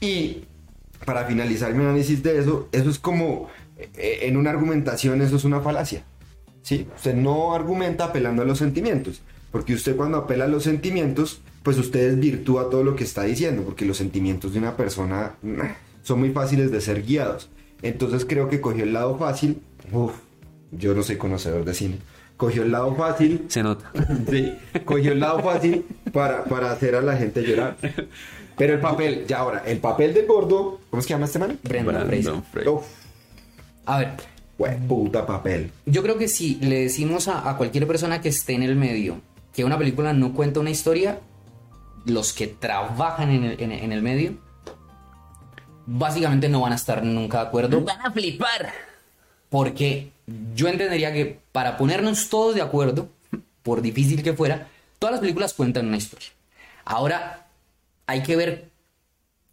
Y 0.01 0.43
para 1.05 1.25
finalizar 1.25 1.73
mi 1.73 1.83
análisis 1.83 2.23
de 2.23 2.39
eso, 2.39 2.69
eso 2.71 2.89
es 2.89 2.99
como, 2.99 3.49
eh, 3.77 4.19
en 4.23 4.37
una 4.37 4.49
argumentación, 4.49 5.21
eso 5.21 5.35
es 5.35 5.43
una 5.43 5.61
falacia. 5.61 6.03
¿sí? 6.61 6.87
Usted 6.95 7.15
no 7.15 7.53
argumenta 7.53 8.05
apelando 8.05 8.41
a 8.41 8.45
los 8.45 8.57
sentimientos, 8.57 9.21
porque 9.51 9.73
usted 9.73 9.95
cuando 9.95 10.17
apela 10.17 10.45
a 10.45 10.47
los 10.47 10.63
sentimientos, 10.63 11.41
pues 11.61 11.77
usted 11.77 12.11
desvirtúa 12.11 12.69
todo 12.69 12.83
lo 12.83 12.95
que 12.95 13.03
está 13.03 13.23
diciendo, 13.23 13.63
porque 13.63 13.85
los 13.85 13.97
sentimientos 13.97 14.53
de 14.53 14.59
una 14.59 14.75
persona 14.75 15.33
son 16.01 16.19
muy 16.19 16.31
fáciles 16.31 16.71
de 16.71 16.81
ser 16.81 17.03
guiados. 17.03 17.49
Entonces 17.81 18.25
creo 18.25 18.49
que 18.49 18.61
cogió 18.61 18.83
el 18.83 18.93
lado 18.93 19.17
fácil, 19.17 19.61
uf, 19.91 20.13
yo 20.71 20.93
no 20.93 21.03
soy 21.03 21.17
conocedor 21.17 21.65
de 21.65 21.73
cine, 21.73 21.97
cogió 22.37 22.63
el 22.63 22.71
lado 22.71 22.95
fácil, 22.95 23.45
Se 23.47 23.61
nota. 23.61 23.91
Sí, 24.29 24.53
cogió 24.85 25.11
el 25.11 25.19
lado 25.19 25.39
fácil 25.41 25.85
para, 26.11 26.45
para 26.45 26.71
hacer 26.71 26.95
a 26.95 27.01
la 27.01 27.15
gente 27.15 27.43
llorar. 27.43 27.77
Pero 28.57 28.73
el 28.73 28.79
papel, 28.79 29.25
ya 29.27 29.39
ahora, 29.39 29.63
el 29.65 29.79
papel 29.79 30.13
del 30.13 30.25
gordo, 30.27 30.79
¿cómo 30.89 30.99
es 30.99 31.05
que 31.07 31.13
llama 31.13 31.25
este 31.25 31.39
man? 31.39 31.59
Brendan 31.63 31.95
Fraser. 32.07 32.21
Brandon 32.23 32.43
Fraser. 32.43 32.69
Uf, 32.69 32.85
A 33.85 33.97
ver, 33.99 34.13
güey, 34.57 34.77
puta 34.87 35.25
papel. 35.25 35.71
yo 35.85 36.03
creo 36.03 36.17
que 36.17 36.27
si 36.27 36.55
le 36.55 36.81
decimos 36.83 37.27
a, 37.27 37.49
a 37.49 37.57
cualquier 37.57 37.87
persona 37.87 38.21
que 38.21 38.29
esté 38.29 38.53
en 38.53 38.63
el 38.63 38.75
medio 38.75 39.19
que 39.53 39.63
una 39.63 39.77
película 39.77 40.13
no 40.13 40.33
cuenta 40.33 40.59
una 40.59 40.69
historia, 40.71 41.19
los 42.05 42.33
que 42.33 42.47
trabajan 42.47 43.29
en 43.31 43.43
el, 43.43 43.61
en- 43.61 43.71
en 43.71 43.91
el 43.91 44.01
medio, 44.01 44.33
básicamente 45.85 46.49
no 46.49 46.61
van 46.61 46.71
a 46.73 46.75
estar 46.75 47.03
nunca 47.03 47.41
de 47.41 47.47
acuerdo. 47.47 47.81
Van 47.81 48.01
a 48.01 48.11
flipar. 48.11 48.71
Porque 49.49 50.11
yo 50.55 50.67
entendería 50.67 51.13
que 51.13 51.39
para 51.51 51.77
ponernos 51.77 52.29
todos 52.29 52.55
de 52.55 52.61
acuerdo, 52.61 53.09
por 53.61 53.81
difícil 53.81 54.23
que 54.23 54.33
fuera, 54.33 54.67
todas 54.99 55.11
las 55.13 55.21
películas 55.21 55.53
cuentan 55.53 55.87
una 55.87 55.97
historia. 55.97 56.29
Ahora 56.85 57.42
hay 58.07 58.23
que 58.23 58.35
ver 58.35 58.69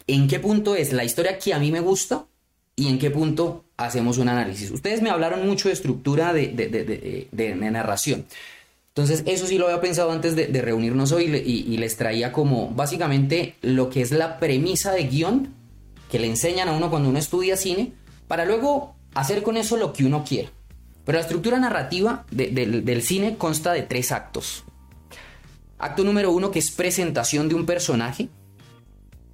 en 0.07 0.27
qué 0.29 0.41
punto 0.41 0.75
es 0.75 0.93
la 0.93 1.05
historia 1.05 1.39
que 1.39 1.55
a 1.55 1.59
mí 1.59 1.71
me 1.71 1.81
gusta 1.81 2.27
y 2.77 2.89
en 2.89 2.99
qué 2.99 3.11
punto 3.11 3.65
hacemos 3.77 4.19
un 4.19 4.29
análisis. 4.29 4.71
Ustedes 4.71 5.03
me 5.03 5.11
hablaron 5.11 5.47
mucho 5.47 5.69
de 5.69 5.75
estructura 5.75 6.33
de, 6.33 6.49
de- 6.49 6.69
de- 6.69 7.29
narración. 7.71 8.27
Entonces, 8.89 9.23
eso 9.27 9.47
sí 9.47 9.57
lo 9.57 9.67
había 9.67 9.81
pensado 9.81 10.11
antes 10.11 10.35
de, 10.35 10.47
reunirnos 10.63 11.13
hoy 11.13 11.25
y, 11.25 11.29
le- 11.29 11.39
y- 11.47 11.65
y 11.73 11.77
les 11.79 11.97
traía 11.97 12.33
como 12.33 12.71
básicamente 12.71 13.55
lo 13.63 13.89
que 13.89 14.03
es 14.03 14.11
la 14.11 14.39
premisa 14.39 14.93
de 14.93 15.05
guion 15.05 15.55
que 16.11 16.19
le 16.19 16.27
enseñan 16.27 16.69
a 16.69 16.73
uno 16.73 16.91
cuando 16.91 17.09
uno 17.09 17.19
estudia 17.19 17.57
cine 17.57 17.93
para 18.27 18.45
luego 18.45 18.97
hacer 19.15 19.43
con 19.43 19.57
eso 19.57 19.77
lo 19.77 19.93
que 19.93 20.05
uno 20.05 20.25
quiera. 20.25 20.51
Pero 21.05 21.17
la 21.19 21.23
estructura 21.23 21.59
narrativa 21.59 22.27
de- 22.31 22.49
del- 22.49 22.85
del 22.85 23.03
cine 23.03 23.37
consta 23.37 23.73
de 23.73 23.83
tres 23.83 24.11
actos. 24.13 24.65
Acto 25.79 26.05
número 26.05 26.31
uno, 26.33 26.51
que 26.51 26.59
es 26.59 26.71
presentación 26.71 27.49
de 27.49 27.55
un 27.55 27.65
personaje. 27.67 28.29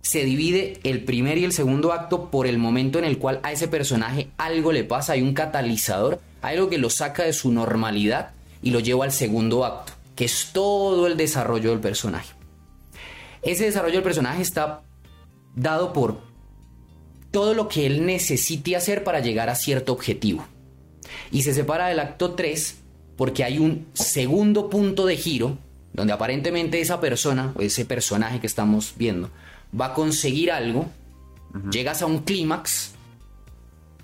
Se 0.07 0.25
divide 0.25 0.79
el 0.85 1.03
primer 1.03 1.37
y 1.37 1.45
el 1.45 1.53
segundo 1.53 1.93
acto 1.93 2.31
por 2.31 2.47
el 2.47 2.59
momento 2.59 3.01
en 3.01 3.05
el 3.05 3.19
cual 3.19 3.41
a 3.43 3.51
ese 3.51 3.67
personaje 3.67 4.29
algo 4.37 4.71
le 4.71 4.85
pasa, 4.85 5.15
hay 5.15 5.23
un 5.23 5.35
catalizador, 5.35 6.21
algo 6.43 6.71
que 6.71 6.79
lo 6.79 6.91
saca 6.91 7.25
de 7.25 7.33
su 7.33 7.51
normalidad 7.51 8.31
y 8.63 8.71
lo 8.71 8.79
lleva 8.79 9.05
al 9.05 9.11
segundo 9.11 9.65
acto, 9.65 9.95
que 10.15 10.27
es 10.27 10.51
todo 10.53 11.09
el 11.09 11.17
desarrollo 11.17 11.71
del 11.71 11.81
personaje. 11.81 12.33
Ese 13.43 13.65
desarrollo 13.65 13.95
del 13.95 14.05
personaje 14.05 14.43
está 14.43 14.83
dado 15.57 15.93
por 15.93 16.21
todo 17.33 17.55
lo 17.55 17.67
que 17.67 17.85
él 17.87 18.07
necesite 18.07 18.77
hacer 18.77 19.03
para 19.03 19.19
llegar 19.19 19.51
a 19.51 19.57
cierto 19.57 19.93
objetivo. 19.93 20.47
Y 21.33 21.43
se 21.43 21.53
separa 21.53 21.89
del 21.89 21.99
acto 21.99 22.37
3 22.37 22.77
porque 23.17 23.43
hay 23.43 23.59
un 23.59 23.89
segundo 23.95 24.71
punto 24.71 25.05
de 25.05 25.17
giro 25.17 25.59
donde 25.93 26.13
aparentemente 26.13 26.81
esa 26.81 27.01
persona 27.01 27.53
o 27.57 27.63
ese 27.63 27.85
personaje 27.85 28.39
que 28.39 28.47
estamos 28.47 28.95
viendo 28.97 29.33
va 29.79 29.87
a 29.87 29.95
conseguir 29.95 30.51
algo, 30.51 30.87
llegas 31.71 32.03
a 32.03 32.07
un 32.07 32.19
clímax, 32.19 32.93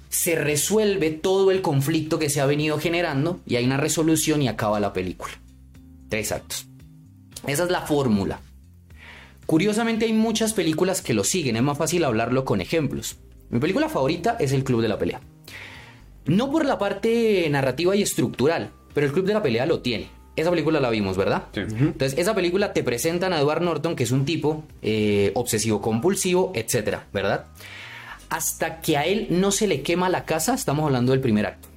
se 0.08 0.34
resuelve 0.34 1.10
todo 1.10 1.50
el 1.50 1.62
conflicto 1.62 2.18
que 2.18 2.28
se 2.28 2.40
ha 2.40 2.46
venido 2.46 2.78
generando 2.78 3.40
y 3.46 3.56
hay 3.56 3.64
una 3.64 3.78
resolución 3.78 4.42
y 4.42 4.48
acaba 4.48 4.78
la 4.78 4.92
película. 4.92 5.32
Tres 6.08 6.32
actos. 6.32 6.66
Esa 7.46 7.64
es 7.64 7.70
la 7.70 7.82
fórmula. 7.82 8.40
Curiosamente 9.46 10.04
hay 10.04 10.12
muchas 10.12 10.52
películas 10.52 11.02
que 11.02 11.14
lo 11.14 11.24
siguen, 11.24 11.56
es 11.56 11.62
más 11.62 11.78
fácil 11.78 12.04
hablarlo 12.04 12.44
con 12.44 12.60
ejemplos. 12.60 13.16
Mi 13.50 13.58
película 13.58 13.88
favorita 13.88 14.36
es 14.38 14.52
El 14.52 14.64
Club 14.64 14.82
de 14.82 14.88
la 14.88 14.98
Pelea. 14.98 15.20
No 16.26 16.50
por 16.50 16.64
la 16.64 16.78
parte 16.78 17.48
narrativa 17.50 17.96
y 17.96 18.02
estructural, 18.02 18.70
pero 18.94 19.06
El 19.06 19.12
Club 19.12 19.26
de 19.26 19.34
la 19.34 19.42
Pelea 19.42 19.66
lo 19.66 19.80
tiene. 19.80 20.08
Esa 20.34 20.50
película 20.50 20.80
la 20.80 20.88
vimos, 20.88 21.16
¿verdad? 21.16 21.44
Sí. 21.52 21.60
Entonces, 21.60 22.18
esa 22.18 22.34
película 22.34 22.72
te 22.72 22.82
presentan 22.82 23.32
a 23.32 23.40
Edward 23.40 23.62
Norton, 23.62 23.94
que 23.94 24.04
es 24.04 24.10
un 24.12 24.24
tipo 24.24 24.64
eh, 24.80 25.30
obsesivo 25.34 25.82
compulsivo, 25.82 26.52
etcétera, 26.54 27.06
¿verdad? 27.12 27.46
Hasta 28.30 28.80
que 28.80 28.96
a 28.96 29.04
él 29.04 29.26
no 29.28 29.50
se 29.50 29.66
le 29.66 29.82
quema 29.82 30.08
la 30.08 30.24
casa, 30.24 30.54
estamos 30.54 30.86
hablando 30.86 31.12
del 31.12 31.20
primer 31.20 31.46
acto. 31.46 31.68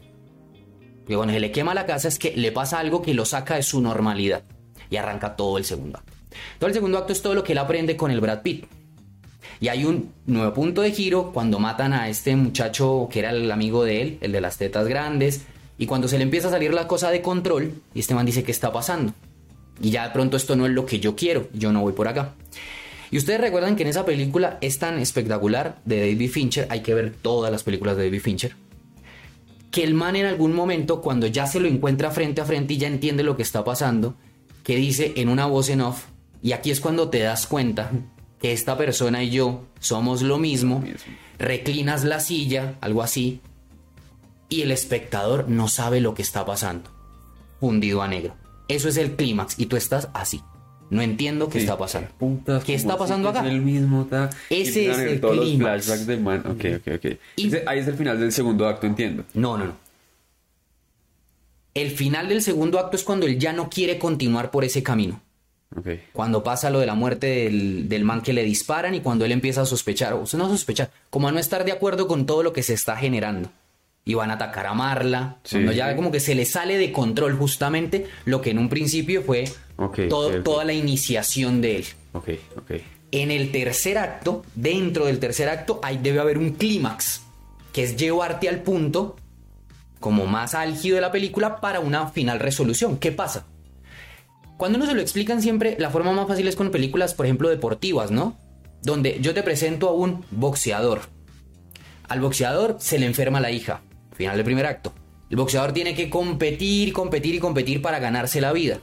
Y 1.08 1.16
cuando 1.16 1.34
se 1.34 1.40
le 1.40 1.52
quema 1.52 1.74
la 1.74 1.86
casa 1.86 2.08
es 2.08 2.18
que 2.18 2.36
le 2.36 2.52
pasa 2.52 2.80
algo 2.80 3.02
que 3.02 3.14
lo 3.14 3.26
saca 3.26 3.56
de 3.56 3.64
su 3.64 3.82
normalidad 3.82 4.44
y 4.90 4.96
arranca 4.96 5.36
todo 5.36 5.58
el 5.58 5.66
segundo 5.66 5.98
acto. 5.98 6.14
Todo 6.58 6.68
el 6.68 6.74
segundo 6.74 6.98
acto 6.98 7.14
es 7.14 7.22
todo 7.22 7.36
lo 7.36 7.44
que 7.44 7.52
él 7.52 7.58
aprende 7.58 7.98
con 7.98 8.10
el 8.10 8.22
Brad 8.22 8.42
Pitt. 8.42 8.66
Y 9.60 9.68
hay 9.68 9.86
un 9.86 10.12
nuevo 10.26 10.54
punto 10.54 10.82
de 10.82 10.92
giro 10.92 11.32
cuando 11.32 11.60
matan 11.60 11.94
a 11.94 12.10
este 12.10 12.36
muchacho 12.36 13.08
que 13.12 13.20
era 13.20 13.32
el 13.32 13.52
amigo 13.52 13.84
de 13.84 14.02
él, 14.02 14.18
el 14.22 14.32
de 14.32 14.42
las 14.42 14.58
tetas 14.58 14.88
grandes, 14.88 15.46
y 15.78 15.86
cuando 15.86 16.08
se 16.08 16.18
le 16.18 16.24
empieza 16.24 16.48
a 16.48 16.52
salir 16.52 16.74
la 16.74 16.88
cosa 16.88 17.12
de 17.12 17.22
control, 17.22 17.74
y 17.94 18.00
este 18.00 18.16
man 18.16 18.26
dice, 18.26 18.44
¿qué 18.44 18.52
está 18.52 18.72
pasando? 18.72 19.14
Y 19.82 19.90
ya 19.90 20.08
de 20.08 20.14
pronto 20.14 20.38
esto 20.38 20.56
no 20.56 20.66
es 20.66 20.72
lo 20.72 20.86
que 20.86 21.00
yo 21.00 21.16
quiero, 21.16 21.50
yo 21.54 21.72
no 21.72 21.82
voy 21.82 21.94
por 21.94 22.08
acá. 22.08 22.34
Y 23.12 23.18
ustedes 23.18 23.42
recuerdan 23.42 23.76
que 23.76 23.84
en 23.84 23.90
esa 23.90 24.06
película 24.06 24.58
es 24.62 24.80
tan 24.80 25.00
espectacular 25.00 25.80
de 25.86 26.00
David 26.00 26.30
Fincher, 26.32 26.68
hay 26.70 26.82
que 26.82 26.94
ver 26.94 27.14
todas 27.14 27.52
las 27.52 27.64
películas 27.64 27.98
de 27.98 28.06
David 28.06 28.22
Fincher, 28.22 28.56
que 29.72 29.84
el 29.84 29.94
man 29.94 30.16
en 30.16 30.26
algún 30.26 30.54
momento, 30.54 31.02
cuando 31.02 31.28
ya 31.28 31.46
se 31.48 31.60
lo 31.60 31.68
encuentra 31.68 32.12
frente 32.12 32.42
a 32.42 32.46
frente 32.46 32.74
y 32.74 32.78
ya 32.78 32.88
entiende 32.88 33.24
lo 33.24 33.36
que 33.36 33.44
está 33.44 33.64
pasando, 33.64 34.16
que 34.64 34.76
dice 34.76 35.14
en 35.18 35.30
una 35.30 35.46
voz 35.46 35.70
en 35.70 35.82
off, 35.82 36.06
y 36.42 36.54
aquí 36.54 36.72
es 36.72 36.80
cuando 36.80 37.10
te 37.10 37.20
das 37.20 37.48
cuenta 37.48 37.92
que 38.42 38.54
esta 38.54 38.78
persona 38.78 39.24
y 39.24 39.30
yo 39.30 39.66
somos 39.80 40.22
lo 40.22 40.38
mismo, 40.38 40.84
reclinas 41.38 42.04
la 42.04 42.20
silla, 42.20 42.76
algo 42.82 43.04
así, 43.04 43.42
y 44.50 44.62
el 44.62 44.72
espectador 44.72 45.50
no 45.50 45.68
sabe 45.68 46.02
lo 46.02 46.14
que 46.14 46.22
está 46.22 46.46
pasando, 46.46 46.90
fundido 47.60 48.02
a 48.02 48.08
negro. 48.08 48.36
Eso 48.68 48.88
es 48.90 48.98
el 48.98 49.16
clímax, 49.16 49.60
y 49.60 49.66
tú 49.68 49.76
estás 49.76 50.10
así. 50.14 50.42
No 50.92 51.02
entiendo 51.02 51.48
qué 51.50 51.54
Sí. 51.60 51.66
está 51.66 51.78
pasando. 51.78 52.10
Putas, 52.20 52.64
¿Qué 52.64 52.74
¿cómo 52.74 52.78
está 52.78 52.98
pasando 52.98 53.30
acá? 53.30 53.40
Es 53.46 53.52
el 53.52 53.62
mismo, 53.62 54.06
ta? 54.06 54.30
Ese 54.52 54.92
es 54.92 54.98
el 55.00 55.20
todos 55.20 55.36
los 55.38 55.46
clímax. 55.46 55.86
flashbacks 55.86 56.08
del 56.08 56.22
man. 56.22 56.40
Ok, 56.48 56.66
ok, 56.78 56.94
ok. 56.96 57.18
Y- 57.38 57.48
Ese- 57.48 57.64
ahí 57.66 57.80
es 57.80 57.88
el 57.88 57.96
final 57.96 58.20
del 58.20 58.32
segundo 58.32 58.68
acto, 58.68 58.86
entiendo. 58.86 59.24
No, 59.34 59.58
no, 59.58 59.66
no. 59.66 59.74
El 61.74 61.92
final 61.92 62.30
del 62.30 62.42
segundo 62.42 62.80
acto 62.80 62.96
es 62.96 63.04
cuando 63.04 63.26
él 63.26 63.38
ya 63.38 63.52
no 63.52 63.70
quiere 63.70 64.00
continuar 64.00 64.50
por 64.52 64.64
ese 64.64 64.82
camino. 64.84 65.22
Ok. 65.76 65.88
Cuando 66.14 66.44
pasa 66.44 66.70
lo 66.70 66.80
de 66.80 66.86
la 66.86 66.96
muerte 66.96 67.28
del, 67.28 67.90
del 67.90 68.04
man 68.06 68.22
que 68.22 68.32
le 68.32 68.44
disparan 68.44 68.94
y 68.96 69.02
cuando 69.02 69.26
él 69.26 69.32
empieza 69.34 69.62
a 69.62 69.66
sospechar, 69.66 70.14
o 70.14 70.26
sea, 70.26 70.38
no 70.38 70.48
sospechar, 70.48 70.92
como 71.10 71.28
a 71.28 71.32
no 71.32 71.40
estar 71.40 71.66
de 71.66 71.74
acuerdo 71.74 72.08
con 72.08 72.26
todo 72.26 72.44
lo 72.44 72.54
que 72.54 72.64
se 72.64 72.74
está 72.74 72.96
generando. 72.96 73.52
Y 74.08 74.14
van 74.14 74.30
a 74.30 74.36
atacar 74.36 74.68
a 74.68 74.74
Marla. 74.76 75.38
Sí, 75.44 75.56
cuando 75.56 75.72
ya 75.72 75.90
sí. 75.90 75.96
como 75.96 76.12
que 76.12 76.20
se 76.20 76.36
le 76.36 76.46
sale 76.46 76.78
de 76.78 76.92
control 76.92 77.34
justamente 77.36 78.06
lo 78.26 78.40
que 78.42 78.52
en 78.52 78.60
un 78.60 78.70
principio 78.70 79.24
fue 79.24 79.46
todo- 80.10 80.44
toda 80.44 80.64
la 80.64 80.74
iniciación 80.74 81.60
de 81.60 81.78
él. 81.78 81.86
Ok, 82.14 82.30
ok. 82.58 82.72
En 83.12 83.32
el 83.32 83.52
tercer 83.52 83.98
acto, 83.98 84.44
dentro 84.54 85.06
del 85.08 85.20
tercer 85.20 85.50
acto, 85.50 85.80
ahí 85.84 85.98
debe 85.98 86.20
haber 86.20 86.38
un 86.38 86.52
clímax, 86.52 87.22
que 87.74 87.84
es 87.84 87.96
llevarte 87.96 88.48
al 88.48 88.62
punto 88.62 89.16
como 90.00 90.28
más 90.28 90.54
álgido 90.54 90.96
de 90.96 91.02
la 91.02 91.12
película 91.12 91.60
para 91.60 91.80
una 91.80 92.08
final 92.08 92.40
resolución. 92.40 92.98
¿Qué 92.98 93.12
pasa? 93.12 93.48
Cuando 94.58 94.78
uno 94.78 94.86
se 94.86 94.94
lo 94.94 95.02
explican 95.02 95.42
siempre, 95.42 95.76
la 95.80 95.90
forma 95.90 96.12
más 96.12 96.28
fácil 96.28 96.48
es 96.48 96.56
con 96.56 96.70
películas, 96.72 97.14
por 97.16 97.26
ejemplo, 97.26 97.50
deportivas, 97.50 98.12
¿no? 98.12 98.38
donde 98.84 99.18
yo 99.20 99.34
te 99.34 99.42
presento 99.42 99.90
a 99.90 99.94
un 99.94 100.24
boxeador. 100.30 101.02
Al 102.08 102.20
boxeador 102.22 102.78
se 102.80 103.00
le 103.00 103.08
enferma 103.08 103.40
la 103.40 103.50
hija, 103.50 103.82
final 104.16 104.36
del 104.38 104.46
primer 104.46 104.66
acto. 104.66 104.94
El 105.30 105.38
boxeador 105.38 105.72
tiene 105.74 105.96
que 105.96 106.10
competir, 106.10 106.94
competir 106.94 107.36
y 107.36 107.40
competir 107.40 107.82
para 107.82 108.00
ganarse 108.00 108.42
la 108.42 108.52
vida. 108.54 108.80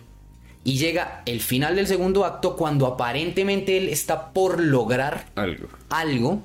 Y 0.65 0.79
llega 0.79 1.23
el 1.27 1.41
final 1.41 1.75
del 1.77 1.87
segundo 1.87 2.25
acto 2.25 2.57
cuando 2.57 2.87
aparentemente 2.87 3.77
él 3.79 3.89
está 3.89 4.33
por 4.33 4.61
lograr 4.63 5.27
Algo. 5.35 5.69
algo, 5.91 6.43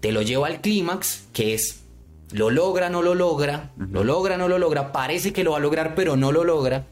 te 0.00 0.12
lo 0.12 0.22
lleva 0.22 0.46
al 0.46 0.60
clímax, 0.60 1.24
que 1.32 1.54
es 1.54 1.80
lo 2.32 2.50
logra, 2.50 2.90
no 2.90 3.02
lo 3.02 3.14
logra, 3.14 3.70
lo 3.76 4.02
logra, 4.04 4.36
no 4.36 4.48
lo 4.48 4.58
logra, 4.58 4.92
parece 4.92 5.32
que 5.32 5.42
lo 5.44 5.52
va 5.52 5.56
a 5.58 5.60
lograr, 5.60 5.94
pero 5.94 6.16
no 6.16 6.32
lo 6.32 6.44
logra. 6.44 6.84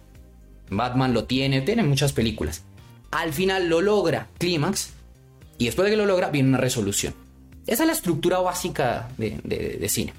Batman 0.70 1.12
lo 1.12 1.24
tiene, 1.24 1.60
tiene 1.60 1.82
muchas 1.82 2.12
películas. 2.12 2.62
Al 3.10 3.32
final 3.32 3.68
lo 3.68 3.80
logra, 3.80 4.28
clímax, 4.38 4.90
y 5.58 5.66
después 5.66 5.84
de 5.86 5.90
que 5.92 5.96
lo 5.96 6.06
logra, 6.06 6.30
viene 6.30 6.48
una 6.48 6.58
resolución. 6.58 7.14
Esa 7.66 7.82
es 7.84 7.86
la 7.86 7.92
estructura 7.92 8.38
básica 8.40 9.08
de, 9.18 9.38
de- 9.44 9.76
de 9.80 9.88
cine. 9.88 10.12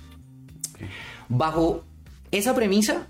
Bajo 1.30 1.84
esa 2.32 2.53
premisa 2.55 3.07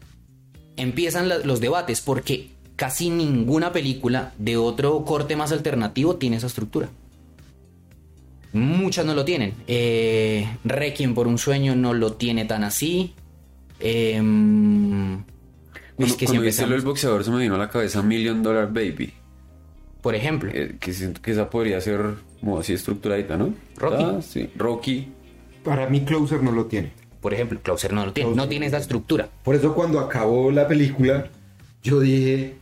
empiezan 0.78 1.30
la- 1.30 1.40
los 1.40 1.60
debates, 1.62 2.02
porque 2.02 2.50
casi 2.76 3.10
ninguna 3.10 3.72
película 3.72 4.34
de 4.38 4.58
otro 4.58 5.04
corte 5.06 5.36
más 5.36 5.52
alternativo 5.52 6.16
tiene 6.18 6.38
esa 6.38 6.48
estructura. 6.48 6.90
Muchas 8.54 9.06
no 9.06 9.14
lo 9.14 9.26
tienen. 9.26 9.54
Eh, 9.68 10.48
Requiem 10.64 11.14
por 11.14 11.28
un 11.28 11.38
sueño 11.38 11.76
no 11.76 11.94
lo 11.94 12.14
tiene 12.14 12.46
tan 12.46 12.64
así. 12.64 13.14
Em, 13.80 15.24
Cuando, 15.96 16.06
es 16.06 16.14
que 16.18 16.26
cuando 16.26 16.44
viste 16.44 16.62
lo 16.64 16.68
del 16.70 16.76
empezamos- 16.80 16.84
boxeador 16.86 17.24
se 17.26 17.32
me 17.32 17.40
vino 17.40 17.56
a 17.56 17.58
la 17.58 17.70
cabeza 17.70 18.02
Million 18.02 18.42
Dollar 18.44 18.68
Baby. 18.72 19.14
por 20.02 20.14
ejemplo, 20.14 20.52
eh, 20.54 20.76
que 20.80 20.94
siento 20.94 21.20
que 21.22 21.32
esa 21.32 21.50
podría 21.50 21.82
ser 21.82 22.00
como 22.40 22.60
así 22.60 22.74
estructuradita, 22.74 23.38
¿no? 23.38 23.54
Rocky. 23.76 24.04
Ah, 24.04 24.22
sí. 24.22 24.48
Rocky. 24.56 25.08
Para 25.64 25.90
mí 25.90 26.02
Closer 26.02 26.44
no 26.44 26.52
lo 26.52 26.66
tiene. 26.68 26.92
Por 27.26 27.34
ejemplo, 27.34 27.60
Closer 27.60 27.92
no 27.92 28.06
lo 28.06 28.14
tiene, 28.14 28.36
no 28.36 28.48
tiene 28.48 28.68
esa 28.68 28.78
estructura. 28.78 29.28
Por 29.44 29.56
eso 29.56 29.74
cuando 29.74 30.00
acabó 30.00 30.52
la 30.52 30.68
película, 30.68 31.26
yo 31.82 32.00
dije, 32.00 32.54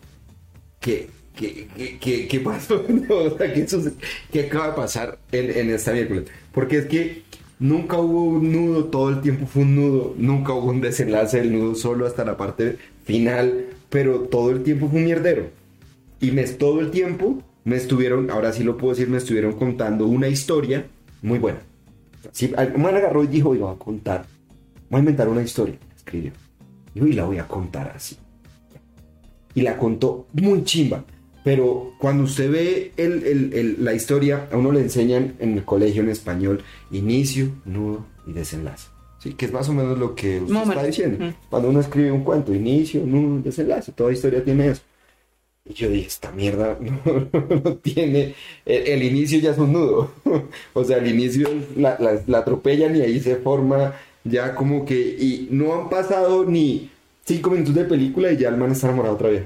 ¿qué, 0.79 1.09
qué, 1.35 1.67
qué, 1.75 1.97
qué- 1.99 2.27
qué 2.29 2.39
pasó? 2.39 2.81
No, 2.87 3.15
o 3.15 3.37
sea, 3.37 3.53
¿qué, 4.31 4.39
acaba 4.39 4.67
de 4.67 4.73
pasar 4.73 5.19
en, 5.33 5.51
en 5.51 5.69
esta 5.69 5.91
película? 5.91 6.21
Porque 6.53 6.77
es 6.77 6.85
que 6.85 7.23
nunca 7.59 7.97
hubo 7.97 8.23
un 8.23 8.53
nudo, 8.53 8.85
todo 8.85 9.09
el 9.09 9.19
tiempo 9.19 9.47
fue 9.47 9.63
un 9.63 9.75
nudo, 9.75 10.15
nunca 10.17 10.53
hubo 10.53 10.69
un 10.69 10.79
desenlace 10.79 11.39
del 11.39 11.51
nudo 11.51 11.75
solo 11.75 12.07
hasta 12.07 12.23
la 12.23 12.37
parte 12.37 12.77
final, 13.03 13.65
pero 13.89 14.21
todo 14.21 14.49
el 14.51 14.63
tiempo 14.63 14.87
fue 14.87 14.99
un 14.99 15.03
mierdero. 15.03 15.47
Y 16.21 16.31
me, 16.31 16.43
todo 16.45 16.79
el 16.79 16.89
tiempo 16.89 17.43
me 17.65 17.75
estuvieron, 17.75 18.31
ahora 18.31 18.53
sí 18.53 18.63
lo 18.63 18.77
puedo 18.77 18.93
decir, 18.93 19.09
me 19.09 19.17
estuvieron 19.17 19.51
contando 19.59 20.07
una 20.07 20.29
historia 20.29 20.85
muy 21.21 21.37
buena. 21.37 21.59
El 22.39 22.77
man 22.77 22.95
agarró 22.95 23.25
y 23.25 23.27
dijo, 23.27 23.53
iba 23.53 23.69
a 23.69 23.75
contar, 23.75 24.25
voy 24.93 24.99
a 24.99 24.99
inventar 24.99 25.27
una 25.29 25.41
historia, 25.41 25.75
escribió. 25.95 26.31
Y 26.95 27.13
la 27.13 27.25
voy 27.25 27.39
a 27.39 27.47
contar 27.47 27.91
así. 27.95 28.17
Y 29.55 29.61
la 29.61 29.77
contó 29.77 30.27
muy 30.33 30.63
chimba. 30.63 31.03
Pero 31.43 31.93
cuando 31.99 32.23
usted 32.23 32.49
ve 32.49 32.91
el- 32.95 33.23
el- 33.25 33.53
el- 33.53 33.83
la 33.83 33.93
historia, 33.93 34.47
a 34.51 34.57
uno 34.57 34.71
le 34.71 34.79
enseñan 34.79 35.33
en 35.39 35.57
el 35.57 35.65
colegio 35.65 36.01
en 36.01 36.09
español 36.09 36.63
inicio, 36.91 37.49
nudo 37.65 38.05
y 38.25 38.31
desenlace. 38.31 38.87
Sí, 39.19 39.33
que 39.33 39.45
es 39.45 39.51
más 39.53 39.67
o 39.69 39.73
menos 39.73 39.97
lo 39.99 40.15
que 40.15 40.39
usted 40.41 40.55
o 40.55 40.63
está 40.63 40.83
diciendo. 40.83 41.25
Ujú. 41.25 41.33
Cuando 41.49 41.69
uno 41.69 41.79
escribe 41.81 42.11
un 42.11 42.23
cuento, 42.23 42.53
inicio, 42.53 43.05
nudo, 43.05 43.41
desenlace, 43.41 43.91
toda 43.91 44.11
historia 44.13 44.43
tiene 44.43 44.69
eso. 44.69 44.81
Y 45.65 45.73
yo 45.73 45.89
dije, 45.89 46.07
esta 46.07 46.31
mierda 46.31 46.77
no, 46.81 46.99
no 47.63 47.75
tiene. 47.75 48.35
El, 48.65 48.87
el 48.87 49.03
inicio 49.03 49.39
ya 49.39 49.51
es 49.51 49.57
un 49.57 49.73
nudo. 49.73 50.11
o 50.73 50.83
sea, 50.83 50.97
el 50.97 51.07
inicio 51.07 51.47
la, 51.75 51.97
la- 51.99 52.21
la 52.25 52.37
atropellan 52.39 52.95
y 52.95 53.01
ahí 53.01 53.19
se 53.19 53.35
forma 53.37 53.93
ya 54.23 54.55
como 54.55 54.85
que. 54.85 54.95
Y 54.97 55.47
no 55.51 55.73
han 55.73 55.89
pasado 55.89 56.45
ni 56.45 56.89
cinco 57.25 57.49
minutos 57.49 57.75
de 57.75 57.85
película 57.85 58.31
y 58.31 58.37
ya 58.37 58.49
el 58.49 58.57
man 58.57 58.71
está 58.71 58.87
enamorado 58.87 59.15
otra 59.15 59.29
vez. 59.29 59.43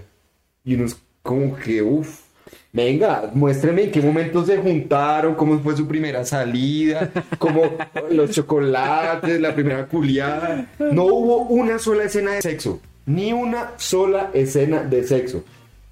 Y 0.64 0.76
uno 0.76 0.86
es 0.86 0.98
como 1.22 1.56
que, 1.56 1.82
uff. 1.82 2.28
Venga, 2.72 3.32
muéstreme 3.34 3.86
en 3.86 3.92
qué 3.92 4.02
momento 4.02 4.46
se 4.46 4.58
juntaron, 4.58 5.36
cómo 5.36 5.60
fue 5.60 5.76
su 5.76 5.88
primera 5.88 6.24
salida, 6.24 7.12
cómo 7.40 7.64
los 8.12 8.32
chocolates, 8.32 9.40
la 9.42 9.56
primera 9.56 9.88
culiada. 9.88 10.70
No 10.80 11.06
hubo 11.06 11.38
una 11.44 11.80
sola 11.80 12.04
escena 12.04 12.34
de 12.34 12.42
sexo, 12.42 12.80
ni 13.06 13.34
una 13.34 13.72
sola 13.78 14.30
escena 14.34 14.84
de 14.84 15.04
sexo. 15.04 15.44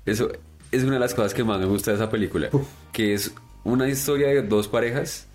Eso 0.06 0.32
es 0.72 0.84
una 0.84 0.94
de 0.94 1.00
las 1.00 1.14
cosas 1.14 1.34
que 1.34 1.44
más 1.44 1.60
me 1.60 1.66
gusta 1.66 1.92
de 1.92 1.98
esa 1.98 2.10
película. 2.10 2.50
Uf. 2.52 2.68
Que 2.92 3.14
es 3.14 3.34
una 3.64 3.90
historia 3.90 4.28
de 4.28 4.44
dos 4.44 4.68
parejas 4.68 5.28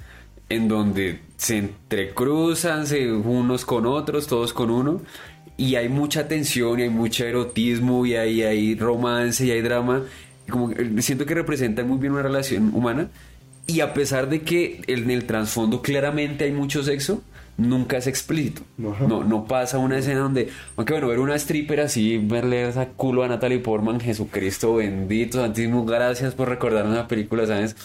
en 0.51 0.69
donde 0.69 1.21
se 1.37 1.57
entrecruzan 1.57 2.87
se 2.87 3.11
unos 3.11 3.65
con 3.65 3.87
otros, 3.87 4.27
todos 4.27 4.53
con 4.53 4.71
uno. 4.71 5.01
Y 5.57 5.77
hay 5.77 5.89
mucha 5.89 6.29
tensión 6.29 6.81
y 6.81 6.83
hay 6.83 6.91
mucho 6.91 7.25
erotismo 7.25 8.05
y 8.05 8.17
hay, 8.17 8.43
hay 8.43 8.75
romance 8.75 9.45
y 9.47 9.51
hay 9.51 9.63
drama. 9.63 10.03
Como, 10.51 10.71
que 10.71 11.03
siento 11.03 11.25
que 11.25 11.35
representan 11.35 11.89
muy 11.89 11.99
bien 11.99 12.13
una 12.13 12.23
relación 12.23 12.73
humana. 12.75 13.09
Y 13.67 13.81
a 13.81 13.95
pesar 13.95 14.29
de 14.29 14.43
que 14.43 14.83
en 14.87 15.11
el 15.11 15.25
trasfondo 15.25 15.81
claramente 15.81 16.45
hay 16.45 16.53
mucho 16.53 16.83
sexo, 16.83 17.23
nunca 17.57 17.99
es 17.99 18.07
explícito. 18.07 18.63
Ajá. 18.91 19.07
No, 19.07 19.23
no 19.23 19.45
pasa 19.45 19.79
una 19.79 19.99
escena 19.99 20.21
donde, 20.21 20.49
aunque 20.77 20.95
bueno, 20.95 21.09
ver 21.09 21.21
una 21.21 21.37
stripper 21.37 21.81
así, 21.81 22.19
verle 22.19 22.69
esa 22.69 22.89
culo 22.89 23.23
a 23.23 23.29
Natalie 23.29 23.61
Portman, 23.61 24.01
Jesucristo 24.01 24.77
bendito, 24.77 25.41
Santísimo, 25.41 25.85
gracias 25.85 26.35
por 26.35 26.49
recordarnos 26.49 26.97
la 26.97 27.07
película, 27.07 27.47
¿sabes? 27.47 27.77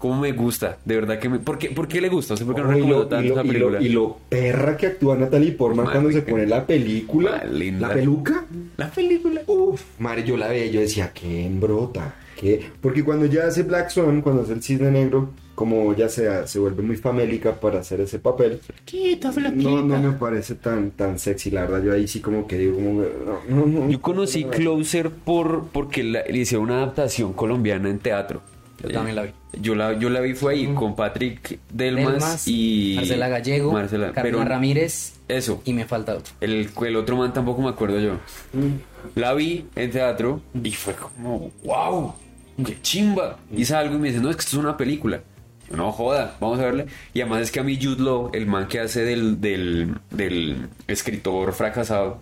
Cómo 0.00 0.18
me 0.22 0.32
gusta, 0.32 0.78
de 0.84 0.94
verdad 0.96 1.18
que 1.18 1.28
me... 1.28 1.38
¿Por 1.40 1.58
qué, 1.58 1.68
por 1.70 1.86
qué 1.86 2.00
le 2.00 2.08
gusta? 2.08 2.32
O 2.34 2.36
sea, 2.38 2.46
¿por 2.46 2.56
qué 2.56 2.62
no 2.62 2.68
Oh, 2.70 2.88
lo, 2.88 3.06
tanto 3.06 3.24
y 3.26 3.28
lo- 3.28 3.34
esa 3.34 3.42
y 3.44 3.46
lo- 3.46 3.52
película? 3.52 3.80
y 3.82 3.88
lo 3.90 4.16
perra 4.30 4.76
que 4.76 4.86
actúa 4.86 5.14
Natalie 5.14 5.52
Portman 5.52 5.84
cuando 5.92 6.10
se 6.10 6.22
pone 6.22 6.46
la 6.46 6.66
película. 6.66 7.44
Linda. 7.44 7.88
La 7.88 7.94
peluca. 7.94 8.44
La 8.78 8.90
película. 8.90 9.42
Uf, 9.46 9.82
madre, 9.98 10.24
yo 10.24 10.36
la 10.38 10.48
veía 10.48 10.64
y 10.66 10.70
yo 10.70 10.80
decía, 10.80 11.12
qué 11.12 11.44
embrota. 11.44 12.14
qué-". 12.34 12.62
Porque 12.80 13.04
cuando 13.04 13.26
ya 13.26 13.46
hace 13.46 13.62
Black 13.62 13.90
Swan, 13.90 14.22
cuando 14.22 14.40
hace 14.42 14.54
el 14.54 14.62
cisne 14.62 14.90
negro, 14.90 15.32
como 15.54 15.94
ya 15.94 16.08
se, 16.08 16.46
se 16.46 16.58
vuelve 16.58 16.82
muy 16.82 16.96
famélica 16.96 17.60
para 17.60 17.80
hacer 17.80 18.00
ese 18.00 18.18
papel, 18.18 18.58
no, 19.54 19.82
no 19.82 20.00
me 20.00 20.12
parece 20.12 20.54
tan, 20.54 20.92
tan 20.92 21.18
sexy, 21.18 21.50
la 21.50 21.62
verdad. 21.62 21.82
Yo 21.82 21.92
ahí 21.92 22.08
sí 22.08 22.20
como 22.20 22.46
que 22.46 22.56
digo, 22.56 22.76
como, 22.76 23.02
no, 23.02 23.40
no, 23.48 23.66
no. 23.66 23.90
Yo 23.90 24.00
conocí 24.00 24.44
Closer 24.44 25.10
por, 25.10 25.66
porque 25.72 26.02
la- 26.02 26.24
le 26.24 26.38
hicieron 26.38 26.64
una 26.66 26.78
adaptación 26.78 27.34
colombiana 27.34 27.90
en 27.90 27.98
teatro. 27.98 28.40
Yo 28.82 28.90
también 28.90 29.16
la 29.16 29.22
vi. 29.22 29.30
Yo 29.60 29.74
la, 29.74 29.98
yo 29.98 30.08
la 30.10 30.20
vi 30.20 30.34
fue 30.34 30.54
ahí 30.54 30.72
con 30.74 30.94
Patrick 30.96 31.58
Delmas, 31.72 32.12
Delmas, 32.12 32.48
y 32.48 32.94
Marcela 32.96 33.28
Gallego, 33.28 33.72
Marcela, 33.72 34.12
Carolina 34.12 34.38
pero 34.38 34.48
Ramírez 34.48 35.14
eso, 35.28 35.60
y 35.64 35.72
me 35.72 35.84
falta 35.84 36.14
otro. 36.16 36.32
el, 36.40 36.70
el 36.86 36.96
otro 36.96 37.16
man 37.16 37.32
tampoco 37.32 37.60
me 37.62 37.68
acuerdo 37.70 37.98
yo. 38.00 38.14
La 39.14 39.34
vi 39.34 39.66
en 39.76 39.90
teatro 39.90 40.40
y 40.62 40.70
fue 40.72 40.94
como, 40.94 41.50
wow, 41.64 42.14
qué 42.64 42.80
chimba. 42.80 43.38
Y 43.54 43.64
salgo 43.64 43.94
y 43.96 43.98
me 43.98 44.08
dice, 44.08 44.20
no, 44.20 44.30
es 44.30 44.36
que 44.36 44.40
esto 44.42 44.56
es 44.56 44.62
una 44.62 44.76
película. 44.76 45.20
Yo, 45.68 45.76
no 45.76 45.92
joda, 45.92 46.36
vamos 46.40 46.58
a 46.58 46.62
verla. 46.64 46.86
Y 47.14 47.20
además 47.20 47.42
es 47.42 47.50
que 47.50 47.60
a 47.60 47.62
mí 47.62 47.78
Jude 47.80 48.02
Law, 48.02 48.30
el 48.32 48.46
man 48.46 48.66
que 48.68 48.80
hace 48.80 49.02
del, 49.04 49.40
del, 49.40 49.94
del 50.10 50.68
escritor 50.88 51.52
fracasado, 51.52 52.18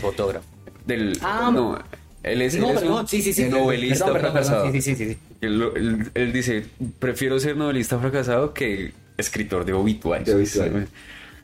Fotógrafo. 0.00 0.46
del... 0.86 1.18
Ah, 1.22 1.50
no, 1.52 1.78
él 2.22 2.42
es, 2.42 2.56
No, 2.56 2.70
él 2.70 2.76
es 2.76 3.10
sí, 3.10 3.22
sí, 3.22 3.32
sí. 3.32 3.44
novelista 3.48 4.04
Perdón, 4.06 4.14
perdón, 4.20 4.32
fracasado. 4.32 4.62
perdón, 4.64 4.82
Sí, 4.82 4.94
sí, 4.94 4.94
sí, 4.96 5.12
sí. 5.14 5.18
Él, 5.40 5.62
él- 5.74 6.10
él 6.14 6.32
dice, 6.32 6.66
prefiero 6.98 7.38
ser 7.40 7.56
novelista 7.56 7.98
fracasado 7.98 8.52
que 8.54 8.92
escritor 9.16 9.64
de 9.64 9.72
obituarios. 9.72 10.26
De 10.28 10.34
obituarios. 10.34 10.88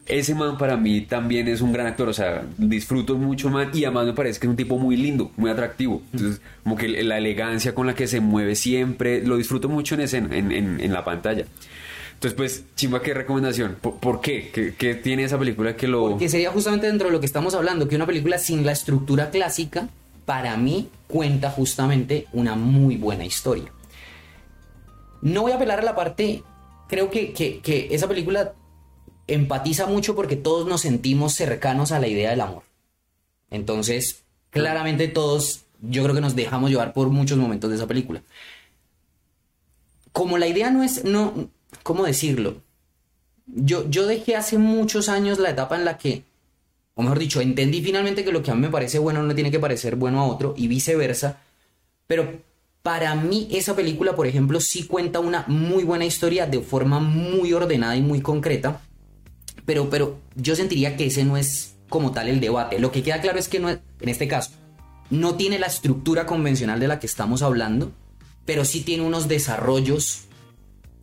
Ese 0.07 0.37
man 0.37 0.57
para 0.57 0.77
mí 0.77 1.01
también 1.01 1.49
es 1.49 1.61
un 1.61 1.73
gran 1.73 1.89
actor, 1.89 2.09
o 2.09 2.13
sea, 2.13 2.45
disfruto 2.59 3.17
mucho 3.17 3.51
man 3.51 3.71
y 3.75 3.85
además 3.85 4.07
me 4.07 4.13
parece 4.13 4.39
que 4.39 4.47
es 4.47 4.51
un 4.51 4.57
tipo 4.57 4.79
muy 4.79 4.97
lindo, 4.97 5.33
muy 5.37 5.51
atractivo. 5.51 6.01
Entonces, 6.13 6.41
como 6.63 6.77
que 6.77 6.87
la 7.03 7.19
elegancia 7.19 7.75
con 7.75 7.89
la 7.89 7.95
que 7.97 8.07
se 8.07 8.21
mueve 8.21 8.55
siempre, 8.55 9.25
lo 9.27 9.37
disfruto 9.37 9.69
mucho 9.69 9.97
en 9.97 10.03
escena, 10.03 10.37
en, 10.37 10.53
en- 10.53 10.81
en 10.81 10.93
la 10.93 11.05
pantalla. 11.05 11.45
Entonces, 12.15 12.35
pues, 12.37 12.65
chimba, 12.77 13.03
¿qué 13.03 13.15
recomendación? 13.15 13.77
¿Por, 13.81 13.97
por 13.99 14.21
qué? 14.21 14.51
qué? 14.53 14.75
qué 14.79 14.95
tiene 14.95 15.25
esa 15.25 15.39
película 15.39 15.75
que 15.77 15.89
lo...? 15.89 16.11
Porque 16.11 16.29
sería 16.29 16.51
justamente 16.53 16.87
dentro 16.87 17.09
de 17.09 17.13
lo 17.13 17.19
que 17.21 17.27
estamos 17.27 17.55
hablando, 17.55 17.89
que 17.89 17.97
una 17.97 18.07
película 18.07 18.39
sin 18.39 18.65
la 18.65 18.73
estructura 18.73 19.31
clásica, 19.31 19.89
para 20.25 20.57
mí, 20.57 20.89
cuenta 21.09 21.51
justamente 21.51 22.27
una 22.33 22.55
muy 22.55 22.97
buena 22.97 23.25
historia. 23.25 23.65
No 25.23 25.43
voy 25.43 25.53
a 25.53 25.57
apelar 25.57 25.81
a 25.81 25.83
la 25.83 25.95
parte, 25.95 26.43
creo 26.89 27.11
que, 27.11 27.33
que- 27.33 27.61
que 27.61 27.89
esa 27.91 28.09
película 28.09 28.55
empatiza 29.27 29.87
mucho 29.87 30.15
porque 30.15 30.37
todos 30.37 30.67
nos 30.69 30.83
sentimos 30.83 31.35
cercanos 31.35 31.93
a 31.93 31.99
la 31.99 32.07
idea 32.09 32.31
del 32.31 32.41
amor. 32.41 32.63
Entonces, 33.51 34.23
claramente 34.51 35.09
todos, 35.09 35.63
yo 35.83 36.03
creo 36.03 36.15
que 36.15 36.21
nos 36.21 36.37
dejamos 36.37 36.71
llevar 36.71 36.93
por 36.93 37.09
muchos 37.11 37.39
momentos 37.39 37.71
de 37.71 37.77
esa 37.77 37.87
película. 37.87 38.23
Como 40.13 40.39
la 40.39 40.47
idea 40.47 40.71
no 40.71 40.83
es, 40.83 41.05
no, 41.05 41.49
¿cómo 41.83 42.05
decirlo? 42.05 42.57
Yo, 43.47 43.89
yo 43.89 44.07
dejé 44.07 44.35
hace 44.37 44.59
muchos 44.59 45.09
años 45.09 45.39
la 45.39 45.51
etapa 45.51 45.77
en 45.77 45.85
la 45.85 45.99
que, 45.99 46.23
o 46.95 47.03
mejor 47.03 47.19
dicho, 47.19 47.41
entendí 47.41 47.83
finalmente 47.83 48.25
que 48.25 48.33
lo 48.33 48.43
que 48.43 48.51
a 48.51 48.55
mí 48.55 48.61
me 48.63 48.71
parece 48.71 48.99
bueno 48.99 49.23
no 49.23 49.35
tiene 49.35 49.51
que 49.51 49.61
parecer 49.61 49.97
bueno 49.97 50.21
a 50.21 50.25
otro 50.27 50.55
y 50.57 50.69
viceversa, 50.69 51.41
pero 52.07 52.41
Para 52.87 53.17
mí 53.17 53.49
esa 53.51 53.75
película, 53.75 54.15
por 54.15 54.29
ejemplo, 54.29 54.61
sí 54.61 54.85
cuenta 54.85 55.19
una 55.19 55.45
muy 55.49 55.83
buena 55.83 56.05
historia 56.05 56.47
de 56.47 56.61
forma 56.61 57.01
muy 57.01 57.53
ordenada 57.53 57.97
y 57.97 58.01
muy 58.01 58.21
concreta, 58.21 58.81
pero, 59.65 59.91
pero 59.91 60.21
yo 60.37 60.55
sentiría 60.55 60.97
que 60.97 61.07
ese 61.07 61.25
no 61.25 61.37
es 61.37 61.75
como 61.89 62.13
tal 62.13 62.29
el 62.29 62.39
debate. 62.39 62.79
Lo 62.79 62.93
que 62.93 63.03
queda 63.03 63.21
claro 63.21 63.41
es 63.41 63.49
que 63.49 63.59
no 63.59 63.71
en 63.71 63.81
este 64.05 64.29
caso 64.29 64.53
no 65.11 65.35
tiene 65.35 65.59
la 65.59 65.67
estructura 65.67 66.27
convencional 66.27 66.79
de 66.79 66.87
la 66.87 67.01
que 67.01 67.09
estamos 67.09 67.43
hablando, 67.43 67.91
pero 68.45 68.65
sí 68.65 68.83
tiene 68.83 69.03
unos 69.03 69.27
desarrollos 69.27 70.27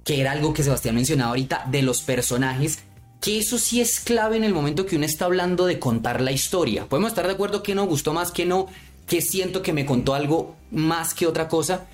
que 0.05 0.21
era 0.21 0.31
algo 0.31 0.53
que 0.53 0.63
Sebastián 0.63 0.95
mencionaba 0.95 1.31
ahorita 1.31 1.65
de 1.69 1.81
los 1.81 2.01
personajes, 2.01 2.79
que 3.19 3.39
eso 3.39 3.57
sí 3.57 3.81
es 3.81 3.99
clave 3.99 4.37
en 4.37 4.45
el 4.45 4.53
momento 4.53 4.85
que 4.85 4.95
uno 4.95 5.05
está 5.05 5.25
hablando 5.25 5.65
de 5.65 5.79
contar 5.79 6.21
la 6.21 6.31
historia. 6.31 6.85
Podemos 6.85 7.11
estar 7.11 7.27
de 7.27 7.33
acuerdo 7.33 7.61
que 7.61 7.75
no 7.75 7.85
gustó 7.87 8.13
más 8.13 8.31
que 8.31 8.45
no, 8.45 8.67
que 9.13 9.21
siento 9.21 9.61
que 9.61 9.73
me 9.73 9.85
contó 9.85 10.15
algo 10.15 10.55
más 10.71 11.13
que 11.13 11.27
otra 11.27 11.47
cosa, 11.47 11.85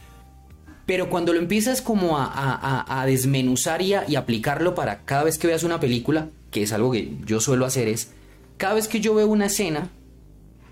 pero 0.86 1.10
cuando 1.10 1.34
lo 1.34 1.40
empiezas 1.40 1.82
como 1.82 2.18
a, 2.18 2.24
a- 2.24 3.02
a- 3.02 3.06
desmenuzar 3.06 3.82
y, 3.82 3.94
y 4.08 4.16
aplicarlo 4.16 4.74
para 4.74 5.00
cada 5.04 5.26
vez 5.26 5.38
que 5.38 5.48
veas 5.48 5.64
una 5.64 5.82
película, 5.82 6.30
que 6.50 6.64
es 6.64 6.72
algo 6.72 6.92
que 6.94 7.12
yo 7.26 7.42
suelo 7.42 7.66
hacer, 7.66 7.90
es 7.90 8.12
cada 8.56 8.76
vez 8.76 8.88
que 8.88 9.02
yo 9.02 9.14
veo 9.16 9.28
una 9.28 9.48
escena, 9.48 9.90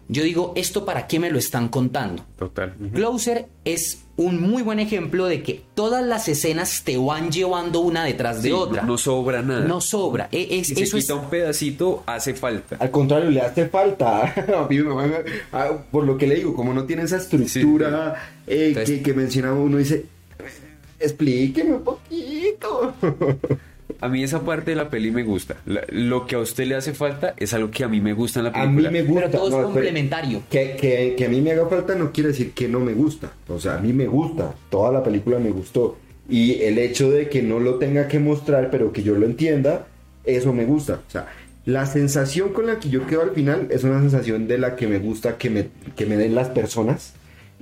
yo 0.10 0.24
digo, 0.24 0.54
¿esto 0.56 0.86
para 0.86 1.08
qué 1.08 1.20
me 1.20 1.30
lo 1.32 1.38
están 1.38 1.68
contando? 1.70 2.24
Total. 2.38 2.74
Closer 2.94 3.48
es 3.66 4.04
un 4.16 4.42
muy 4.42 4.64
buen 4.64 4.80
ejemplo 4.80 5.26
de 5.28 5.44
que 5.44 5.62
todas 5.76 6.04
las 6.06 6.28
escenas 6.28 6.84
te 6.84 6.98
van 6.98 7.32
llevando 7.32 7.82
una 7.82 8.04
detrás 8.04 8.42
de 8.42 8.50
Sí, 8.50 8.54
otra. 8.54 8.82
No, 8.84 8.88
no 8.94 8.98
sobra 8.98 9.42
nada. 9.42 9.62
No 9.68 9.80
sobra. 9.82 10.28
E- 10.32 10.48
es- 10.60 10.68
si 10.68 10.76
se 10.76 10.84
es, 10.84 10.94
quita 10.94 11.16
un 11.16 11.30
pedacito, 11.30 12.04
hace 12.06 12.34
falta. 12.34 12.78
Al 12.80 12.90
contrario, 12.90 13.30
le 13.30 13.42
hace 13.42 13.68
falta. 13.68 14.34
Por 15.92 16.04
lo 16.06 16.18
que 16.18 16.26
le 16.28 16.36
digo, 16.36 16.56
como 16.56 16.74
no 16.74 16.86
tiene 16.86 17.04
esa 17.04 17.18
estructura 17.18 18.16
eh, 18.48 18.70
Entonces- 18.70 18.98
que, 18.98 19.04
que 19.04 19.14
mencionaba 19.14 19.56
uno, 19.60 19.78
dice, 19.78 20.06
explíqueme 21.00 21.74
un 21.76 21.84
poquito. 21.84 22.94
A 24.00 24.10
mí 24.10 24.24
esa 24.24 24.42
parte 24.42 24.72
de 24.72 24.78
la 24.78 24.90
peli 24.90 25.10
me 25.12 25.24
gusta. 25.24 25.56
La- 25.66 25.84
lo 25.90 26.28
que 26.28 26.36
a 26.36 26.40
usted 26.40 26.66
le 26.66 26.76
hace 26.76 26.94
falta 26.94 27.34
es 27.38 27.54
algo 27.54 27.72
que 27.72 27.84
a 27.84 27.88
mí 27.88 28.00
me 28.02 28.14
gusta 28.14 28.40
en 28.40 28.46
la 28.46 28.52
A 28.52 28.66
mí 28.68 28.82
película. 28.84 28.92
me 28.92 29.02
gusta. 29.04 29.22
pero 29.28 29.32
todo 29.40 29.48
es 29.48 29.56
no, 29.56 29.64
complementario. 29.64 30.42
Que, 30.50 30.76
que, 30.80 31.16
que 31.18 31.26
a 31.26 31.30
mí 31.30 31.42
me 31.42 31.52
haga 31.52 31.68
falta 31.68 31.96
no 31.96 32.12
quiere 32.12 32.30
decir 32.30 32.52
que 32.54 32.68
no 32.68 32.80
me 32.80 32.94
gusta. 32.94 33.32
O 33.48 33.60
sea, 33.60 33.76
a 33.78 33.80
mí 33.80 33.94
me 33.94 34.08
gusta. 34.08 34.54
Toda 34.70 34.92
la 34.92 35.04
película 35.04 35.40
me 35.40 35.50
gustó. 35.52 35.98
Y 36.30 36.62
el 36.64 36.78
hecho 36.78 37.10
de 37.10 37.30
que 37.30 37.42
no 37.42 37.60
lo 37.60 37.76
tenga 37.76 38.08
que 38.08 38.20
mostrar, 38.20 38.70
pero 38.70 38.92
que 38.92 39.02
yo 39.02 39.16
lo 39.16 39.26
entienda, 39.26 39.88
eso 40.26 40.54
me 40.54 40.66
gusta. 40.66 41.02
O 41.08 41.12
sea, 41.12 41.28
la 41.66 41.86
sensación 41.86 42.50
con 42.54 42.68
la 42.68 42.80
que 42.80 42.90
yo 42.90 43.08
quedo 43.08 43.24
al 43.24 43.32
final 43.32 43.68
es 43.72 43.84
una 43.84 44.00
sensación 44.02 44.48
de 44.48 44.58
la 44.58 44.76
que 44.76 44.88
me 44.88 45.00
gusta 45.00 45.38
que 45.38 45.50
me, 45.50 45.68
que 45.96 46.06
me 46.06 46.18
den 46.18 46.36
las 46.36 46.50
personas 46.50 47.14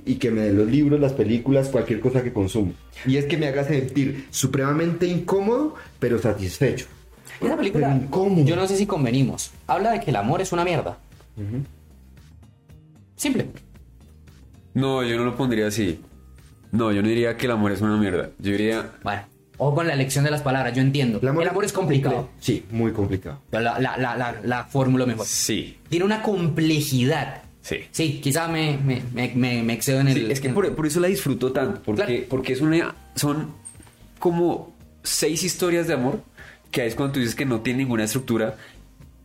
y 0.06 0.14
que 0.14 0.30
me 0.30 0.40
den 0.42 0.56
los 0.56 0.68
libros, 0.68 0.98
las 1.00 1.12
películas, 1.12 1.68
cualquier 1.68 2.00
cosa 2.00 2.22
que 2.22 2.32
consumo. 2.32 2.72
Y 3.06 3.16
es 3.16 3.26
que 3.26 3.36
me 3.36 3.48
haga 3.48 3.64
sentir 3.64 4.28
supremamente 4.30 5.06
incómodo, 5.06 5.74
pero 5.98 6.18
satisfecho. 6.18 6.86
Esa 7.40 7.56
película, 7.56 8.00
yo 8.44 8.56
no 8.56 8.66
sé 8.66 8.76
si 8.76 8.86
convenimos. 8.86 9.50
Habla 9.66 9.90
de 9.90 10.00
que 10.00 10.10
el 10.10 10.16
amor 10.16 10.40
es 10.40 10.52
una 10.52 10.64
mierda. 10.64 10.96
Simple. 13.16 13.48
No, 14.74 15.02
yo 15.02 15.16
no 15.16 15.24
lo 15.24 15.36
pondría 15.36 15.66
así. 15.66 16.00
No, 16.72 16.92
yo 16.92 17.02
no 17.02 17.08
diría 17.08 17.36
que 17.36 17.46
el 17.46 17.52
amor 17.52 17.72
es 17.72 17.80
una 17.80 17.96
mierda. 17.96 18.30
Yo 18.38 18.52
diría, 18.52 18.92
Bueno, 19.02 19.22
o 19.58 19.74
con 19.74 19.86
la 19.86 19.94
elección 19.94 20.24
de 20.24 20.30
las 20.30 20.42
palabras, 20.42 20.74
yo 20.74 20.82
entiendo. 20.82 21.18
El 21.20 21.28
amor, 21.28 21.64
es 21.64 21.72
complicado. 21.72 22.28
Sí, 22.40 22.64
muy 22.70 22.92
complicado. 22.92 23.40
La, 23.50 23.60
la, 23.60 23.96
la, 23.98 24.36
la 24.42 24.64
fórmula 24.64 25.06
mejor. 25.06 25.26
sí, 25.26 25.78
Tiene 25.88 26.04
una 26.04 26.22
complejidad. 26.22 27.42
Sí. 27.66 27.78
Sí, 27.90 28.20
quizá 28.22 28.46
me, 28.48 28.78
me, 28.78 29.02
me, 29.34 29.62
me- 29.62 29.72
excedo 29.72 30.00
en 30.00 30.08
el. 30.08 30.14
Sí, 30.14 30.26
es 30.30 30.40
que 30.40 30.48
por, 30.50 30.74
por 30.74 30.86
eso 30.86 31.00
la 31.00 31.08
disfruto 31.08 31.50
tanto, 31.52 31.82
porque, 31.84 32.04
Claro. 32.04 32.22
porque 32.30 32.52
es 32.52 32.60
una, 32.60 32.94
son 33.16 33.52
como 34.18 34.74
seis 35.02 35.42
historias 35.44 35.86
de 35.86 35.94
amor, 35.94 36.20
que 36.70 36.86
es 36.86 36.94
cuando 36.94 37.14
tú 37.14 37.20
dices 37.20 37.34
que 37.34 37.44
no 37.44 37.60
tiene 37.60 37.78
ninguna 37.80 38.04
estructura. 38.04 38.56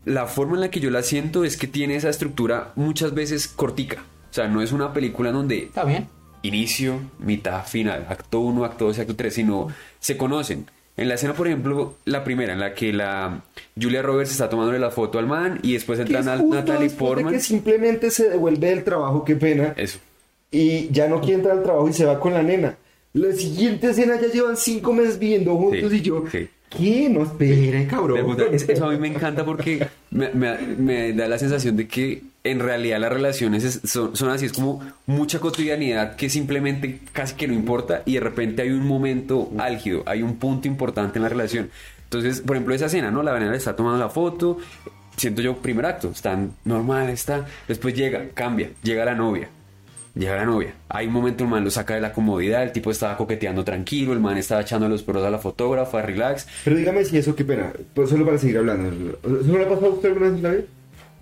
La 0.05 0.25
forma 0.25 0.55
en 0.55 0.61
la 0.61 0.71
que 0.71 0.79
yo 0.79 0.89
la 0.89 1.03
siento 1.03 1.43
es 1.45 1.57
que 1.57 1.67
tiene 1.67 1.95
esa 1.95 2.09
estructura 2.09 2.71
muchas 2.75 3.13
veces 3.13 3.47
cortica. 3.47 4.03
O 4.31 4.33
sea, 4.33 4.47
no 4.47 4.61
es 4.63 4.71
una 4.71 4.93
película 4.93 5.29
en 5.29 5.35
donde 5.35 5.57
Está 5.65 5.83
bien. 5.83 6.07
inicio, 6.41 6.99
mitad, 7.19 7.65
final, 7.67 8.07
acto 8.09 8.39
1, 8.39 8.65
acto 8.65 8.85
2 8.85 8.97
y 8.97 9.01
acto 9.01 9.15
3, 9.15 9.33
sino 9.33 9.67
se 9.99 10.17
conocen. 10.17 10.65
En 10.97 11.07
la 11.07 11.15
escena, 11.15 11.33
por 11.33 11.47
ejemplo, 11.47 11.95
la 12.05 12.23
primera, 12.23 12.53
en 12.53 12.59
la 12.59 12.73
que 12.73 12.91
la 12.93 13.43
Julia 13.79 14.01
Roberts 14.01 14.31
está 14.31 14.49
tomándole 14.49 14.77
la 14.77 14.91
foto 14.91 15.19
al 15.19 15.27
man 15.27 15.59
y 15.63 15.73
después 15.73 15.99
entra 15.99 16.19
es 16.19 16.27
justo 16.27 16.55
Natalie 16.55 16.83
después 16.83 16.91
de 16.91 17.15
Portman. 17.15 17.33
que 17.33 17.39
simplemente 17.39 18.11
se 18.11 18.29
devuelve 18.29 18.69
del 18.69 18.83
trabajo, 18.83 19.23
qué 19.23 19.35
pena. 19.35 19.73
Eso. 19.77 19.99
Y 20.51 20.89
ya 20.91 21.07
no 21.07 21.21
quiere 21.21 21.35
entrar 21.35 21.57
al 21.57 21.63
trabajo 21.63 21.87
y 21.87 21.93
se 21.93 22.05
va 22.05 22.19
con 22.19 22.33
la 22.33 22.43
nena. 22.43 22.77
La 23.13 23.31
siguiente 23.33 23.89
escena 23.89 24.19
ya 24.19 24.27
llevan 24.27 24.57
cinco 24.57 24.93
meses 24.93 25.17
viviendo 25.17 25.55
juntos 25.55 25.91
Sí, 25.91 25.97
y 25.97 26.01
yo, 26.01 26.23
sí. 26.31 26.47
¿Qué? 26.75 27.09
No 27.09 27.23
esperen, 27.23 27.85
cabrón. 27.87 28.17
Eso 28.73 28.85
a 28.85 28.91
mí 28.91 28.97
me 28.97 29.07
encanta 29.09 29.45
porque 29.45 29.85
me, 30.09 30.29
me- 30.29 30.57
me 30.77 31.13
da 31.13 31.27
la 31.27 31.37
sensación 31.37 31.75
de 31.77 31.87
que 31.87 32.23
en 32.43 32.59
realidad 32.59 32.99
las 32.99 33.11
relaciones 33.11 33.63
es- 33.63 33.81
son, 33.83 34.15
son 34.15 34.29
así, 34.29 34.45
es 34.47 34.53
como 34.53 34.81
mucha 35.05 35.39
cotidianidad 35.39 36.15
que 36.15 36.29
simplemente 36.29 36.99
casi 37.13 37.35
que 37.35 37.47
no 37.47 37.53
importa 37.53 38.01
y 38.05 38.13
de 38.15 38.19
repente 38.21 38.61
hay 38.63 38.69
un 38.71 38.87
momento 38.87 39.51
álgido, 39.59 40.03
hay 40.05 40.23
un 40.23 40.37
punto 40.37 40.67
importante 40.67 41.19
en 41.19 41.23
la 41.23 41.29
relación. 41.29 41.69
Entonces, 42.05 42.41
por 42.41 42.55
ejemplo, 42.55 42.73
esa 42.73 42.87
escena, 42.87 43.11
¿no? 43.11 43.21
La 43.23 43.31
venera 43.33 43.55
está 43.55 43.75
tomando 43.75 43.97
la 43.99 44.09
foto, 44.09 44.57
siento 45.17 45.41
yo, 45.41 45.57
primer 45.57 45.85
acto, 45.85 46.09
están 46.09 46.53
normal, 46.65 47.09
está, 47.09 47.45
después 47.67 47.93
llega, 47.93 48.29
cambia, 48.33 48.71
llega 48.83 49.05
la 49.05 49.15
novia. 49.15 49.49
Llega 50.13 50.35
la 50.35 50.45
novia. 50.45 50.73
Hay 50.89 51.07
un 51.07 51.13
momento 51.13 51.43
el 51.45 51.49
man 51.49 51.63
lo 51.63 51.71
saca 51.71 51.95
de 51.95 52.01
la 52.01 52.11
comodidad, 52.11 52.63
el 52.63 52.71
tipo 52.73 52.91
estaba 52.91 53.15
coqueteando 53.15 53.63
tranquilo, 53.63 54.11
el 54.11 54.19
man 54.19 54.37
estaba 54.37 54.61
echando 54.61 54.89
los 54.89 55.03
perros 55.03 55.23
a 55.23 55.29
la 55.29 55.39
fotógrafa, 55.39 56.01
relax. 56.01 56.47
Pero 56.65 56.75
dígame 56.75 57.05
si 57.05 57.17
eso, 57.17 57.35
qué 57.35 57.45
pena. 57.45 57.71
Pues 57.93 58.09
solo 58.09 58.25
para 58.25 58.37
seguir 58.37 58.57
hablando. 58.57 58.89
¿Eso 59.23 59.47
no 59.47 59.57
le 59.57 59.63
ha 59.65 59.69
pasado 59.69 59.87
a 59.87 59.89
usted 59.93 60.09
alguna 60.09 60.27
vez 60.27 60.35
en 60.37 60.43
la 60.43 60.49
vida? 60.49 60.63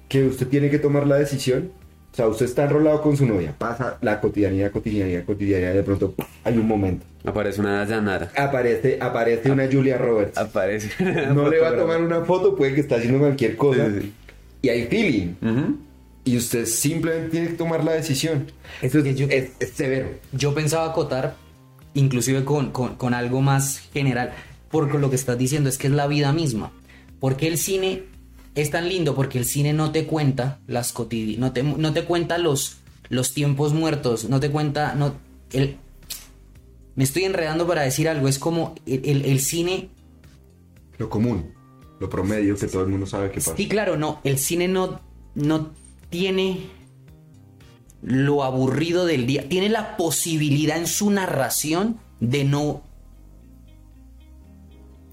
Que 0.07 0.25
usted 0.25 0.47
tiene 0.47 0.69
que 0.71 0.79
tomar 0.79 1.05
la 1.05 1.17
decisión. 1.17 1.71
O 2.11 2.15
sea, 2.15 2.27
usted 2.27 2.45
está 2.47 2.63
enrolado 2.63 3.03
con 3.03 3.15
su 3.15 3.27
novia. 3.27 3.53
Pasa 3.55 3.97
la 4.01 4.19
cotidianidad, 4.19 4.71
cotidianidad, 4.71 5.23
cotidianidad. 5.25 5.73
De 5.73 5.83
pronto 5.83 6.15
hay 6.43 6.57
un 6.57 6.67
momento. 6.67 7.05
Aparece 7.23 7.61
una 7.61 7.85
llanara. 7.85 8.31
Aparece, 8.35 8.97
aparece 8.99 9.51
una 9.51 9.67
Julia 9.71 9.99
Roberts. 9.99 10.35
Aparece. 10.37 10.89
No 11.31 11.47
le 11.47 11.59
va 11.59 11.69
a 11.69 11.75
tomar 11.77 12.01
una 12.01 12.21
foto, 12.21 12.55
puede 12.55 12.73
que 12.73 12.81
está 12.81 12.95
haciendo 12.95 13.19
cualquier 13.19 13.55
cosa. 13.55 13.85
Sí, 13.87 13.99
sí. 14.01 14.13
Y 14.63 14.69
hay 14.69 14.85
feeling. 14.87 15.35
Ujú. 15.41 15.77
Y 16.29 16.37
usted 16.37 16.65
simplemente 16.67 17.29
tiene 17.29 17.47
que 17.47 17.53
tomar 17.53 17.83
la 17.83 17.93
decisión. 17.93 18.51
Que 18.81 18.87
es, 18.87 18.93
yo- 19.15 19.27
es- 19.29 19.51
es 19.59 19.69
severo. 19.71 20.09
Yo 20.31 20.53
pensaba 20.53 20.85
acotar, 20.91 21.35
inclusive 21.95 22.45
con, 22.45 22.71
con- 22.71 22.95
con 22.97 23.13
algo 23.15 23.41
más 23.41 23.79
general, 23.93 24.33
porque 24.69 24.99
lo 24.99 25.09
que 25.09 25.15
estás 25.15 25.37
diciendo 25.39 25.69
es 25.69 25.77
que 25.79 25.87
es 25.87 25.93
la 25.93 26.05
vida 26.05 26.31
misma. 26.31 26.71
Porque 27.19 27.47
el 27.47 27.57
cine 27.57 28.03
es 28.53 28.69
tan 28.69 28.87
lindo, 28.89 29.15
porque 29.15 29.39
el 29.39 29.45
cine 29.45 29.73
no 29.73 29.91
te 29.91 30.05
cuenta 30.05 30.59
las 30.67 30.91
cotidi 30.91 31.37
no 31.37 31.51
te, 31.51 31.63
no 31.63 31.93
te 31.93 32.03
cuenta 32.03 32.37
los, 32.37 32.77
los 33.09 33.33
tiempos 33.33 33.73
muertos, 33.73 34.29
no 34.29 34.39
te 34.39 34.51
cuenta, 34.51 34.93
no, 34.95 35.15
el, 35.51 35.77
me 36.95 37.03
estoy 37.05 37.23
enredando 37.23 37.65
para 37.65 37.81
decir 37.83 38.07
algo, 38.07 38.27
es 38.27 38.37
como 38.37 38.75
el, 38.85 39.01
el- 39.03 39.25
el 39.25 39.39
cine 39.39 39.89
Lo 40.99 41.09
común, 41.09 41.53
lo 41.99 42.07
promedio 42.09 42.55
que 42.55 42.67
todo 42.67 42.83
el 42.83 42.89
mundo 42.89 43.05
sabe 43.07 43.29
que 43.31 43.39
pasa. 43.39 43.55
Sí, 43.57 43.67
claro, 43.67 43.97
no. 43.97 44.19
El 44.23 44.37
cine 44.37 44.67
no, 44.67 44.99
no 45.35 45.71
tiene 46.09 46.67
lo 48.01 48.43
aburrido 48.43 49.05
del 49.05 49.25
día. 49.27 49.47
Tiene 49.49 49.69
la 49.69 49.97
posibilidad 49.97 50.77
en 50.77 50.87
su 50.87 51.09
narración 51.11 51.99
de 52.19 52.43
no. 52.43 52.81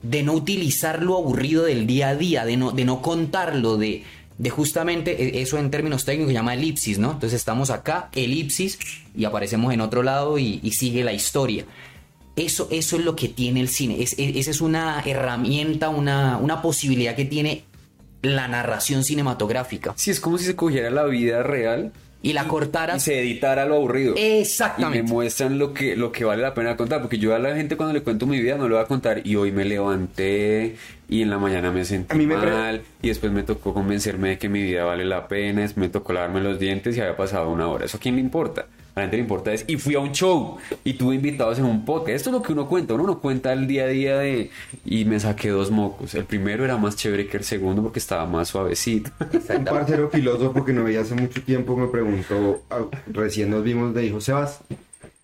de 0.02 0.22
no 0.22 0.34
utilizar 0.34 1.02
lo 1.02 1.16
aburrido 1.16 1.64
del 1.64 1.86
día 1.86 2.10
a 2.10 2.14
día, 2.16 2.44
de 2.44 2.56
no, 2.56 2.70
de 2.70 2.84
no 2.84 3.02
contarlo, 3.02 3.76
de, 3.76 4.04
de 4.38 4.50
justamente, 4.50 5.38
e- 5.38 5.42
eso 5.42 5.58
en 5.58 5.70
términos 5.70 6.04
técnicos 6.04 6.30
se 6.30 6.34
llama 6.34 6.54
elipsis, 6.54 6.98
¿no? 6.98 7.12
Entonces 7.12 7.40
estamos 7.40 7.70
acá, 7.70 8.08
elipsis, 8.12 8.78
y 9.16 9.24
aparecemos 9.24 9.74
en 9.74 9.80
otro 9.80 10.04
lado 10.04 10.38
y, 10.38 10.60
sigue 10.70 11.02
la 11.02 11.12
historia. 11.12 11.64
Eso, 12.36 12.68
eso 12.70 12.96
es 12.96 13.04
lo 13.04 13.16
que 13.16 13.28
tiene 13.28 13.60
el 13.60 13.68
cine. 13.68 14.00
Es- 14.00 14.14
esa 14.18 14.50
es 14.52 14.60
una 14.60 15.02
herramienta, 15.04 15.88
una, 15.88 16.36
una 16.36 16.62
posibilidad 16.62 17.16
que 17.16 17.24
tiene 17.24 17.64
la 18.34 18.48
narración 18.48 19.04
cinematográfica. 19.04 19.92
Sí, 19.96 20.10
es 20.10 20.18
como 20.20 20.38
si 20.38 20.44
se 20.46 20.56
cogiera 20.56 20.90
la 20.90 21.04
vida 21.04 21.42
real 21.42 21.92
Y 22.22 22.32
la 22.32 22.48
cortara. 22.48 22.96
y 22.96 23.00
se 23.00 23.20
editara 23.20 23.66
lo 23.66 23.76
aburrido. 23.76 24.14
Y 24.16 24.20
me 24.20 24.40
Exactamente. 24.40 25.02
muestran 25.04 25.58
lo 25.58 25.72
que, 25.72 25.94
lo 25.96 26.10
que 26.10 26.24
vale 26.24 26.42
la 26.42 26.54
pena 26.54 26.76
contar. 26.76 27.00
Porque 27.02 27.18
yo 27.18 27.34
a 27.34 27.38
la 27.38 27.54
gente 27.54 27.76
cuando 27.76 27.92
le 27.92 28.02
cuento 28.02 28.26
mi 28.26 28.40
vida 28.40 28.56
no 28.56 28.68
le 28.68 28.74
voy 28.74 28.82
a 28.82 28.86
contar. 28.86 29.24
Y 29.24 29.36
hoy 29.36 29.52
me 29.52 29.64
levanté 29.64 30.76
y 31.08 31.22
en 31.22 31.30
la 31.30 31.38
mañana 31.38 31.70
me 31.70 31.84
sentí 31.84 32.12
A 32.12 32.16
mí 32.18 32.26
me 32.26 32.36
mal. 32.36 32.82
Y 33.02 33.08
después 33.08 33.30
me 33.32 33.42
tocó 33.44 33.72
convencerme 33.74 34.30
de 34.30 34.38
que 34.38 34.48
mi 34.48 34.62
vida 34.62 34.84
vale 34.84 35.04
la 35.04 35.28
pena. 35.28 35.64
es- 35.64 35.76
Me 35.76 35.88
tocó 35.88 36.12
lavarme 36.12 36.40
los 36.40 36.58
dientes 36.58 36.96
y 36.96 37.00
había 37.00 37.16
pasado 37.16 37.50
una 37.50 37.68
hora. 37.68 37.84
¿Eso 37.84 37.98
a 37.98 38.00
quién 38.00 38.16
le 38.16 38.22
importa? 38.22 38.66
A 38.96 39.00
la 39.00 39.04
gente 39.04 39.18
le 39.18 39.22
importa 39.24 39.52
es. 39.52 39.66
Y 39.68 39.76
fui 39.76 39.94
a 39.94 39.98
un 39.98 40.12
show 40.12 40.56
y 40.82 40.94
tuve 40.94 41.16
invitados 41.16 41.58
en 41.58 41.66
un 41.66 41.84
podcast. 41.84 42.16
Esto 42.16 42.30
es 42.30 42.36
lo 42.36 42.42
que 42.42 42.54
uno 42.54 42.66
cuenta. 42.66 42.94
Uno 42.94 43.04
no 43.04 43.20
cuenta 43.20 43.52
el 43.52 43.66
día 43.66 43.84
a 43.84 43.88
día 43.88 44.16
de. 44.16 44.50
Y 44.86 45.04
me 45.04 45.20
saqué 45.20 45.50
dos 45.50 45.70
mocos. 45.70 46.14
El 46.14 46.24
primero 46.24 46.64
era 46.64 46.78
más 46.78 46.96
chévere 46.96 47.28
que 47.28 47.36
el 47.36 47.44
segundo 47.44 47.82
porque 47.82 47.98
estaba 47.98 48.24
más 48.24 48.48
suavecito. 48.48 49.10
Un 49.54 49.64
parcero 49.66 50.08
filósofo 50.08 50.64
que 50.64 50.72
no 50.72 50.82
veía 50.82 51.02
hace 51.02 51.14
mucho 51.14 51.42
tiempo 51.42 51.76
me 51.76 51.88
preguntó, 51.88 52.62
ah, 52.70 52.86
recién 53.08 53.50
nos 53.50 53.62
vimos 53.62 53.92
de 53.92 54.06
hijo, 54.06 54.22
Sebas, 54.22 54.62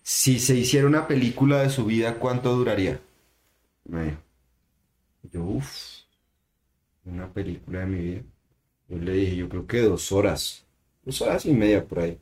si 0.03 0.37
se 0.37 0.53
hiciera 0.53 0.85
una 0.85 1.07
película 1.07 1.63
de 1.63 1.71
su 1.71 1.85
vida, 1.85 2.19
¿cuánto 2.19 2.55
duraría? 2.55 2.99
Me 3.85 4.03
dijo. 4.03 4.17
Yo, 5.31 5.43
uff, 5.45 6.03
una 7.05 7.27
película 7.27 7.79
de 7.79 7.85
mi 7.87 7.97
vida. 7.97 8.21
Yo 8.87 8.97
le 8.99 9.13
dije, 9.13 9.35
yo 9.35 9.49
creo 9.49 9.65
que 9.65 9.81
dos 9.81 10.11
horas. 10.11 10.63
Dos 11.03 11.19
horas 11.23 11.43
y 11.47 11.53
media 11.53 11.83
por 11.83 12.01
ahí. 12.01 12.19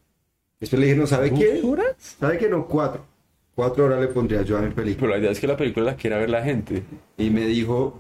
Después 0.62 0.80
le 0.80 0.86
dije, 0.86 0.98
no, 0.98 1.08
¿sabe 1.08 1.34
qué? 1.34 1.60
horas? 1.64 1.96
¿Sabe 2.20 2.38
qué? 2.38 2.48
No, 2.48 2.66
cuatro. 2.68 3.04
Cuatro 3.56 3.86
horas 3.86 4.00
le 4.00 4.08
pondría 4.08 4.44
yo 4.44 4.58
a 4.58 4.62
mi 4.62 4.70
película. 4.74 5.02
Pero 5.08 5.12
la 5.14 5.18
idea 5.20 5.32
es 5.32 5.40
que 5.42 5.48
la 5.48 5.58
película 5.58 5.86
la 5.88 5.96
quiera 5.98 6.18
ver 6.18 6.30
la 6.30 6.42
gente. 6.44 6.84
Y 7.18 7.30
me 7.32 7.46
dijo, 7.48 8.00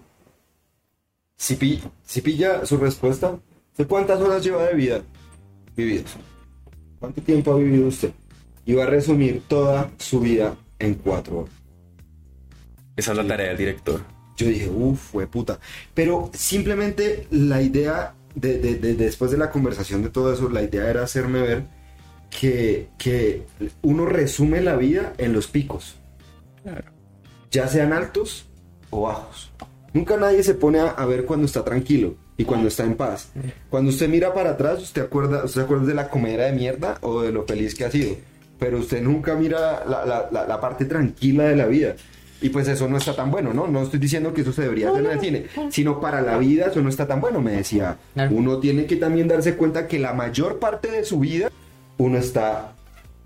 si, 1.36 1.56
pi- 1.56 1.82
si 2.04 2.22
pilla 2.22 2.66
su 2.66 2.78
respuesta, 2.78 3.38
¿de 3.78 3.86
cuántas 3.86 4.22
horas 4.22 4.44
lleva 4.44 4.64
de 4.64 4.76
vida 4.76 5.02
vividas? 5.76 6.16
¿Cuánto 7.00 7.22
tiempo 7.22 7.52
ha 7.54 7.58
vivido 7.58 7.88
usted? 7.88 8.12
Y 8.66 8.76
va 8.76 8.84
a 8.84 8.88
resumir 8.88 9.42
toda 9.48 9.90
su 9.98 10.20
vida 10.22 10.56
en 10.80 10.94
cuatro 10.96 11.40
horas. 11.40 11.54
Esa 12.96 13.12
es 13.12 13.18
la 13.18 13.28
tarea 13.28 13.48
del 13.50 13.58
director. 13.58 14.02
Yo 14.38 14.48
dije, 14.48 14.70
uff, 14.70 15.00
fue 15.12 15.26
puta. 15.28 15.60
Pero 15.96 16.30
simplemente 16.34 17.28
la 17.32 17.62
idea, 17.62 18.14
de, 18.36 18.60
de- 18.60 18.76
de- 18.76 18.94
después 18.94 19.32
de 19.32 19.38
la 19.38 19.50
conversación 19.50 20.04
de 20.04 20.10
todo 20.10 20.32
eso, 20.32 20.48
la 20.50 20.62
idea 20.62 20.90
era 20.90 21.04
hacerme 21.04 21.42
ver 21.42 21.81
que, 22.32 22.88
que 22.98 23.44
uno 23.84 24.06
resume 24.08 24.62
la 24.62 24.76
vida 24.76 25.14
en 25.20 25.34
los 25.34 25.46
picos. 25.48 25.96
Ya 27.52 27.68
sean 27.68 27.94
altos 27.94 28.46
o 28.90 29.02
bajos. 29.04 29.52
Nunca 29.94 30.16
nadie 30.18 30.42
se 30.42 30.54
pone 30.54 30.80
a, 30.80 30.88
a 30.88 31.06
ver 31.06 31.26
cuando 31.26 31.46
está 31.46 31.64
tranquilo 31.66 32.16
y 32.38 32.46
cuando 32.46 32.68
está 32.70 32.84
en 32.84 32.96
paz. 32.96 33.30
Cuando 33.70 33.90
usted 33.92 34.08
mira 34.08 34.34
para 34.34 34.52
atrás, 34.52 34.82
usted 34.82 35.04
acuerda, 35.04 35.44
usted 35.44 35.62
acuerda 35.62 35.86
de 35.86 35.94
la 35.94 36.10
comedia 36.10 36.46
de 36.46 36.54
mierda 36.54 36.98
o 37.02 37.22
de 37.22 37.32
lo 37.32 37.44
feliz 37.46 37.76
que 37.76 37.86
ha 37.86 37.92
sido. 37.92 38.16
Pero 38.58 38.80
usted 38.80 39.02
nunca 39.02 39.36
mira 39.36 39.84
la, 39.86 40.06
la- 40.06 40.30
la- 40.32 40.48
la 40.48 40.62
parte 40.62 40.86
tranquila 40.86 41.44
de 41.46 41.56
la 41.58 41.66
vida. 41.66 41.96
Y 42.44 42.50
pues 42.50 42.68
eso 42.68 42.88
no 42.88 42.98
está 42.98 43.16
tan 43.16 43.30
bueno, 43.30 43.54
¿no? 43.54 43.68
No 43.68 43.84
estoy 43.84 44.00
diciendo 44.00 44.34
que 44.34 44.42
eso 44.42 44.52
se 44.54 44.64
debería 44.64 44.90
hacer 44.90 45.06
en 45.06 45.12
el 45.12 45.20
cine, 45.20 45.46
sino 45.70 46.00
para 46.02 46.22
la 46.22 46.38
vida 46.40 46.68
eso 46.68 46.82
no 46.82 46.90
está 46.90 47.06
tan 47.06 47.22
bueno, 47.22 47.40
me 47.42 47.52
decía. 47.52 47.98
Claro. 48.14 48.36
Uno 48.36 48.58
tiene 48.60 48.86
que 48.86 48.96
también 48.96 49.28
darse 49.28 49.56
cuenta 49.56 49.88
que 49.88 50.00
la 50.00 50.14
mayor 50.14 50.58
parte 50.58 50.90
de 50.90 51.04
su 51.06 51.20
vida 51.20 51.52
uno 52.02 52.18
está 52.18 52.74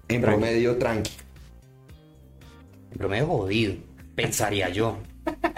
en 0.08 0.22
promedio 0.22 0.78
tranqui. 0.78 1.12
Me 3.10 3.20
he 3.20 3.22
jodido, 3.22 3.76
pensaría 4.16 4.70
yo. 4.70 4.98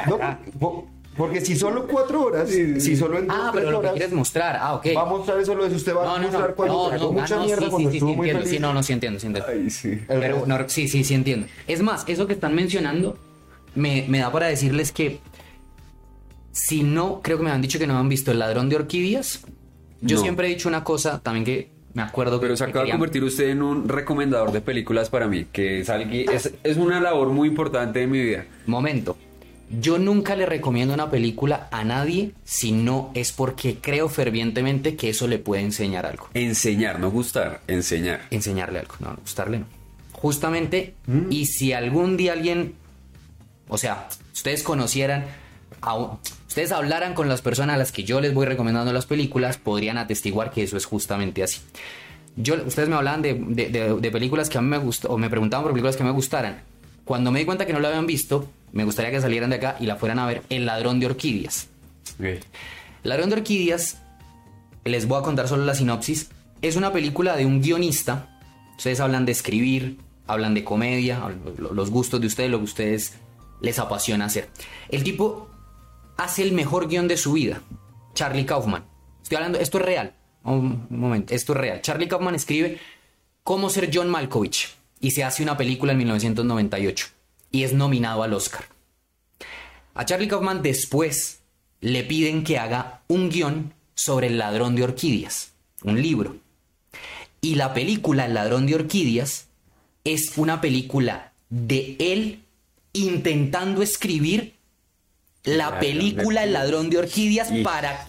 No, 0.08 0.88
porque 1.16 1.42
si 1.42 1.56
solo 1.56 1.88
cuatro 1.88 2.26
horas, 2.26 2.50
si 2.50 2.96
solo 2.96 3.18
en 3.20 3.28
dos, 3.28 3.38
Ah, 3.40 3.52
pero 3.54 3.66
lo 3.72 3.82
que 3.82 3.88
horas, 3.88 3.92
quieres 3.94 4.14
mostrar. 4.14 4.56
Ah, 4.60 4.76
ok. 4.76 4.86
va 4.96 5.02
a 5.02 5.06
mostrar 5.06 5.40
eso 5.40 5.56
lo 5.56 5.64
de 5.64 5.70
si 5.72 5.76
usted 5.78 5.96
va 5.96 6.06
No, 6.06 6.16
a 6.16 6.20
no, 6.20 6.26
no. 6.26 6.32
mostrar 6.32 6.56
cuando 6.56 6.74
No, 6.98 7.12
mucha 7.12 7.36
ah, 7.36 7.38
no, 7.40 7.46
mierda, 7.46 7.64
sí, 7.66 7.70
cuando 7.72 7.90
sí, 7.90 7.92
sí, 7.94 7.98
estuvo 7.98 8.10
sí, 8.12 8.16
muy 8.18 8.28
entiendo. 8.30 8.40
feliz. 8.46 8.56
Sí, 8.58 8.62
no, 8.62 8.74
no, 8.74 8.84
sí 8.84 8.94
entiendo, 8.94 9.20
sí 9.20 9.28
entiendo. 9.28 9.52
Ay, 9.52 9.70
sí. 9.70 10.00
Pero 10.08 10.46
no, 10.46 10.70
sí, 10.70 10.88
sí, 10.88 11.04
sí 11.04 11.14
entiendo. 11.16 11.48
Es 11.68 11.82
más, 11.82 12.04
eso 12.08 12.28
que 12.28 12.34
están 12.34 12.54
mencionando 12.56 13.18
me, 13.76 14.06
me 14.08 14.20
da 14.20 14.32
para 14.32 14.48
decirles 14.48 14.92
que 14.92 15.20
si 16.52 16.84
no, 16.84 17.22
creo 17.24 17.38
que 17.38 17.44
me 17.44 17.52
han 17.52 17.62
dicho 17.62 17.78
que 17.80 17.88
no 17.88 17.98
han 17.98 18.10
visto 18.10 18.32
El 18.32 18.40
ladrón 18.40 18.70
de 18.70 18.76
orquídeas. 18.78 19.42
Yo 20.02 20.18
No. 20.18 20.22
siempre 20.22 20.48
he 20.48 20.50
dicho 20.52 20.70
una 20.70 20.84
cosa 20.84 21.20
también 21.22 21.46
que 21.46 21.72
me 21.98 22.04
acuerdo 22.04 22.40
Pero 22.40 22.56
se 22.56 22.64
que 22.66 22.70
acaba 22.70 22.86
de 22.86 22.92
convertir 22.92 23.24
usted 23.24 23.50
en 23.50 23.64
un 23.64 23.90
recomendador 23.90 24.52
de 24.52 24.62
películas 24.62 25.10
para 25.10 25.28
mí, 25.28 25.46
que 25.52 25.80
es, 25.82 25.90
algui- 25.90 26.30
es, 26.32 26.54
es 26.64 26.78
una 26.78 27.00
labor 27.00 27.30
muy 27.30 27.48
importante 27.48 28.00
de 28.00 28.08
mi 28.08 28.22
vida. 28.22 28.46
Momento. 28.68 29.18
Yo 29.82 29.98
nunca 29.98 30.36
le 30.36 30.46
recomiendo 30.46 30.94
una 30.94 31.10
película 31.10 31.68
a 31.72 31.84
nadie 31.84 32.32
si 32.46 32.72
no 32.72 33.10
es 33.16 33.32
porque 33.32 33.78
creo 33.82 34.08
fervientemente 34.10 34.96
que 34.96 35.10
eso 35.10 35.28
le 35.28 35.40
puede 35.40 35.64
enseñar 35.64 36.06
algo. 36.06 36.30
Enseñar, 36.36 37.00
no 37.00 37.10
gustar, 37.12 37.62
enseñar. 37.68 38.22
enseñarle 38.30 38.80
algo, 38.80 38.94
no, 39.00 39.16
gustarle 39.20 39.60
no. 39.60 39.66
Justamente, 40.14 40.94
y 41.32 41.46
si 41.48 41.74
algún 41.74 42.16
día 42.16 42.34
alguien, 42.34 42.76
o 43.68 43.78
sea, 43.78 44.08
ustedes 44.34 44.64
conocieran, 44.64 45.26
a 45.82 45.96
un- 45.96 46.18
ustedes 46.48 46.72
hablaran 46.72 47.14
con 47.14 47.28
las 47.30 47.42
personas 47.42 47.76
a 47.76 47.78
las 47.78 47.92
que 47.92 48.04
yo 48.04 48.22
les 48.22 48.34
voy 48.34 48.46
recomendando 48.46 48.92
las 48.94 49.06
películas, 49.06 49.58
podrían 49.58 49.98
atestiguar 49.98 50.52
que 50.52 50.64
eso 50.64 50.78
es 50.78 50.86
justamente 50.86 51.44
así. 51.44 51.60
Yo, 52.36 52.56
ustedes 52.66 52.88
me 52.90 52.96
hablaban 52.96 53.22
de, 53.22 53.34
de- 53.34 53.70
de- 53.70 53.96
de 53.96 54.12
películas 54.12 54.50
que 54.50 54.58
a 54.58 54.62
mí 54.62 54.68
me 54.68 54.78
gustan, 54.78 55.12
o 55.12 55.18
me 55.18 55.30
preguntaban 55.30 55.64
por 55.64 55.72
películas 55.74 55.96
que 55.98 56.04
me 56.04 56.12
gustaran. 56.12 56.62
Cuando 57.04 57.32
me 57.32 57.40
di 57.40 57.46
cuenta 57.46 57.66
que 57.66 57.74
no 57.74 57.80
la 57.80 57.88
habían 57.90 58.06
visto, 58.06 58.48
me 58.74 58.84
gustaría 58.84 59.12
que 59.12 59.22
salieran 59.22 59.50
de 59.50 59.56
acá 59.56 59.78
y 59.80 59.86
la 59.86 59.96
fueran 59.96 60.20
a 60.20 60.26
ver 60.28 60.44
El 60.50 60.66
ladrón 60.66 61.00
de 61.00 61.06
orquídeas. 61.08 61.68
Ok. 62.20 62.26
El 62.26 62.40
ladrón 63.04 63.30
de 63.30 63.38
orquídeas, 63.38 63.98
les 64.86 65.08
voy 65.08 65.20
a 65.20 65.24
contar 65.24 65.48
solo 65.48 65.66
la 65.66 65.74
sinopsis, 65.74 66.30
es 66.62 66.76
una 66.76 66.92
película 66.92 67.36
de 67.36 67.46
un 67.46 67.62
guionista. 67.62 68.38
Ustedes 68.78 69.00
hablan 69.00 69.26
de 69.26 69.32
escribir, 69.32 69.98
hablan 70.28 70.54
de 70.54 70.64
comedia, 70.64 71.20
lo- 71.58 71.74
los 71.74 71.90
gustos 71.90 72.22
de 72.22 72.28
ustedes, 72.28 72.52
lo 72.52 72.58
que 72.60 72.66
ustedes 72.66 73.14
les 73.62 73.80
apasiona 73.80 74.26
hacer. 74.26 74.50
El 74.90 75.04
tipo 75.04 75.50
hace 76.18 76.44
el 76.44 76.52
mejor 76.52 76.88
guion 76.88 77.08
de 77.08 77.18
su 77.18 77.34
vida, 77.34 77.62
Charlie 78.14 78.46
Kaufman. 78.46 78.86
Estoy 79.22 79.38
hablando, 79.38 79.60
esto 79.60 79.78
es 79.78 79.86
real. 79.86 80.14
Un 80.44 80.88
momento, 80.90 81.34
esto 81.34 81.54
es 81.54 81.60
real. 81.60 81.82
Charlie 81.82 82.08
Kaufman 82.08 82.36
escribe 82.36 82.80
Cómo 83.44 83.70
ser 83.70 83.90
John 83.94 84.10
Malkovich 84.10 84.76
y 85.00 85.12
se 85.12 85.24
hace 85.24 85.44
una 85.44 85.58
película 85.58 85.92
en 85.92 86.00
1998 86.00 87.08
y 87.52 87.64
es 87.64 87.74
nominado 87.74 88.24
al 88.24 88.34
Oscar. 88.34 88.66
A 89.94 90.06
Charlie 90.06 90.28
Kaufman 90.28 90.62
después 90.62 91.40
le 91.82 92.04
piden 92.04 92.44
que 92.44 92.58
haga 92.58 93.02
un 93.08 93.30
guion 93.30 93.74
sobre 93.96 94.28
el 94.28 94.38
ladrón 94.38 94.76
de 94.76 94.84
orquídeas, 94.84 95.54
un 95.84 96.02
libro. 96.02 96.38
Y 97.42 97.56
la 97.56 97.74
película 97.74 98.26
El 98.26 98.34
ladrón 98.34 98.66
de 98.66 98.76
orquídeas 98.76 99.48
es 100.04 100.38
una 100.38 100.62
película 100.62 101.34
de 101.50 101.96
él 102.00 102.44
intentando 102.94 103.82
escribir 103.82 104.57
la 105.48 105.80
película 105.80 106.44
El 106.44 106.54
ladrón 106.54 106.90
de 106.90 106.98
orquídeas 107.00 107.52
Y- 107.52 107.64
para 107.64 108.08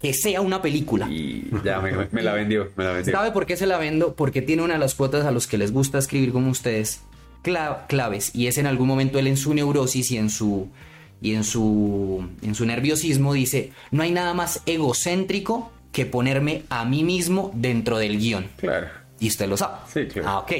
que 0.00 0.14
sea 0.14 0.40
una 0.40 0.62
película. 0.62 1.06
Y 1.10 1.50
ya 1.62 1.78
me, 1.80 1.92
me 2.10 2.22
la 2.22 2.32
vendió, 2.32 2.70
me 2.76 2.84
la 2.84 2.92
vendió. 2.92 3.12
¿Sabe 3.12 3.32
por 3.32 3.44
qué 3.44 3.56
se 3.58 3.66
la 3.66 3.76
vendo? 3.76 4.14
Porque 4.14 4.40
tiene 4.40 4.62
una 4.62 4.74
de 4.74 4.80
las 4.80 4.94
cuotas 4.94 5.26
a 5.26 5.30
los 5.30 5.46
que 5.46 5.58
les 5.58 5.72
gusta 5.72 5.98
escribir 5.98 6.32
como 6.32 6.50
ustedes 6.50 7.02
cla- 7.44 7.86
claves 7.86 8.30
y 8.34 8.46
es 8.46 8.56
en 8.56 8.66
algún 8.66 8.88
momento 8.88 9.18
él 9.18 9.26
en 9.26 9.36
su 9.36 9.52
neurosis 9.52 10.10
y 10.10 10.16
en 10.16 10.30
su 10.30 10.68
y 11.20 11.34
en 11.34 11.44
su 11.44 12.26
en 12.40 12.54
su 12.54 12.64
nerviosismo 12.64 13.34
dice 13.34 13.72
no 13.90 14.02
hay 14.02 14.10
nada 14.10 14.32
más 14.32 14.62
egocéntrico 14.64 15.70
que 15.92 16.06
ponerme 16.06 16.62
a 16.70 16.86
mí 16.86 17.04
mismo 17.04 17.50
dentro 17.54 17.98
del 17.98 18.18
guion 18.18 18.46
Claro. 18.56 18.86
y 19.18 19.28
usted 19.28 19.48
lo 19.48 19.58
sabe. 19.58 19.74
Sí, 19.92 20.06
claro. 20.06 20.28
Ah, 20.28 20.38
ok. 20.38 20.52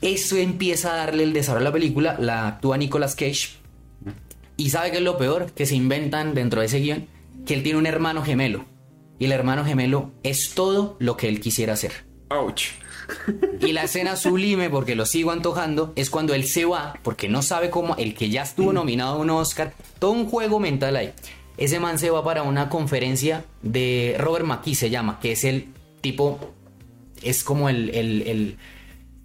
Eso 0.00 0.36
empieza 0.36 0.94
a 0.94 0.96
darle 0.96 1.22
el 1.24 1.32
desarrollo 1.32 1.66
a 1.66 1.68
la 1.68 1.72
película, 1.72 2.16
la 2.18 2.48
actúa 2.48 2.76
Nicolas 2.78 3.14
Cage. 3.14 3.50
Y 4.60 4.68
sabe 4.68 4.90
qué 4.90 4.98
es 4.98 5.02
lo 5.02 5.16
peor 5.16 5.52
que 5.52 5.64
se 5.64 5.74
inventan 5.74 6.34
dentro 6.34 6.60
de 6.60 6.66
ese 6.66 6.80
guion, 6.80 7.06
que 7.46 7.54
él 7.54 7.62
tiene 7.62 7.78
un 7.78 7.86
hermano 7.86 8.22
gemelo. 8.22 8.66
Y 9.18 9.24
el 9.24 9.32
hermano 9.32 9.64
gemelo 9.64 10.10
es 10.22 10.50
todo 10.50 10.96
lo 10.98 11.16
que 11.16 11.28
él 11.28 11.40
quisiera 11.40 11.72
hacer. 11.72 12.04
Ouch. 12.28 12.64
Y 13.62 13.72
la 13.72 13.84
escena 13.84 14.16
sublime, 14.16 14.68
porque 14.68 14.94
lo 14.94 15.06
sigo 15.06 15.30
antojando, 15.30 15.94
es 15.96 16.10
cuando 16.10 16.34
él 16.34 16.44
se 16.44 16.66
va, 16.66 16.98
porque 17.02 17.26
no 17.26 17.40
sabe 17.40 17.70
cómo, 17.70 17.96
el 17.96 18.14
que 18.14 18.28
ya 18.28 18.42
estuvo 18.42 18.74
nominado 18.74 19.14
a 19.14 19.18
un 19.18 19.30
Oscar, 19.30 19.72
todo 19.98 20.10
un 20.10 20.26
juego 20.26 20.60
mental 20.60 20.94
ahí. 20.96 21.14
Ese 21.56 21.80
man 21.80 21.98
se 21.98 22.10
va 22.10 22.22
para 22.22 22.42
una 22.42 22.68
conferencia 22.68 23.46
de 23.62 24.14
Robert 24.18 24.44
McKee, 24.44 24.74
se 24.74 24.90
llama, 24.90 25.20
que 25.20 25.32
es 25.32 25.44
el 25.44 25.72
tipo, 26.02 26.38
es 27.22 27.44
como 27.44 27.70
el, 27.70 27.88
el, 27.94 28.22
el, 28.28 28.58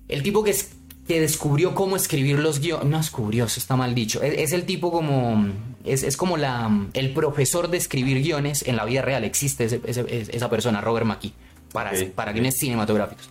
el 0.07 0.23
tipo 0.23 0.45
que, 0.45 0.51
es, 0.51 0.74
que 1.07 1.19
descubrió 1.21 1.75
cómo 1.75 1.95
escribir 1.95 2.39
los 2.39 2.59
guiones. 2.59 2.85
No 2.87 2.97
descubrió, 2.97 3.45
eso 3.45 3.59
está 3.59 3.75
mal 3.75 3.93
dicho. 3.93 4.21
Es, 4.23 4.33
es 4.39 4.53
el 4.53 4.65
tipo 4.65 4.91
como, 4.91 5.47
es, 5.83 6.03
es 6.03 6.17
como 6.17 6.35
la, 6.37 6.87
el 6.93 7.13
profesor 7.13 7.69
de 7.69 7.77
escribir 7.77 8.21
guiones 8.23 8.67
en 8.67 8.75
la 8.75 8.85
vida 8.85 9.01
real. 9.03 9.23
Existe 9.23 9.65
ese- 9.65 9.81
ese- 9.85 10.35
esa 10.35 10.49
persona, 10.49 10.81
Robert 10.81 11.05
McKee, 11.05 11.33
para, 11.71 11.91
para 12.15 12.31
guiones 12.31 12.57
cinematográficos. 12.57 13.29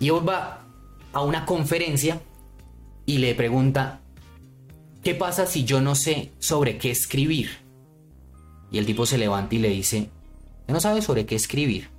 Y 0.00 0.08
él 0.08 0.28
va 0.28 0.64
a 1.12 1.22
una 1.22 1.46
conferencia 1.46 2.20
y 3.06 3.18
le 3.18 3.34
pregunta, 3.36 4.00
¿qué 5.04 5.14
pasa 5.14 5.46
si 5.46 5.64
yo 5.64 5.80
no 5.80 5.94
sé 5.94 6.32
sobre 6.40 6.78
qué 6.78 6.90
escribir? 6.90 7.50
Y 8.72 8.78
el 8.78 8.86
tipo 8.86 9.06
se 9.06 9.18
levanta 9.18 9.54
y 9.54 9.58
le 9.58 9.68
dice, 9.68 10.08
¿usted 10.62 10.72
no 10.74 10.80
sabe 10.80 11.00
sobre 11.00 11.26
qué 11.26 11.36
escribir? 11.36 11.90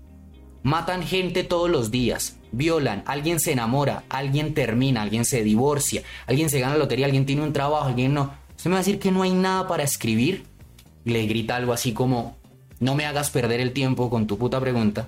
Matan 0.66 1.04
gente 1.04 1.44
todos 1.44 1.70
los 1.70 1.92
días, 1.92 2.38
violan, 2.52 3.04
alguien 3.06 3.40
se 3.40 3.52
enamora, 3.52 4.04
alguien 4.10 4.56
termina, 4.56 5.04
alguien 5.04 5.24
se 5.24 5.44
divorcia, 5.44 6.02
alguien 6.26 6.50
se 6.50 6.60
gana 6.60 6.74
la 6.74 6.80
lotería, 6.80 7.06
alguien 7.06 7.28
tiene 7.28 7.44
un 7.44 7.54
trabajo, 7.54 7.86
alguien 7.86 8.16
no. 8.16 8.34
¿Usted 8.58 8.72
me 8.72 8.74
va 8.74 8.78
a 8.78 8.84
decir 8.84 8.98
que 8.98 9.12
no 9.12 9.22
hay 9.22 9.30
nada 9.30 9.68
para 9.68 9.84
escribir? 9.84 10.44
Y 11.06 11.12
le 11.12 11.28
grita 11.28 11.56
algo 11.56 11.72
así 11.72 11.94
como, 11.94 12.36
no 12.80 12.96
me 12.96 13.06
hagas 13.06 13.30
perder 13.30 13.60
el 13.60 13.74
tiempo 13.74 14.10
con 14.10 14.26
tu 14.26 14.40
puta 14.40 14.60
pregunta 14.60 15.08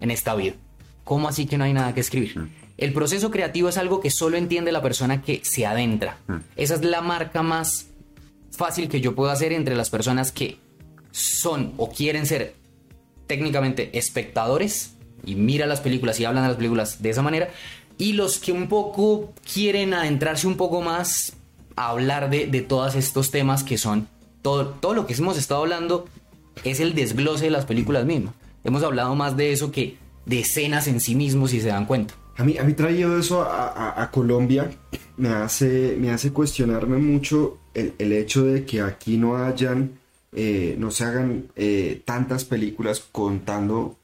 en 0.00 0.10
esta 0.10 0.34
vida. 0.34 0.54
¿Cómo 1.04 1.28
así 1.28 1.46
que 1.46 1.56
no 1.56 1.62
hay 1.62 1.72
nada 1.72 1.94
que 1.94 2.00
escribir? 2.00 2.48
El 2.76 2.92
proceso 2.92 3.30
creativo 3.30 3.68
es 3.68 3.78
algo 3.78 4.00
que 4.00 4.10
solo 4.10 4.36
entiende 4.36 4.72
la 4.72 4.82
persona 4.82 5.22
que 5.22 5.40
se 5.44 5.66
adentra. 5.66 6.18
Esa 6.56 6.74
es 6.74 6.82
la 6.82 7.00
marca 7.00 7.44
más 7.44 7.90
fácil 8.50 8.88
que 8.88 9.00
yo 9.00 9.14
puedo 9.14 9.30
hacer 9.30 9.52
entre 9.52 9.76
las 9.76 9.88
personas 9.88 10.32
que 10.32 10.58
son 11.12 11.74
o 11.76 11.90
quieren 11.90 12.26
ser 12.26 12.56
técnicamente 13.28 13.96
espectadores 13.96 14.95
y 15.26 15.34
miran 15.34 15.68
las 15.68 15.80
películas 15.80 16.18
y 16.18 16.24
hablan 16.24 16.44
de 16.44 16.48
las 16.48 16.56
películas 16.56 17.02
de 17.02 17.10
esa 17.10 17.20
manera 17.20 17.48
Y 17.98 18.14
los 18.14 18.38
que 18.38 18.52
un 18.52 18.68
poco 18.68 19.34
quieren 19.52 19.92
adentrarse 19.92 20.46
un 20.46 20.56
poco 20.56 20.80
más 20.80 21.34
a 21.76 21.88
hablar 21.88 22.30
de, 22.30 22.46
de 22.46 22.62
todos 22.62 22.94
estos 22.94 23.30
temas 23.30 23.62
que 23.62 23.76
son 23.76 24.08
todo, 24.40 24.68
todo 24.68 24.94
lo 24.94 25.06
que 25.06 25.14
hemos 25.14 25.36
estado 25.36 25.62
hablando 25.62 26.06
es 26.64 26.80
el 26.80 26.94
desglose 26.94 27.44
de 27.44 27.50
las 27.50 27.66
películas 27.66 28.06
mismas. 28.06 28.32
Hemos 28.64 28.82
hablado 28.82 29.14
más 29.14 29.36
de 29.36 29.52
eso 29.52 29.70
que 29.70 29.96
de 30.24 30.40
escenas 30.40 30.88
en 30.88 31.00
sí 31.00 31.14
mismos, 31.14 31.50
si 31.50 31.60
se 31.60 31.68
dan 31.68 31.84
cuenta. 31.84 32.14
A 32.36 32.44
mí, 32.44 32.56
a 32.58 32.64
mí 32.64 32.72
traído 32.72 33.18
eso 33.18 33.42
a 33.42 34.10
Colombia 34.12 34.70
me 35.16 35.30
hace, 35.30 35.96
me 35.98 36.10
hace 36.10 36.32
cuestionarme 36.32 36.98
mucho 36.98 37.58
el, 37.74 37.94
el 37.98 38.12
hecho 38.12 38.44
de 38.44 38.64
que 38.64 38.80
aquí 38.80 39.16
no 39.16 39.36
hayan, 39.36 39.98
eh, 40.32 40.76
no 40.78 40.90
se 40.90 41.04
hagan 41.04 41.46
eh, 41.56 42.02
tantas 42.04 42.44
películas 42.44 43.02
contando 43.12 43.96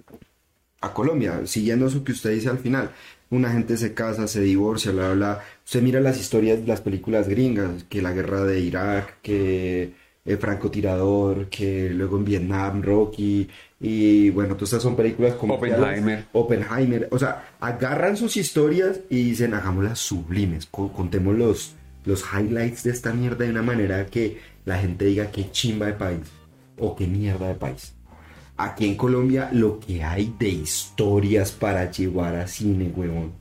a 0.83 0.93
Colombia, 0.93 1.41
siguiendo 1.47 1.87
eso 1.87 2.05
que 2.05 2.12
usted 2.12 2.33
dice 2.35 2.49
al 2.51 2.59
final. 2.59 2.91
Una 3.30 3.51
gente 3.51 3.78
se 3.78 3.95
casa, 3.95 4.28
se 4.28 4.43
divorcia, 4.43 4.93
bla, 4.93 5.07
bla, 5.07 5.14
bla. 5.14 5.41
Usted 5.64 5.80
mira 5.80 6.01
las 6.01 6.20
historias, 6.20 6.61
las 6.66 6.83
películas 6.83 7.28
gringas, 7.28 7.85
que 7.85 8.03
la 8.03 8.12
guerra 8.12 8.45
de 8.45 8.61
Irak, 8.61 9.20
que 9.22 9.95
el 10.24 10.37
francotirador, 10.39 11.49
que 11.49 11.91
luego 11.91 12.16
en 12.18 12.24
Vietnam, 12.24 12.83
Rocky, 12.83 13.49
y 13.80 14.30
bueno, 14.30 14.55
todas 14.55 14.70
estas 14.70 14.83
son 14.83 14.97
películas 14.97 15.35
como 15.35 15.55
Oppenheimer. 15.55 16.26
Oppenheimer, 16.33 17.09
o 17.11 17.18
sea, 17.18 17.55
agarran 17.61 18.16
sus 18.16 18.37
historias 18.37 19.01
y 19.11 19.24
dicen, 19.24 19.55
hagámoslas 19.55 19.99
sublimes, 19.99 20.66
co- 20.66 20.93
contemos 20.93 21.37
los, 21.37 21.74
los 22.05 22.24
highlights 22.33 22.85
de 22.85 22.91
esta 22.91 23.12
mierda 23.12 23.45
de 23.45 23.51
una 23.51 23.62
manera 23.62 24.07
que 24.07 24.39
la 24.64 24.78
gente 24.78 25.07
diga 25.07 25.30
qué 25.33 25.51
chimba 25.51 25.87
de 25.87 25.95
país 25.95 26.20
o 26.78 26.95
qué 26.95 27.07
mierda 27.07 27.49
de 27.49 27.55
país. 27.55 27.95
Aquí 28.57 28.86
en 28.86 28.96
Colombia 28.96 29.48
lo 29.53 29.80
que 29.80 30.03
hay 30.05 30.34
de 30.38 30.48
historias 30.48 31.53
para 31.53 31.90
llevar 31.90 32.36
a 32.36 32.46
cine, 32.46 32.92
huevón. 32.94 33.32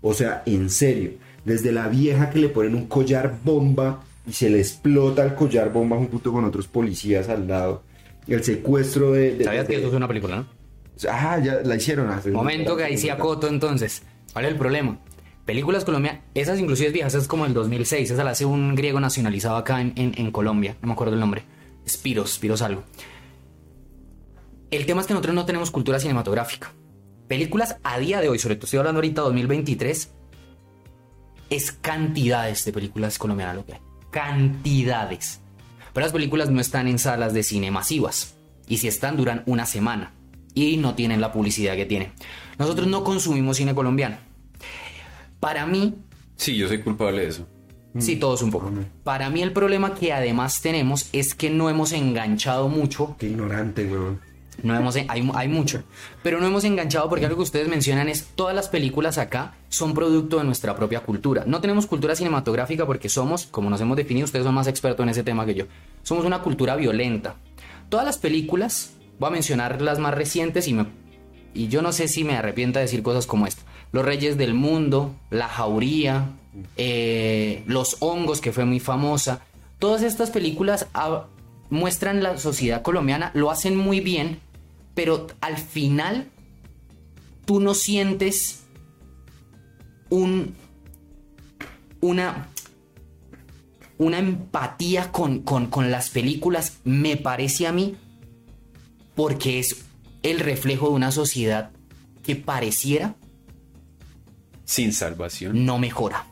O 0.00 0.14
sea, 0.14 0.42
en 0.46 0.70
serio, 0.70 1.12
desde 1.44 1.72
la 1.72 1.88
vieja 1.88 2.30
que 2.30 2.38
le 2.38 2.48
ponen 2.48 2.74
un 2.74 2.86
collar 2.86 3.36
bomba 3.44 4.02
y 4.26 4.32
se 4.32 4.48
le 4.48 4.58
explota 4.60 5.24
el 5.24 5.34
collar 5.34 5.72
bomba 5.72 5.96
junto 5.96 6.32
con 6.32 6.44
otros 6.44 6.66
policías 6.68 7.28
al 7.28 7.48
lado. 7.48 7.82
El 8.26 8.44
secuestro 8.44 9.12
de... 9.12 9.36
de- 9.36 9.44
¿Sabías 9.44 9.66
que 9.66 9.72
de- 9.74 9.78
eso 9.80 9.88
es 9.88 9.94
una 9.94 10.08
película, 10.08 10.36
no? 10.36 10.46
Ah, 11.10 11.38
ya 11.42 11.60
la 11.64 11.76
hicieron 11.76 12.10
hace 12.10 12.30
Momento 12.30 12.76
que 12.76 12.84
ahí 12.84 12.96
sí 12.98 13.08
acoto 13.08 13.48
entonces. 13.48 14.02
¿Cuál 14.32 14.44
es 14.44 14.50
el 14.52 14.58
problema? 14.58 14.98
Películas 15.46 15.84
colombianas, 15.84 16.22
esas 16.34 16.60
inclusive 16.60 16.90
viejas, 16.90 17.14
es 17.14 17.26
como 17.26 17.44
el 17.46 17.54
2006, 17.54 18.10
esa 18.12 18.22
la 18.22 18.30
hace 18.32 18.44
un 18.44 18.74
griego 18.76 19.00
nacionalizado 19.00 19.56
acá 19.56 19.80
en, 19.80 19.92
en- 19.96 20.12
en 20.16 20.30
Colombia, 20.30 20.76
no 20.82 20.88
me 20.88 20.92
acuerdo 20.92 21.14
el 21.14 21.20
nombre, 21.20 21.42
Spiros, 21.88 22.34
Spiros 22.34 22.62
algo. 22.62 22.84
El 24.70 24.86
tema 24.86 25.00
es 25.00 25.06
que 25.06 25.14
nosotros 25.14 25.34
no 25.34 25.46
tenemos 25.46 25.70
cultura 25.70 25.98
cinematográfica. 25.98 26.72
Películas 27.26 27.76
a 27.82 27.98
día 27.98 28.20
de 28.20 28.28
hoy, 28.28 28.38
sobre 28.38 28.56
todo 28.56 28.66
estoy 28.66 28.78
hablando 28.78 28.98
ahorita 28.98 29.22
2023, 29.22 30.12
es 31.50 31.72
cantidades 31.72 32.64
de 32.64 32.72
películas 32.72 33.18
colombianas 33.18 33.56
lo 33.56 33.66
que 33.66 33.74
hay. 33.74 33.80
Cantidades. 34.10 35.40
Pero 35.92 36.06
las 36.06 36.12
películas 36.12 36.50
no 36.50 36.60
están 36.60 36.86
en 36.86 36.98
salas 36.98 37.32
de 37.34 37.42
cine 37.42 37.70
masivas. 37.70 38.34
Y 38.68 38.78
si 38.78 38.86
están, 38.88 39.16
duran 39.16 39.42
una 39.46 39.66
semana. 39.66 40.12
Y 40.54 40.76
no 40.76 40.94
tienen 40.94 41.20
la 41.20 41.32
publicidad 41.32 41.74
que 41.74 41.86
tienen. 41.86 42.12
Nosotros 42.58 42.86
no 42.86 43.02
consumimos 43.02 43.56
cine 43.56 43.74
colombiano. 43.74 44.16
Para 45.40 45.66
mí, 45.66 45.94
Sí, 46.36 46.56
yo 46.56 46.68
soy 46.68 46.80
culpable 46.80 47.22
de 47.22 47.28
eso. 47.28 47.46
sí, 47.98 48.16
todos 48.16 48.42
un 48.42 48.50
poco. 48.50 48.72
Para 49.04 49.30
mí 49.30 49.42
el 49.42 49.52
problema 49.52 49.94
que 49.94 50.12
además 50.12 50.60
tenemos 50.62 51.08
es 51.12 51.34
que 51.34 51.50
no 51.50 51.68
hemos 51.68 51.92
enganchado 51.92 52.68
mucho 52.68 53.16
Qué 53.18 53.26
ignorante, 53.26 53.84
weón. 53.86 54.20
No 54.62 54.76
hemos, 54.76 54.96
hay, 54.96 55.30
hay 55.34 55.48
mucho. 55.48 55.82
Pero 56.22 56.40
no 56.40 56.46
hemos 56.46 56.64
enganchado 56.64 57.08
porque 57.08 57.26
algo 57.26 57.38
que 57.38 57.44
ustedes 57.44 57.68
mencionan 57.68 58.08
es 58.08 58.28
todas 58.34 58.54
las 58.54 58.68
películas 58.68 59.18
acá 59.18 59.54
son 59.68 59.94
producto 59.94 60.38
de 60.38 60.44
nuestra 60.44 60.76
propia 60.76 61.00
cultura. 61.00 61.44
No 61.46 61.60
tenemos 61.60 61.86
cultura 61.86 62.14
cinematográfica 62.14 62.86
porque 62.86 63.08
somos, 63.08 63.46
como 63.46 63.70
nos 63.70 63.80
hemos 63.80 63.96
definido, 63.96 64.24
ustedes 64.24 64.44
son 64.44 64.54
más 64.54 64.66
expertos 64.66 65.02
en 65.04 65.10
ese 65.10 65.22
tema 65.22 65.46
que 65.46 65.54
yo. 65.54 65.64
Somos 66.02 66.24
una 66.24 66.40
cultura 66.40 66.76
violenta. 66.76 67.36
Todas 67.88 68.06
las 68.06 68.18
películas, 68.18 68.92
voy 69.18 69.28
a 69.28 69.32
mencionar 69.32 69.80
las 69.82 69.98
más 69.98 70.14
recientes 70.14 70.68
y 70.68 70.74
me 70.74 70.86
y 71.52 71.68
yo 71.68 71.82
no 71.82 71.92
sé 71.92 72.08
si 72.08 72.24
me 72.24 72.36
arrepienta 72.36 72.78
de 72.78 72.86
decir 72.86 73.02
cosas 73.02 73.26
como 73.26 73.46
esta. 73.46 73.62
Los 73.92 74.04
Reyes 74.04 74.38
del 74.38 74.54
Mundo, 74.54 75.14
La 75.30 75.48
Jauría, 75.48 76.30
eh, 76.76 77.64
Los 77.66 77.96
Hongos, 78.00 78.40
que 78.40 78.52
fue 78.52 78.64
muy 78.64 78.78
famosa. 78.78 79.40
Todas 79.78 80.02
estas 80.02 80.30
películas 80.30 80.86
muestran 81.70 82.22
la 82.22 82.36
sociedad 82.38 82.82
colombiana, 82.82 83.30
lo 83.34 83.50
hacen 83.50 83.76
muy 83.76 84.00
bien, 84.00 84.40
pero 84.94 85.28
al 85.40 85.56
final 85.56 86.28
tú 87.46 87.60
no 87.60 87.74
sientes 87.74 88.64
un, 90.10 90.54
una, 92.00 92.48
una 93.98 94.18
empatía 94.18 95.12
con, 95.12 95.40
con, 95.40 95.68
con 95.68 95.90
las 95.90 96.10
películas, 96.10 96.78
me 96.84 97.16
parece 97.16 97.66
a 97.66 97.72
mí, 97.72 97.96
porque 99.14 99.58
es 99.58 99.84
el 100.22 100.40
reflejo 100.40 100.88
de 100.88 100.94
una 100.94 101.12
sociedad 101.12 101.70
que 102.24 102.36
pareciera 102.36 103.14
Sin 104.64 104.92
salvación. 104.92 105.64
no 105.64 105.78
mejora. 105.78 106.26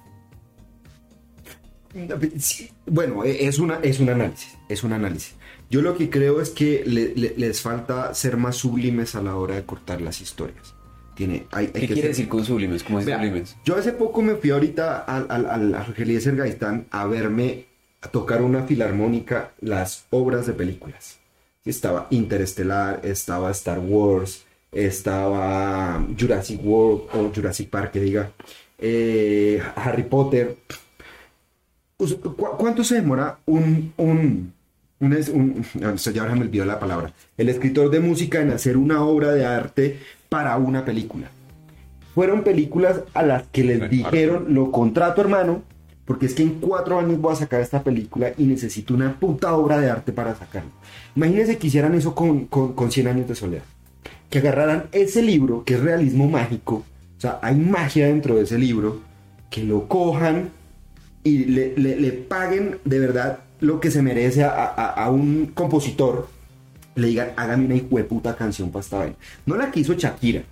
Bueno, 2.87 3.25
e- 3.25 3.47
es, 3.47 3.59
una, 3.59 3.77
es 3.83 4.01
un 4.01 4.09
análisis, 4.11 4.57
es 4.69 4.83
un 4.85 4.93
análisis. 4.93 5.35
Yo 5.71 5.83
lo 5.83 5.97
que 5.97 6.09
creo 6.09 6.41
es 6.41 6.51
que 6.51 6.83
le- 6.87 7.15
le- 7.15 7.35
les 7.37 7.61
falta 7.61 8.15
ser 8.15 8.37
más 8.37 8.57
sublimes 8.57 9.15
a 9.15 9.23
la 9.23 9.37
hora 9.37 9.57
de 9.57 9.65
cortar 9.65 10.01
las 10.01 10.21
historias. 10.21 10.75
Tiene, 11.15 11.47
hay, 11.51 11.67
hay 11.67 11.73
¿Qué 11.73 11.81
que 11.81 11.87
quiere 11.89 12.01
ser- 12.03 12.09
decir 12.11 12.29
con 12.29 12.45
sublimes? 12.45 12.83
¿Cómo 12.85 13.03
Vea, 13.03 13.17
sublimes? 13.19 13.57
Yo 13.65 13.77
hace 13.77 13.93
poco 13.93 14.23
me 14.23 14.37
fui 14.37 14.51
ahorita 14.51 15.01
al, 15.01 15.27
al, 15.29 15.47
al, 15.47 15.75
Gaitán 16.37 16.87
a 16.91 17.07
verme, 17.07 17.67
a 18.01 18.09
tocar 18.09 18.41
una 18.43 18.63
filarmónica 18.65 19.51
las 19.61 20.07
obras 20.11 20.47
de 20.47 20.53
películas. 20.53 21.19
Estaba 21.65 22.07
Interestelar, 22.11 23.01
estaba 23.05 23.51
Star 23.51 23.79
Wars, 23.81 24.45
estaba 24.73 26.03
Jurassic 26.19 26.61
World 26.65 27.03
o 27.13 27.33
Jurassic 27.35 27.69
Park, 27.69 27.93
que 27.93 28.01
diga, 28.01 28.31
eh, 28.79 29.61
Harry 29.77 30.05
Potter. 30.05 30.57
Us- 31.99 32.15
¿cu- 32.15 32.35
¿Cuánto 32.59 32.85
se 32.85 32.97
demora 32.97 33.39
un, 33.47 33.93
un, 33.97 34.53
un, 35.01 35.13
un- 35.13 35.65
ya 35.97 36.23
ahora 36.23 36.35
me 36.35 36.43
olvidó 36.43 36.65
la 36.65 36.79
palabra, 36.79 37.13
el 37.37 37.49
escritor 37.49 37.91
de 37.91 38.01
música 38.01 38.41
en 38.41 38.51
hacer 38.53 38.77
una 38.77 39.03
obra 39.03 39.33
de 39.33 39.45
arte 39.45 39.99
para 40.29 40.57
una 40.57 40.85
película? 40.85 41.29
Fueron 42.15 42.43
películas 42.43 43.01
a 43.15 43.23
las 43.23 43.45
que 43.49 43.65
les 43.65 43.91
dijeron, 43.91 44.47
lo 44.55 44.71
contrato 44.73 45.21
hermano, 45.21 45.63
porque 46.05 46.27
es 46.27 46.35
que 46.35 46.43
en 46.43 46.55
cuatro 46.61 46.99
años 46.99 47.21
voy 47.21 47.33
a 47.33 47.37
sacar 47.37 47.61
esta 47.61 47.83
película 47.83 48.33
y 48.37 48.45
necesito 48.45 48.95
una 48.95 49.19
puta 49.21 49.55
obra 49.55 49.79
de 49.79 49.91
arte 49.91 50.13
para 50.13 50.35
sacarla. 50.35 50.71
Imagínense 51.15 51.59
que 51.59 51.67
hicieran 51.67 51.95
eso 51.95 52.15
con, 52.15 52.47
con, 52.47 52.73
con 52.73 52.91
100 52.91 53.09
años 53.09 53.29
de 53.29 53.35
soledad. 53.35 53.63
Que 54.31 54.39
agarraran 54.39 54.85
ese 54.93 55.23
libro, 55.23 55.65
que 55.65 55.75
es 55.75 55.81
realismo 55.81 56.29
mágico, 56.29 56.85
o 57.17 57.21
sea, 57.21 57.39
hay 57.43 57.57
magia 57.57 58.07
dentro 58.07 58.37
de 58.37 58.43
ese 58.45 58.59
libro, 58.59 59.01
que 59.51 59.65
lo 59.65 59.87
cojan 59.87 60.51
y 61.25 61.45
le, 61.47 61.75
le- 61.77 61.97
le 61.97 62.13
paguen 62.13 62.79
de 62.85 62.99
verdad 62.99 63.41
lo 63.61 63.81
que 63.81 63.91
se 63.91 64.03
merece 64.03 64.45
a, 64.45 64.51
a- 64.51 64.91
a 65.05 65.11
un 65.11 65.47
compositor, 65.55 66.29
le 66.95 67.09
digan, 67.09 67.31
hágame 67.37 67.67
una 67.67 67.75
hijueputa 67.77 68.37
canción 68.37 68.71
para 68.71 68.83
esta 68.85 68.99
vaina. 68.99 69.17
No 69.47 69.57
la 69.57 69.71
que 69.71 69.81
hizo 69.81 69.95
Shakira. 69.95 70.43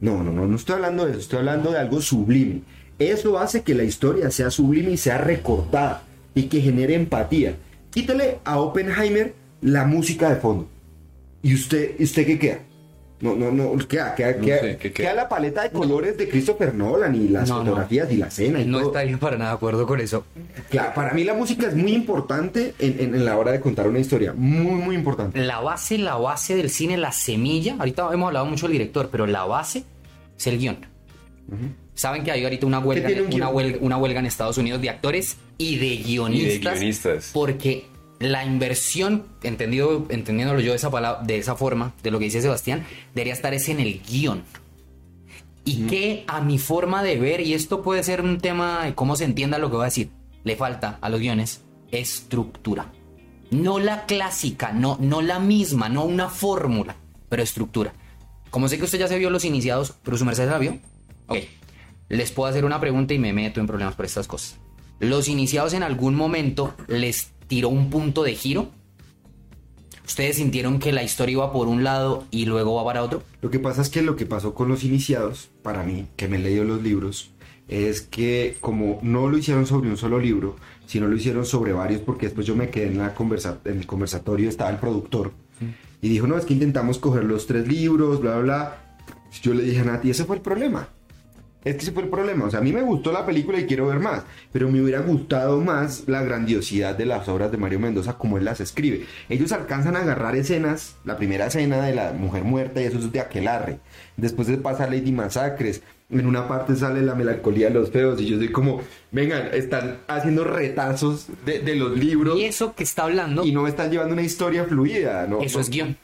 No, 0.00 0.22
no, 0.22 0.30
no, 0.32 0.46
no 0.46 0.56
estoy 0.56 0.74
hablando 0.76 1.04
de 1.06 1.12
eso, 1.12 1.20
estoy 1.20 1.38
hablando 1.40 1.70
de 1.72 1.78
algo 1.78 2.00
sublime. 2.00 2.60
Eso 2.98 3.38
hace 3.38 3.62
que 3.62 3.74
la 3.74 3.84
historia 3.84 4.30
sea 4.30 4.50
sublime 4.50 4.90
y 4.92 4.96
sea 4.96 5.18
recortada 5.18 6.02
y 6.34 6.44
que 6.44 6.60
genere 6.60 6.94
empatía. 6.94 7.56
Quítale 7.90 8.38
a 8.44 8.58
Oppenheimer 8.60 9.34
la 9.62 9.84
música 9.86 10.28
de 10.28 10.36
fondo. 10.36 10.68
¿Y 11.42 11.54
usted, 11.54 11.92
¿y 11.98 12.04
usted 12.04 12.26
qué 12.26 12.38
queda? 12.38 12.58
No, 13.18 13.34
no, 13.34 13.50
no, 13.50 13.76
queda, 13.88 14.14
queda, 14.14 14.36
queda- 14.36 14.60
sé, 14.78 15.14
la 15.14 15.26
paleta 15.26 15.62
de 15.62 15.70
colores 15.70 16.18
de 16.18 16.28
Christopher 16.28 16.74
Nolan 16.74 17.14
y 17.14 17.28
las 17.28 17.48
No, 17.48 17.56
no. 17.58 17.64
fotografías 17.64 18.12
y 18.12 18.16
la 18.18 18.26
escena 18.26 18.60
y 18.60 18.66
No 18.66 18.78
todo. 18.80 18.88
estaría 18.88 19.16
para 19.16 19.38
nada 19.38 19.52
de 19.52 19.56
acuerdo 19.56 19.86
con 19.86 20.00
eso. 20.00 20.26
Claro, 20.68 20.92
para 20.94 21.14
mí 21.14 21.24
la 21.24 21.32
música 21.32 21.66
es 21.66 21.74
muy 21.74 21.92
importante 21.94 22.74
en, 22.78 23.00
en- 23.00 23.14
en 23.14 23.24
la 23.24 23.38
hora 23.38 23.52
de 23.52 23.60
contar 23.60 23.88
una 23.88 24.00
historia. 24.00 24.34
Muy, 24.36 24.74
muy 24.82 24.94
importante. 24.94 25.38
La 25.40 25.60
base, 25.60 25.96
la 25.96 26.16
base 26.16 26.56
del 26.56 26.68
cine, 26.68 26.98
la 26.98 27.10
semilla, 27.12 27.76
ahorita 27.78 28.10
hemos 28.12 28.26
hablado 28.26 28.44
mucho 28.44 28.66
del 28.66 28.72
director, 28.74 29.08
pero 29.10 29.26
la 29.26 29.44
base 29.44 29.84
es 30.38 30.46
el 30.46 30.58
guion. 30.58 30.76
Saben 31.94 32.22
que 32.24 32.30
hay 32.32 32.44
ahorita 32.44 32.66
una 32.66 32.80
huelga, 32.80 33.08
un 33.22 33.32
una, 33.32 33.48
huelga, 33.48 33.78
una 33.80 33.96
huelga 33.96 34.20
en 34.20 34.26
Estados 34.26 34.58
Unidos 34.58 34.82
de 34.82 34.90
actores 34.90 35.38
y 35.56 35.76
de 35.78 35.96
guionistas. 36.02 36.74
guionistas. 36.74 37.30
Porque 37.32 37.86
la 38.18 38.44
inversión, 38.44 39.26
entendido, 39.42 40.06
entendiéndolo 40.08 40.60
yo 40.60 40.70
de 40.70 40.76
esa, 40.76 40.90
palabra, 40.90 41.22
de 41.22 41.38
esa 41.38 41.54
forma, 41.56 41.94
de 42.02 42.10
lo 42.10 42.18
que 42.18 42.26
dice 42.26 42.40
Sebastián, 42.40 42.86
debería 43.14 43.32
estar 43.32 43.52
es 43.54 43.68
en 43.68 43.80
el 43.80 44.00
guion. 44.02 44.42
Y 45.64 45.86
que 45.88 46.24
a 46.28 46.40
mi 46.40 46.58
forma 46.58 47.02
de 47.02 47.18
ver, 47.18 47.40
y 47.40 47.52
esto 47.52 47.82
puede 47.82 48.04
ser 48.04 48.22
un 48.22 48.38
tema 48.38 48.84
de 48.84 48.94
cómo 48.94 49.16
se 49.16 49.24
entienda 49.24 49.58
lo 49.58 49.68
que 49.68 49.76
voy 49.76 49.82
a 49.82 49.86
decir, 49.86 50.10
le 50.44 50.54
falta 50.54 50.98
a 51.00 51.08
los 51.08 51.20
guiones 51.20 51.62
estructura. 51.90 52.92
No 53.50 53.78
la 53.78 54.06
clásica, 54.06 54.72
no, 54.72 54.96
no 55.00 55.22
la 55.22 55.40
misma, 55.40 55.88
no 55.88 56.04
una 56.04 56.28
fórmula, 56.28 56.96
pero 57.28 57.42
estructura. 57.42 57.92
Como 58.50 58.68
sé 58.68 58.78
que 58.78 58.84
usted 58.84 58.98
ya 58.98 59.08
se 59.08 59.18
vio 59.18 59.28
los 59.30 59.44
iniciados, 59.44 59.94
pero 60.02 60.16
su 60.16 60.24
merced 60.24 60.44
se 60.44 60.50
la 60.50 60.58
vio. 60.58 60.78
Ok. 61.26 61.38
les 62.08 62.30
puedo 62.30 62.48
hacer 62.48 62.64
una 62.64 62.80
pregunta 62.80 63.14
y 63.14 63.18
me 63.18 63.32
meto 63.32 63.58
en 63.60 63.66
problemas 63.66 63.96
por 63.96 64.06
estas 64.06 64.28
cosas. 64.28 64.58
¿Los 65.00 65.28
iniciados 65.28 65.74
en 65.74 65.82
algún 65.82 66.14
momento 66.14 66.74
les 66.86 67.32
tiró 67.48 67.68
un 67.68 67.90
punto 67.90 68.22
de 68.22 68.34
giro? 68.34 68.70
¿Ustedes 70.06 70.36
sintieron 70.36 70.78
que 70.78 70.92
la 70.92 71.02
historia 71.02 71.32
iba 71.32 71.52
por 71.52 71.66
un 71.66 71.82
lado 71.82 72.24
y 72.30 72.46
luego 72.46 72.76
va 72.76 72.84
para 72.84 73.02
otro? 73.02 73.22
Lo 73.42 73.50
que 73.50 73.58
pasa 73.58 73.82
es 73.82 73.88
que 73.88 74.02
lo 74.02 74.14
que 74.14 74.24
pasó 74.24 74.54
con 74.54 74.68
los 74.68 74.84
iniciados, 74.84 75.50
para 75.62 75.82
mí, 75.82 76.06
que 76.16 76.28
me 76.28 76.36
he 76.36 76.40
leído 76.40 76.64
los 76.64 76.82
libros, 76.82 77.32
es 77.68 78.02
que 78.02 78.56
como 78.60 79.00
no 79.02 79.28
lo 79.28 79.36
hicieron 79.36 79.66
sobre 79.66 79.90
un 79.90 79.96
solo 79.96 80.20
libro, 80.20 80.56
sino 80.86 81.08
lo 81.08 81.16
hicieron 81.16 81.44
sobre 81.44 81.72
varios, 81.72 82.00
porque 82.02 82.26
después 82.26 82.46
yo 82.46 82.54
me 82.54 82.70
quedé 82.70 82.86
en, 82.86 82.98
la 82.98 83.14
conversa 83.14 83.58
en 83.64 83.78
el 83.78 83.86
conversatorio, 83.86 84.48
estaba 84.48 84.70
el 84.70 84.78
productor, 84.78 85.32
y 86.00 86.08
dijo, 86.08 86.26
no, 86.26 86.36
es 86.36 86.44
que 86.44 86.54
intentamos 86.54 86.98
coger 86.98 87.24
los 87.24 87.46
tres 87.46 87.66
libros, 87.66 88.20
bla, 88.20 88.36
bla, 88.36 88.42
bla. 88.42 88.98
Yo 89.42 89.54
le 89.54 89.64
dije 89.64 89.80
a 89.80 89.84
Nati, 89.84 90.10
ese 90.10 90.24
fue 90.24 90.36
el 90.36 90.42
problema. 90.42 90.88
Es 91.64 91.74
que 91.74 91.82
ese 91.82 91.92
fue 91.92 92.04
el 92.04 92.08
problema. 92.08 92.44
O 92.44 92.50
sea, 92.50 92.60
a 92.60 92.62
mí 92.62 92.72
me 92.72 92.82
gustó 92.82 93.10
la 93.10 93.26
película 93.26 93.58
y 93.58 93.66
quiero 93.66 93.88
ver 93.88 93.98
más, 93.98 94.22
pero 94.52 94.70
me 94.70 94.80
hubiera 94.80 95.00
gustado 95.00 95.60
más 95.60 96.04
la 96.06 96.22
grandiosidad 96.22 96.96
de 96.96 97.06
las 97.06 97.28
obras 97.28 97.50
de 97.50 97.58
Mario 97.58 97.80
Mendoza 97.80 98.18
como 98.18 98.38
él 98.38 98.44
las 98.44 98.60
escribe. 98.60 99.04
Ellos 99.28 99.50
alcanzan 99.50 99.96
a 99.96 100.02
agarrar 100.02 100.36
escenas, 100.36 100.94
la 101.04 101.16
primera 101.16 101.46
escena 101.46 101.82
de 101.82 101.94
la 101.94 102.12
mujer 102.12 102.44
muerta 102.44 102.80
y 102.80 102.84
eso 102.84 102.98
es 102.98 103.10
de 103.10 103.18
aquelarre. 103.18 103.80
Después 104.16 104.46
se 104.46 104.58
pasa 104.58 104.86
Lady 104.86 105.10
Masacres. 105.10 105.82
En 106.08 106.24
una 106.24 106.46
parte 106.46 106.76
sale 106.76 107.02
la 107.02 107.16
melancolía 107.16 107.66
de 107.66 107.74
los 107.74 107.90
feos 107.90 108.20
y 108.20 108.26
yo 108.26 108.38
soy 108.38 108.52
como, 108.52 108.80
vengan, 109.10 109.48
están 109.52 109.98
haciendo 110.06 110.44
retazos 110.44 111.26
de, 111.44 111.58
de 111.58 111.74
los 111.74 111.98
libros 111.98 112.38
Y 112.38 112.44
eso 112.44 112.76
que 112.76 112.84
está 112.84 113.02
hablando, 113.02 113.44
y 113.44 113.50
no 113.50 113.62
me 113.62 113.70
están 113.70 113.90
llevando 113.90 114.12
una 114.12 114.22
historia 114.22 114.64
fluida, 114.66 115.26
¿no? 115.26 115.40
eso 115.40 115.58
es 115.58 115.68
guion. 115.68 115.96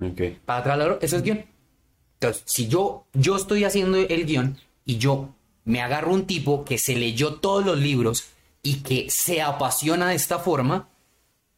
Ok. 0.00 0.20
Para 0.44 0.58
atrás, 0.58 0.98
eso 1.00 1.16
es 1.16 1.22
guion. 1.22 1.51
Entonces, 2.22 2.44
si 2.46 2.68
yo, 2.68 3.04
yo 3.14 3.34
estoy 3.34 3.64
haciendo 3.64 3.98
el 3.98 4.26
guion 4.26 4.56
y 4.84 4.98
yo 4.98 5.30
me 5.64 5.82
agarro 5.82 6.12
un 6.12 6.24
tipo 6.24 6.64
que 6.64 6.78
se 6.78 6.94
leyó 6.94 7.34
todos 7.34 7.66
los 7.66 7.76
libros 7.76 8.26
y 8.62 8.76
que 8.82 9.10
se 9.10 9.42
apasiona 9.42 10.10
de 10.10 10.14
esta 10.14 10.38
forma, 10.38 10.88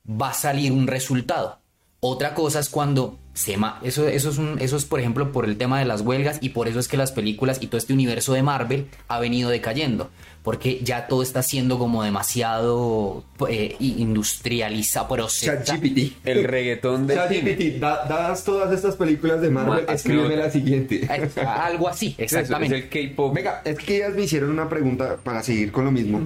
va 0.08 0.30
a 0.30 0.34
salir 0.34 0.72
un 0.72 0.86
resultado. 0.86 1.58
Otra 2.06 2.34
cosa 2.34 2.60
es 2.60 2.68
cuando 2.68 3.16
se 3.32 3.56
ma- 3.56 3.80
eso, 3.82 4.06
eso, 4.06 4.28
es 4.28 4.36
un- 4.36 4.58
eso 4.60 4.76
es, 4.76 4.84
por 4.84 5.00
ejemplo, 5.00 5.32
por 5.32 5.46
el 5.46 5.56
tema 5.56 5.78
de 5.78 5.86
las 5.86 6.02
huelgas 6.02 6.36
y 6.42 6.50
por 6.50 6.68
eso 6.68 6.78
es 6.78 6.86
que 6.86 6.98
las 6.98 7.12
películas 7.12 7.58
y 7.62 7.66
todo 7.68 7.78
este 7.78 7.94
universo 7.94 8.34
de 8.34 8.42
Marvel 8.42 8.88
ha 9.08 9.18
venido 9.20 9.48
decayendo. 9.48 10.10
Porque 10.42 10.80
ya 10.82 11.06
todo 11.06 11.22
está 11.22 11.42
siendo 11.42 11.78
como 11.78 12.02
demasiado 12.02 13.24
eh, 13.48 13.76
industrializado, 13.78 15.08
procesado. 15.08 15.64
ChatGPT. 15.64 16.12
El 16.26 16.44
reggaetón 16.44 17.08
cine. 17.08 17.14
ChatGPT, 17.14 17.80
da- 17.80 18.04
dadas 18.06 18.44
todas 18.44 18.70
estas 18.72 18.96
películas 18.96 19.40
de 19.40 19.48
Marvel, 19.50 19.86
Ma- 19.86 19.92
escríbeme 19.94 20.36
la 20.36 20.50
siguiente. 20.50 21.08
Algo 21.46 21.88
así, 21.88 22.14
eso, 22.18 22.38
exactamente. 22.38 22.76
Es 22.78 22.84
el 22.84 23.10
K-pop. 23.10 23.34
Venga, 23.34 23.62
es 23.64 23.78
que 23.78 23.96
ellas 23.96 24.14
me 24.14 24.24
hicieron 24.24 24.50
una 24.50 24.68
pregunta 24.68 25.16
para 25.24 25.42
seguir 25.42 25.72
con 25.72 25.86
lo 25.86 25.90
mismo. 25.92 26.20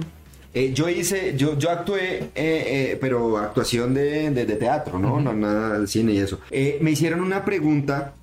Eh, 0.53 0.71
yo 0.73 0.89
hice, 0.89 1.35
yo, 1.37 1.57
yo 1.59 1.69
actué, 1.69 2.17
eh, 2.19 2.29
eh, 2.35 2.97
pero 2.99 3.37
actuación 3.37 3.93
de, 3.93 4.31
de- 4.31 4.45
de 4.45 4.55
teatro, 4.55 4.97
¿no? 4.97 5.19
No 5.21 5.33
nada 5.33 5.79
de 5.79 5.87
cine 5.87 6.13
y 6.13 6.17
eso. 6.17 6.39
Eh, 6.49 6.79
me 6.81 6.91
hicieron 6.91 7.21
una 7.21 7.45
pregunta. 7.45 8.13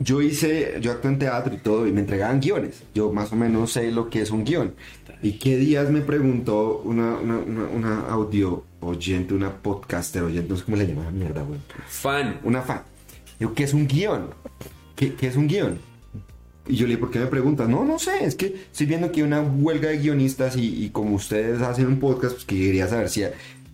Yo 0.00 0.22
hice, 0.22 0.78
yo 0.80 0.92
actué 0.92 1.10
en 1.10 1.18
teatro 1.18 1.52
y 1.54 1.58
todo, 1.58 1.86
y 1.86 1.92
me 1.92 2.00
entregaban 2.00 2.40
guiones. 2.40 2.82
Yo 2.94 3.12
más 3.12 3.32
o 3.32 3.36
menos 3.36 3.72
sé 3.72 3.90
lo 3.90 4.08
que 4.10 4.22
es 4.22 4.30
un 4.30 4.44
guion. 4.44 4.74
¿Y 5.22 5.32
qué 5.38 5.56
días 5.56 5.90
me 5.90 6.00
preguntó 6.00 6.80
una, 6.84 7.16
una, 7.16 7.38
una, 7.38 7.64
una 7.64 8.00
audio 8.08 8.62
oyente, 8.80 9.34
una 9.34 9.52
podcaster 9.52 10.22
oyente, 10.22 10.48
no 10.50 10.56
sé 10.56 10.64
cómo 10.64 10.76
le 10.76 10.86
llaman 10.86 11.06
la 11.06 11.10
mierda, 11.10 11.42
güey? 11.42 11.58
Fan. 11.88 12.38
una 12.44 12.62
fan. 12.62 12.82
Digo, 13.40 13.52
¿qué 13.54 13.64
es 13.64 13.74
un 13.74 13.88
guion? 13.88 14.30
¿Qué, 14.94 15.14
qué 15.14 15.26
es 15.26 15.36
un 15.36 15.48
guion? 15.48 15.78
Y 16.68 16.76
yo 16.76 16.86
le 16.86 16.90
dije, 16.90 17.00
¿por 17.00 17.10
qué 17.10 17.18
me 17.18 17.26
preguntas? 17.26 17.68
No, 17.68 17.84
no 17.84 17.98
sé, 17.98 18.24
es 18.24 18.34
que 18.34 18.46
estoy 18.46 18.86
viendo 18.86 19.10
que 19.10 19.20
hay 19.20 19.26
una 19.26 19.40
huelga 19.40 19.88
de 19.88 19.98
guionistas 19.98 20.56
y, 20.56 20.84
y 20.84 20.90
como 20.90 21.16
ustedes 21.16 21.60
hacen 21.62 21.86
un 21.86 21.98
podcast, 21.98 22.34
pues 22.34 22.44
que 22.44 22.56
quería 22.56 22.86
saber 22.86 23.08
si... 23.08 23.24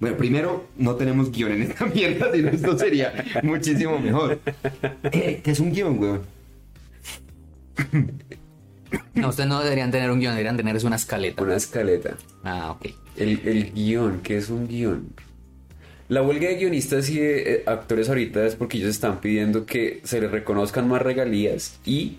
Bueno, 0.01 0.17
primero, 0.17 0.67
no 0.77 0.97
tenemos 0.97 1.31
guion 1.31 1.53
en 1.53 1.63
esta 1.63 1.87
mierda, 1.95 2.33
sino 2.33 2.51
esto 2.51 2.79
sería 2.79 3.13
muchísimo 3.43 3.99
mejor. 3.99 4.39
Eh, 5.05 5.41
¿Qué 5.43 5.51
es 5.51 5.61
un 5.61 5.73
guion, 5.73 5.99
weón? 5.99 6.23
No, 9.15 9.31
ustedes 9.31 9.49
no 9.49 9.61
deberían 9.61 9.91
tener 9.91 10.09
un 10.11 10.21
guion, 10.21 10.35
deberían 10.35 10.57
tener 10.57 10.77
es 10.77 10.85
una 10.85 10.97
escaleta. 10.97 11.43
Una 11.43 11.57
escaleta. 11.57 12.17
Ah, 12.45 12.71
ok. 12.73 12.87
El, 13.17 13.41
el 13.45 13.73
guion, 13.73 14.21
¿qué 14.23 14.37
es 14.37 14.51
un 14.51 14.69
guion? 14.69 15.09
La 16.09 16.23
huelga 16.23 16.49
de 16.49 16.57
guionistas 16.57 17.09
y 17.11 17.19
de 17.19 17.55
eh, 17.55 17.63
actores 17.67 18.09
ahorita 18.09 18.45
es 18.47 18.57
porque 18.57 18.77
ellos 18.77 18.91
están 18.91 19.21
pidiendo 19.21 19.67
que 19.67 20.01
se 20.05 20.21
les 20.21 20.31
reconozcan 20.31 20.87
más 20.89 21.03
regalías 21.03 21.81
y 21.85 22.19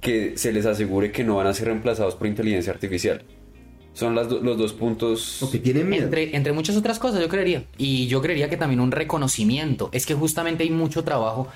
que 0.00 0.36
se 0.38 0.52
les 0.52 0.66
asegure 0.66 1.10
que 1.12 1.24
no 1.24 1.36
van 1.36 1.46
a 1.46 1.54
ser 1.54 1.66
reemplazados 1.68 2.14
por 2.14 2.26
inteligencia 2.26 2.72
artificial. 2.72 3.22
Son 3.94 4.14
las 4.14 4.28
do- 4.28 4.40
los 4.40 4.58
dos 4.58 4.72
puntos. 4.74 5.42
O 5.42 5.50
que 5.50 5.58
tienen 5.58 5.88
miedo. 5.88 6.04
Entre, 6.04 6.36
entre 6.36 6.52
muchas 6.52 6.76
otras 6.76 6.98
cosas, 6.98 7.20
yo 7.20 7.28
creería. 7.28 7.64
Y 7.78 8.06
yo 8.08 8.20
creería 8.20 8.50
que 8.50 8.56
también 8.58 8.80
un 8.80 8.92
reconocimiento. 8.92 9.88
Es 9.92 10.04
que 10.04 10.14
justamente 10.14 10.64
hay 10.64 10.70
mucho 10.70 11.02
trabajo. 11.02 11.48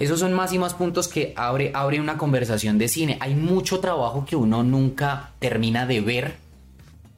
Esos 0.00 0.18
son 0.18 0.32
más 0.32 0.52
y 0.52 0.58
más 0.58 0.74
puntos 0.74 1.06
que 1.06 1.32
abre, 1.36 1.70
abre 1.72 2.00
una 2.00 2.18
conversación 2.18 2.78
de 2.78 2.88
cine. 2.88 3.16
Hay 3.20 3.36
mucho 3.36 3.78
trabajo 3.78 4.26
que 4.28 4.34
uno 4.34 4.64
nunca 4.64 5.30
termina 5.38 5.86
de 5.86 6.00
ver. 6.00 6.34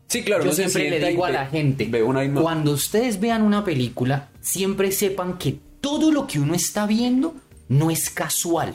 Sí, 0.09 0.23
claro. 0.23 0.45
yo 0.45 0.53
siempre 0.53 0.91
le 0.91 1.09
digo 1.09 1.25
a 1.25 1.31
la 1.31 1.47
gente, 1.47 1.87
ve 1.91 2.03
una 2.03 2.23
ima- 2.23 2.41
cuando 2.43 2.73
ustedes 2.73 3.19
vean 3.19 3.43
una 3.43 3.65
película, 3.65 4.29
siempre 4.43 4.93
sepan 4.93 5.39
que 5.39 5.57
todo 5.81 6.13
lo 6.13 6.27
que 6.27 6.39
uno 6.39 6.55
está 6.55 6.87
viendo 6.87 7.35
no 7.71 7.91
es 7.91 8.11
casual. 8.11 8.75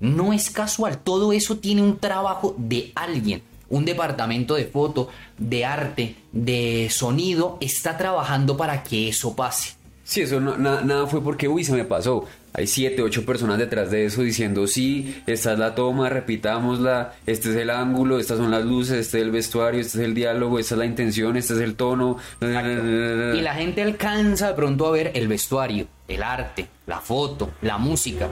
No 0.00 0.32
es 0.32 0.50
casual, 0.50 0.98
todo 0.98 1.32
eso 1.32 1.56
tiene 1.58 1.82
un 1.82 1.98
trabajo 1.98 2.54
de 2.58 2.92
alguien. 2.94 3.42
Un 3.68 3.84
departamento 3.84 4.54
de 4.54 4.64
foto, 4.66 5.08
de 5.38 5.64
arte, 5.64 6.16
de 6.32 6.88
sonido, 6.90 7.58
está 7.60 7.96
trabajando 7.98 8.56
para 8.56 8.82
que 8.84 9.08
eso 9.08 9.34
pase. 9.34 9.74
Sí, 10.04 10.20
eso 10.20 10.38
no- 10.40 10.56
na- 10.56 10.82
nada 10.82 11.06
fue 11.08 11.20
porque, 11.20 11.48
uy, 11.48 11.64
se 11.64 11.72
me 11.72 11.84
pasó. 11.84 12.24
Hay 12.56 12.66
siete, 12.66 13.02
ocho 13.02 13.26
personas 13.26 13.58
detrás 13.58 13.90
de 13.90 14.06
eso 14.06 14.22
diciendo, 14.22 14.66
sí, 14.66 15.22
esta 15.26 15.52
es 15.52 15.58
la 15.58 15.74
toma, 15.74 16.08
repitámosla, 16.08 17.12
este 17.26 17.50
es 17.50 17.56
el 17.56 17.68
ángulo, 17.68 18.18
estas 18.18 18.38
son 18.38 18.50
las 18.50 18.64
luces, 18.64 18.96
este 18.96 19.18
es 19.18 19.24
el 19.24 19.30
vestuario, 19.30 19.78
este 19.78 19.98
es 19.98 20.04
el 20.04 20.14
diálogo, 20.14 20.58
esta 20.58 20.74
es 20.74 20.78
la 20.78 20.86
intención, 20.86 21.36
este 21.36 21.52
es 21.52 21.60
el 21.60 21.74
tono. 21.74 22.16
Y 22.40 23.40
la 23.42 23.54
gente 23.54 23.82
alcanza 23.82 24.48
de 24.48 24.54
pronto 24.54 24.86
a 24.86 24.90
ver 24.90 25.12
el 25.14 25.28
vestuario, 25.28 25.86
el 26.08 26.22
arte, 26.22 26.66
la 26.86 27.02
foto, 27.02 27.50
la 27.60 27.76
música. 27.76 28.30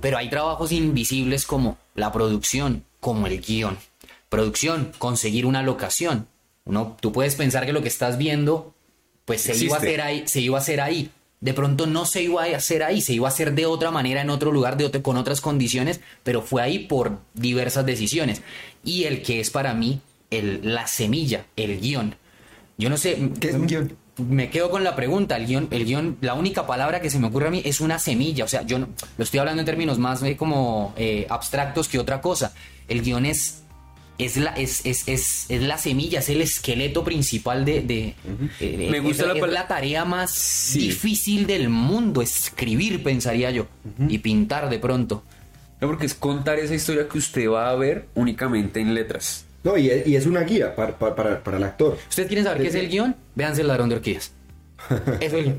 Pero 0.00 0.16
hay 0.16 0.30
trabajos 0.30 0.72
invisibles 0.72 1.44
como 1.44 1.76
la 1.94 2.10
producción, 2.12 2.82
como 2.98 3.26
el 3.26 3.42
guion. 3.42 3.76
Producción, 4.30 4.92
conseguir 4.96 5.44
una 5.44 5.62
locación. 5.62 6.28
Uno, 6.64 6.96
tú 6.98 7.12
puedes 7.12 7.34
pensar 7.34 7.66
que 7.66 7.74
lo 7.74 7.82
que 7.82 7.88
estás 7.88 8.16
viendo, 8.16 8.74
pues 9.26 9.42
se 9.42 9.54
iba 9.54 9.76
a 9.76 9.80
hacer 9.80 10.00
ahí, 10.00 10.22
se 10.26 10.40
iba 10.40 10.56
a 10.56 10.62
hacer 10.62 10.80
ahí. 10.80 11.10
De 11.40 11.52
pronto 11.52 11.86
no 11.86 12.06
se 12.06 12.22
iba 12.22 12.44
a 12.44 12.56
hacer 12.56 12.82
ahí, 12.82 13.00
se 13.00 13.12
iba 13.12 13.28
a 13.28 13.30
hacer 13.30 13.54
de 13.54 13.66
otra 13.66 13.90
manera 13.90 14.22
en 14.22 14.30
otro 14.30 14.52
lugar, 14.52 14.76
de 14.76 14.86
otro- 14.86 15.02
con 15.02 15.16
otras 15.18 15.40
condiciones, 15.40 16.00
pero 16.24 16.40
fue 16.42 16.62
ahí 16.62 16.80
por 16.80 17.18
diversas 17.34 17.84
decisiones. 17.84 18.40
Y 18.84 19.04
el 19.04 19.22
que 19.22 19.40
es 19.40 19.50
para 19.50 19.74
mí 19.74 20.00
el, 20.30 20.60
la 20.62 20.86
semilla, 20.86 21.44
el 21.56 21.78
guion. 21.80 22.14
Yo 22.78 22.88
no 22.90 22.96
sé. 22.96 23.18
¿Qué 23.40 23.48
es 23.48 23.54
un 23.54 23.66
guion? 23.66 23.96
Me 24.18 24.48
quedo 24.48 24.70
con 24.70 24.82
la 24.82 24.96
pregunta. 24.96 25.36
El 25.36 25.46
guion, 25.46 25.68
el 25.70 25.84
guion, 25.84 26.16
la 26.22 26.32
única 26.32 26.66
palabra 26.66 27.00
que 27.00 27.10
se 27.10 27.18
me 27.18 27.26
ocurre 27.26 27.48
a 27.48 27.50
mí 27.50 27.60
es 27.66 27.80
una 27.82 27.98
semilla. 27.98 28.44
O 28.44 28.48
sea, 28.48 28.62
yo 28.62 28.78
no, 28.78 28.88
lo 29.18 29.22
estoy 29.24 29.38
hablando 29.40 29.60
en 29.60 29.66
términos 29.66 29.98
más 29.98 30.22
eh, 30.22 30.36
como 30.38 30.94
eh, 30.96 31.26
abstractos 31.28 31.86
que 31.86 31.98
otra 31.98 32.22
cosa. 32.22 32.54
El 32.88 33.02
guion 33.02 33.26
es. 33.26 33.62
Es 34.18 34.36
la, 34.38 34.50
es, 34.52 34.86
es, 34.86 35.06
es, 35.08 35.44
es 35.50 35.62
la 35.62 35.76
semilla, 35.76 36.20
es 36.20 36.28
el 36.30 36.40
esqueleto 36.40 37.04
principal 37.04 37.64
de... 37.66 37.82
de 37.82 38.14
eh, 38.60 38.88
Me 38.90 39.00
gusta 39.00 39.24
es, 39.24 39.28
la 39.38 39.46
es 39.46 39.52
la 39.52 39.68
tarea 39.68 40.04
más 40.06 40.30
Sí. 40.32 40.78
difícil 40.78 41.46
del 41.46 41.68
mundo, 41.68 42.22
escribir, 42.22 43.02
pensaría 43.02 43.50
yo, 43.50 43.66
y 44.08 44.18
pintar 44.18 44.70
de 44.70 44.78
pronto. 44.78 45.22
No, 45.80 45.88
porque 45.88 46.06
es 46.06 46.14
contar 46.14 46.58
esa 46.58 46.74
historia 46.74 47.06
que 47.08 47.18
usted 47.18 47.48
va 47.50 47.68
a 47.68 47.74
ver 47.74 48.06
únicamente 48.14 48.80
en 48.80 48.94
letras. 48.94 49.44
No, 49.64 49.76
y 49.76 49.90
es, 49.90 50.06
y 50.06 50.16
es 50.16 50.24
una 50.24 50.40
guía 50.44 50.74
para, 50.74 50.96
para, 50.98 51.14
para- 51.14 51.44
para 51.44 51.56
el 51.58 51.64
actor. 51.64 51.98
¿Ustedes 52.08 52.28
quieren 52.28 52.44
saber 52.44 52.62
qué 52.62 52.68
es 52.68 52.74
el 52.74 52.88
guion? 52.88 53.14
Véanse 53.34 53.60
el 53.60 53.68
ladrón 53.68 53.90
de 53.90 53.96
orquídeas. 53.96 54.32
Eso 54.88 55.12
es 55.20 55.32
el 55.34 55.42
guion. 55.44 55.58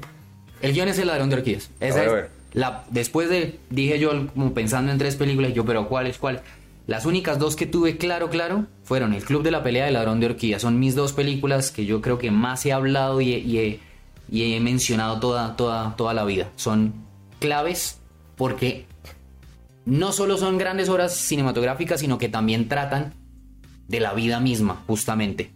El 0.63 0.73
guion 0.73 0.87
es 0.87 0.97
el 0.97 1.07
ladrón 1.07 1.29
de 1.29 1.35
orquídeas. 1.35 1.69
Esa 1.79 1.97
A 1.99 2.01
ver, 2.01 2.05
es 2.07 2.11
a 2.11 2.15
ver. 2.15 2.29
La, 2.53 2.85
después 2.89 3.29
de, 3.29 3.59
dije 3.69 3.99
yo, 3.99 4.27
como 4.33 4.53
pensando 4.55 4.91
en 4.91 4.97
tres 4.97 5.15
películas, 5.15 5.53
yo, 5.53 5.63
pero 5.65 5.87
¿cuáles, 5.87 6.17
cuáles? 6.17 6.41
Las 6.87 7.05
únicas 7.05 7.37
dos 7.37 7.57
que 7.57 7.65
tuve 7.65 7.97
claro, 7.97 8.29
claro, 8.29 8.65
fueron 8.83 9.13
El 9.13 9.23
Club 9.25 9.43
de 9.43 9.51
la 9.51 9.61
Pelea 9.61 9.89
El 9.89 9.95
Ladrón 9.95 10.21
de 10.21 10.27
Orquídeas. 10.27 10.61
Son 10.61 10.79
mis 10.79 10.95
dos 10.95 11.11
películas 11.11 11.69
que 11.69 11.85
yo 11.85 12.01
creo 12.01 12.17
que 12.17 12.31
más 12.31 12.65
he 12.65 12.71
hablado 12.71 13.19
y 13.19 13.81
he 14.31 14.59
mencionado 14.61 15.19
toda, 15.19 15.57
toda, 15.57 15.97
toda 15.97 16.13
la 16.13 16.23
vida. 16.23 16.49
Son 16.55 16.93
claves 17.39 17.99
porque 18.37 18.85
no 19.85 20.13
solo 20.13 20.37
son 20.37 20.57
grandes 20.57 20.87
obras 20.87 21.13
cinematográficas, 21.13 21.99
sino 21.99 22.17
que 22.17 22.29
también 22.29 22.69
tratan 22.69 23.13
de 23.89 23.99
la 23.99 24.13
vida 24.13 24.39
misma, 24.39 24.83
justamente. 24.87 25.51